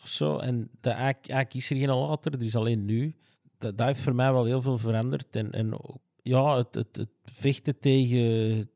of 0.02 0.08
zo. 0.08 0.38
En 0.38 0.70
dat, 0.82 0.94
eigenlijk 0.94 1.54
is 1.54 1.70
er 1.70 1.78
geen 1.78 1.90
later, 1.90 2.34
er 2.34 2.44
is 2.44 2.56
alleen 2.56 2.86
nu. 2.86 3.16
Dat, 3.58 3.78
dat 3.78 3.88
heeft 3.88 4.00
voor 4.00 4.16
mij 4.16 4.34
wel 4.34 4.46
heel 4.46 4.62
veel 4.62 4.78
veranderd. 4.78 5.36
En, 5.36 5.52
en 5.52 5.78
ja, 6.22 6.58
het, 6.58 6.76
het, 6.76 6.96
het 6.96 7.10
vechten 7.24 7.80
tegen, 7.80 8.70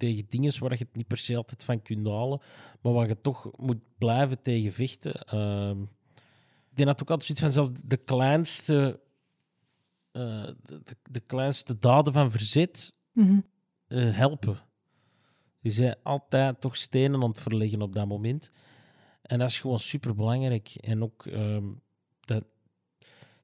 tegen 0.00 0.26
dingen 0.28 0.58
waar 0.58 0.72
je 0.72 0.84
het 0.84 0.96
niet 0.96 1.06
per 1.06 1.16
se 1.16 1.36
altijd 1.36 1.64
van 1.64 1.82
kunt 1.82 2.06
halen, 2.06 2.40
maar 2.80 2.92
waar 2.92 3.08
je 3.08 3.20
toch 3.20 3.50
moet 3.56 3.80
blijven 3.98 4.42
tegen 4.42 4.72
vechten. 4.72 5.34
Uh, 5.34 5.82
ik 6.70 6.76
denk 6.76 6.88
dat 6.88 7.02
ook 7.02 7.10
altijd 7.10 7.22
zoiets 7.22 7.40
van 7.40 7.52
zelfs 7.52 7.70
de 7.84 7.96
kleinste, 7.96 9.00
uh, 10.12 10.48
de, 10.64 10.96
de, 11.10 11.20
kleinste 11.20 11.78
daden 11.78 12.12
van 12.12 12.30
verzet 12.30 12.94
mm 13.12 13.26
-hmm. 13.26 13.44
uh, 13.88 14.16
helpen. 14.16 14.58
Je 15.60 15.70
zijn 15.70 15.96
altijd 16.02 16.60
toch 16.60 16.76
stenen 16.76 17.22
aan 17.22 17.28
het 17.28 17.40
verleggen 17.40 17.82
op 17.82 17.92
dat 17.92 18.08
moment. 18.08 18.52
En 19.22 19.38
dat 19.38 19.48
is 19.48 19.60
gewoon 19.60 19.78
super 19.78 20.14
belangrijk. 20.14 20.68
En 20.68 21.02
ook 21.02 21.24
um, 21.24 21.80
dat, 22.20 22.44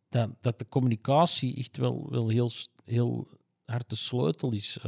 dat, 0.08 0.30
dat 0.40 0.58
de 0.58 0.68
communicatie 0.68 1.56
echt 1.56 1.76
wel, 1.76 2.10
wel 2.10 2.28
heel, 2.28 2.50
heel 2.84 3.26
hard 3.64 3.90
de 3.90 3.96
sleutel 3.96 4.52
is. 4.52 4.78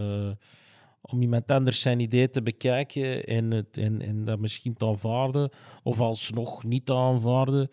Om 1.00 1.22
iemand 1.22 1.50
anders 1.50 1.80
zijn 1.80 2.00
idee 2.00 2.30
te 2.30 2.42
bekijken 2.42 3.24
en, 3.24 3.50
het, 3.50 3.76
en, 3.76 4.02
en 4.02 4.24
dat 4.24 4.38
misschien 4.38 4.74
te 4.74 4.87
aanvaarden, 4.87 5.50
of 5.82 6.00
alsnog 6.00 6.64
niet 6.64 6.87
te 6.87 6.94
aanvaarden. 6.94 7.70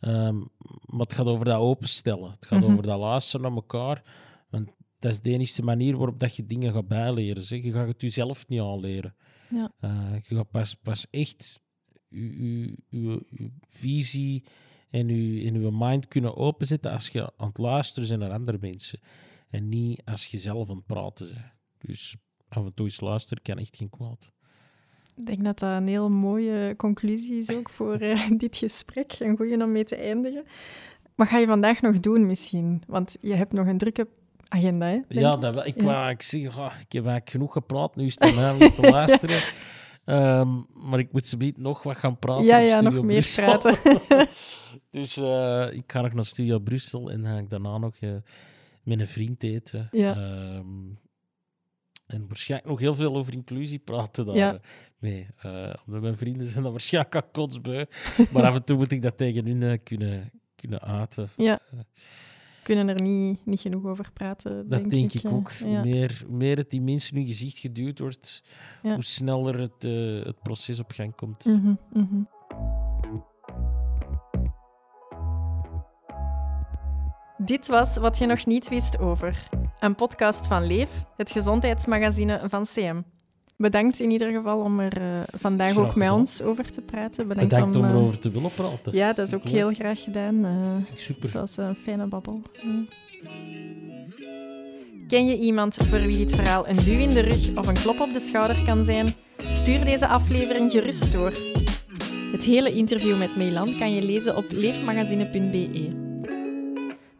Um, 0.00 0.48
maar 0.86 1.00
het 1.00 1.12
gaat 1.12 1.26
over 1.26 1.44
dat 1.44 1.58
openstellen. 1.58 2.30
Het 2.30 2.46
gaat 2.46 2.58
mm 2.58 2.64
-hmm. 2.64 2.72
over 2.72 2.86
dat 2.86 2.98
luisteren 2.98 3.46
naar 3.46 3.54
elkaar. 3.54 4.02
Want 4.50 4.70
dat 4.98 5.12
is 5.12 5.20
de 5.20 5.30
enige 5.30 5.62
manier 5.62 5.96
waarop 5.96 6.20
dat 6.20 6.36
je 6.36 6.46
dingen 6.46 6.72
gaat 6.72 6.88
bijleren. 6.88 7.42
Zeg. 7.42 7.62
Je 7.62 7.72
gaat 7.72 7.88
het 7.88 8.00
jezelf 8.00 8.48
niet 8.48 8.60
aanleren. 8.60 9.14
Ja. 9.50 9.72
Uh, 9.80 10.14
je 10.22 10.34
gaat 10.34 10.50
pas, 10.50 10.74
pas 10.74 11.06
echt 11.10 11.62
je, 12.08 12.76
visie 13.68 14.44
en 14.90 15.08
je, 15.08 15.46
en 15.48 15.60
je 15.60 15.70
mind 15.72 16.08
kunnen 16.08 16.36
openzetten 16.36 16.92
als 16.92 17.08
je 17.08 17.32
aan 17.36 17.48
het 17.48 17.58
luisteren 17.58 18.08
bent 18.08 18.20
naar 18.20 18.32
andere 18.32 18.58
mensen. 18.60 19.00
En 19.50 19.68
niet 19.68 20.02
als 20.04 20.26
je 20.26 20.38
zelf 20.38 20.70
aan 20.70 20.76
het 20.76 20.86
praten 20.86 21.26
bent. 21.26 21.52
Dus 21.78 22.16
af 22.50 22.64
en 22.64 22.74
toe 22.74 22.86
eens 22.86 23.00
luisteren 23.00 23.42
kan 23.42 23.58
echt 23.58 23.76
geen 23.76 23.90
kwaad. 23.90 24.32
Ik 25.16 25.26
denk 25.26 25.44
dat 25.44 25.58
dat 25.58 25.76
een 25.76 25.88
heel 25.88 26.08
mooie 26.08 26.76
conclusie 26.76 27.38
is 27.38 27.56
ook 27.56 27.70
voor 27.70 28.02
uh, 28.02 28.30
dit 28.38 28.56
gesprek. 28.56 29.16
Een 29.18 29.36
goede 29.36 29.64
om 29.64 29.72
mee 29.72 29.84
te 29.84 29.96
eindigen. 29.96 30.44
Wat 31.14 31.28
ga 31.28 31.38
je 31.38 31.46
vandaag 31.46 31.80
nog 31.80 32.00
doen 32.00 32.26
misschien? 32.26 32.82
Want 32.86 33.16
je 33.20 33.34
hebt 33.34 33.52
nog 33.52 33.66
een 33.66 33.78
drukke 33.78 34.08
agenda, 34.48 34.86
hè? 34.86 34.98
Ja, 35.08 35.36
dat, 35.36 35.66
ik, 35.66 35.80
ja. 35.80 36.10
ik, 36.10 36.22
zeg, 36.22 36.58
oh, 36.58 36.74
ik 36.80 36.92
heb 36.92 37.04
eigenlijk 37.04 37.30
genoeg 37.30 37.52
gepraat. 37.52 37.96
Nu 37.96 38.04
is 38.04 38.16
het 38.18 38.36
aan 38.36 38.58
mij 38.58 38.70
te 38.70 38.90
luisteren. 38.90 39.42
Um, 40.04 40.66
maar 40.74 40.98
ik 40.98 41.12
moet 41.12 41.26
ze 41.26 41.52
nog 41.56 41.82
wat 41.82 41.96
gaan 41.96 42.18
praten 42.18 42.44
ja, 42.44 42.58
ja, 42.58 42.80
nog 42.80 42.92
meer 42.92 43.02
Brussel. 43.02 43.44
praten. 43.44 43.78
dus 44.90 45.16
uh, 45.16 45.72
ik 45.72 45.84
ga 45.86 46.00
nog 46.00 46.12
naar 46.12 46.24
Studio 46.24 46.58
Brussel 46.58 47.10
en 47.10 47.24
ga 47.24 47.36
ik 47.38 47.50
daarna 47.50 47.78
nog 47.78 47.94
uh, 48.00 48.10
met 48.82 49.00
een 49.00 49.08
vriend 49.08 49.42
eten. 49.42 49.88
Ja. 49.90 50.16
Um, 50.56 50.98
en 52.10 52.24
waarschijnlijk 52.28 52.70
nog 52.70 52.80
heel 52.80 52.94
veel 52.94 53.16
over 53.16 53.32
inclusie 53.32 53.78
praten 53.78 54.26
daar. 54.26 54.36
Ja. 54.36 54.60
Nee, 54.98 55.26
eh, 55.36 55.74
omdat 55.86 56.02
mijn 56.02 56.16
vrienden 56.16 56.46
zijn 56.46 56.62
dan 56.62 56.72
waarschijnlijk 56.72 57.14
al 57.14 57.22
kotsbeu. 57.32 57.84
maar 58.32 58.44
af 58.44 58.54
en 58.54 58.64
toe 58.64 58.76
moet 58.76 58.92
ik 58.92 59.02
dat 59.02 59.16
tegen 59.16 59.46
hun 59.46 59.62
eh, 59.62 59.78
kunnen, 59.84 60.30
kunnen 60.54 60.80
uiten. 60.80 61.28
Ja. 61.36 61.58
Eh, 61.72 61.78
kunnen 62.62 62.88
er 62.88 63.02
niet, 63.02 63.46
niet 63.46 63.60
genoeg 63.60 63.84
over 63.84 64.12
praten. 64.12 64.68
Dat 64.68 64.90
denk, 64.90 65.12
ik, 65.12 65.30
ook. 65.30 65.50
Ja. 65.50 65.82
Meer, 65.82 66.24
meer 66.28 66.56
het 66.56 66.70
die 66.70 66.80
mensen 66.80 67.12
in 67.12 67.18
hun 67.18 67.28
gezicht 67.28 67.58
geduwd 67.58 67.98
wordt, 67.98 68.42
hoe 68.82 69.04
sneller 69.04 69.60
het, 69.60 69.82
het 70.26 70.42
proces 70.42 70.78
op 70.78 70.92
gang 70.92 71.16
komt. 71.16 71.44
Mhm, 71.44 71.74
mhm. 71.92 72.22
Dit 77.44 77.66
was 77.66 77.96
wat 77.96 78.18
je 78.18 78.26
nog 78.26 78.46
niet 78.46 78.68
wist 78.68 78.98
over. 78.98 79.48
Een 79.80 79.94
podcast 79.94 80.46
van 80.46 80.66
Leef, 80.66 80.90
het 81.16 81.30
gezondheidsmagazine 81.30 82.40
van 82.44 82.62
CM. 82.64 83.00
Bedankt 83.56 84.00
in 84.00 84.10
ieder 84.10 84.32
geval 84.32 84.58
om 84.60 84.80
er 84.80 85.00
uh, 85.00 85.06
vandaag 85.38 85.72
Graag 85.72 85.84
ook 85.84 85.94
met 85.94 86.10
ons 86.10 86.42
over 86.42 86.70
te 86.70 86.80
praten. 86.80 87.28
Bedankt, 87.28 87.50
Bedankt 87.50 87.76
om 87.76 87.84
eh, 87.84 87.90
erover 87.90 88.18
te 88.18 88.30
willen 88.30 88.50
praten. 88.54 88.92
Ja, 88.92 89.12
dat 89.12 89.26
is 89.26 89.34
ook 89.34 89.48
heel 89.48 89.72
graag 89.72 90.02
gedaan. 90.02 90.44
eh, 90.44 90.94
Super. 90.94 91.28
Zoals 91.28 91.56
een 91.56 91.74
fijne 91.74 92.06
babbel. 92.06 92.42
Ja. 92.52 92.84
Ken 95.08 95.26
je 95.26 95.38
iemand 95.38 95.74
voor 95.76 96.00
wie 96.00 96.16
dit 96.16 96.34
verhaal 96.34 96.68
een 96.68 96.76
duw 96.76 96.98
in 96.98 97.08
de 97.10 97.20
rug 97.20 97.56
of 97.56 97.68
een 97.68 97.74
klop 97.74 98.00
op 98.00 98.12
de 98.12 98.20
schouder 98.20 98.62
kan 98.64 98.84
zijn? 98.84 99.14
Stuur 99.48 99.84
deze 99.84 100.06
aflevering 100.06 100.70
gerust 100.70 101.12
door. 101.12 101.32
Het 102.32 102.44
hele 102.44 102.72
interview 102.72 103.18
met 103.18 103.36
Melan 103.36 103.76
kan 103.76 103.94
je 103.94 104.02
lezen 104.02 104.36
op 104.36 104.44
leefmagazine.be. 104.48 106.08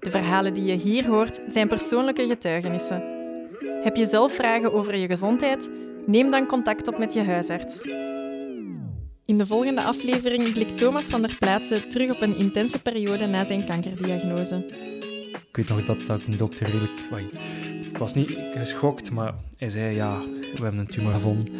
De 0.01 0.11
verhalen 0.11 0.55
die 0.55 0.65
je 0.65 0.77
hier 0.77 1.07
hoort 1.07 1.41
zijn 1.47 1.69
persoonlijke 1.69 2.27
getuigenissen. 2.27 3.03
Heb 3.83 3.97
je 3.97 4.07
zelf 4.07 4.33
vragen 4.33 4.73
over 4.73 4.97
je 4.97 5.07
gezondheid? 5.07 5.71
Neem 6.07 6.31
dan 6.31 6.47
contact 6.47 6.89
op 6.89 6.99
met 6.99 7.13
je 7.13 7.23
huisarts. 7.23 7.83
In 9.25 9.39
de 9.39 9.47
volgende 9.47 9.83
aflevering 9.83 10.53
blikt 10.53 10.79
Thomas 10.79 11.07
van 11.07 11.23
der 11.23 11.37
Plaatse 11.39 11.87
terug 11.87 12.11
op 12.11 12.23
een 12.23 12.37
intense 12.37 12.79
periode 12.79 13.27
na 13.27 13.45
zijn 13.45 13.65
kankerdiagnose. 13.65 14.57
Ik 15.49 15.57
weet 15.57 15.69
nog 15.69 15.83
dat, 15.83 16.07
dat 16.07 16.21
een 16.27 16.37
dokter 16.37 16.67
redelijk... 16.67 17.01
ik 17.91 17.99
was 17.99 18.15
niet 18.15 18.39
geschokt, 18.55 19.11
maar 19.11 19.35
hij 19.57 19.71
zei, 19.71 19.95
ja, 19.95 20.21
we 20.21 20.63
hebben 20.63 20.81
een 20.81 20.87
tumor 20.87 21.13
gevonden. 21.13 21.55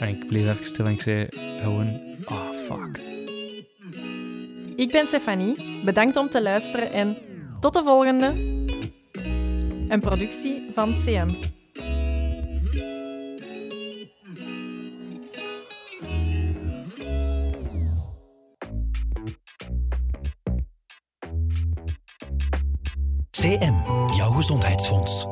En 0.00 0.08
ik 0.08 0.26
bleef 0.26 0.48
even 0.48 0.66
stil 0.66 0.84
en 0.84 0.92
ik 0.92 1.00
zei 1.00 1.28
gewoon, 1.60 2.00
ah, 2.24 2.48
fuck. 2.54 3.00
Ik 4.76 4.92
ben 4.92 5.06
Stefanie, 5.06 5.84
bedankt 5.84 6.16
om 6.16 6.28
te 6.28 6.42
luisteren 6.42 6.92
en 6.92 7.16
tot 7.62 7.74
de 7.74 7.82
volgende! 7.82 8.26
Een 9.88 10.00
productie 10.00 10.68
van 10.72 10.92
CM. 10.92 11.30
CM, 23.30 23.74
jouw 24.16 24.30
gezondheidsfonds. 24.30 25.31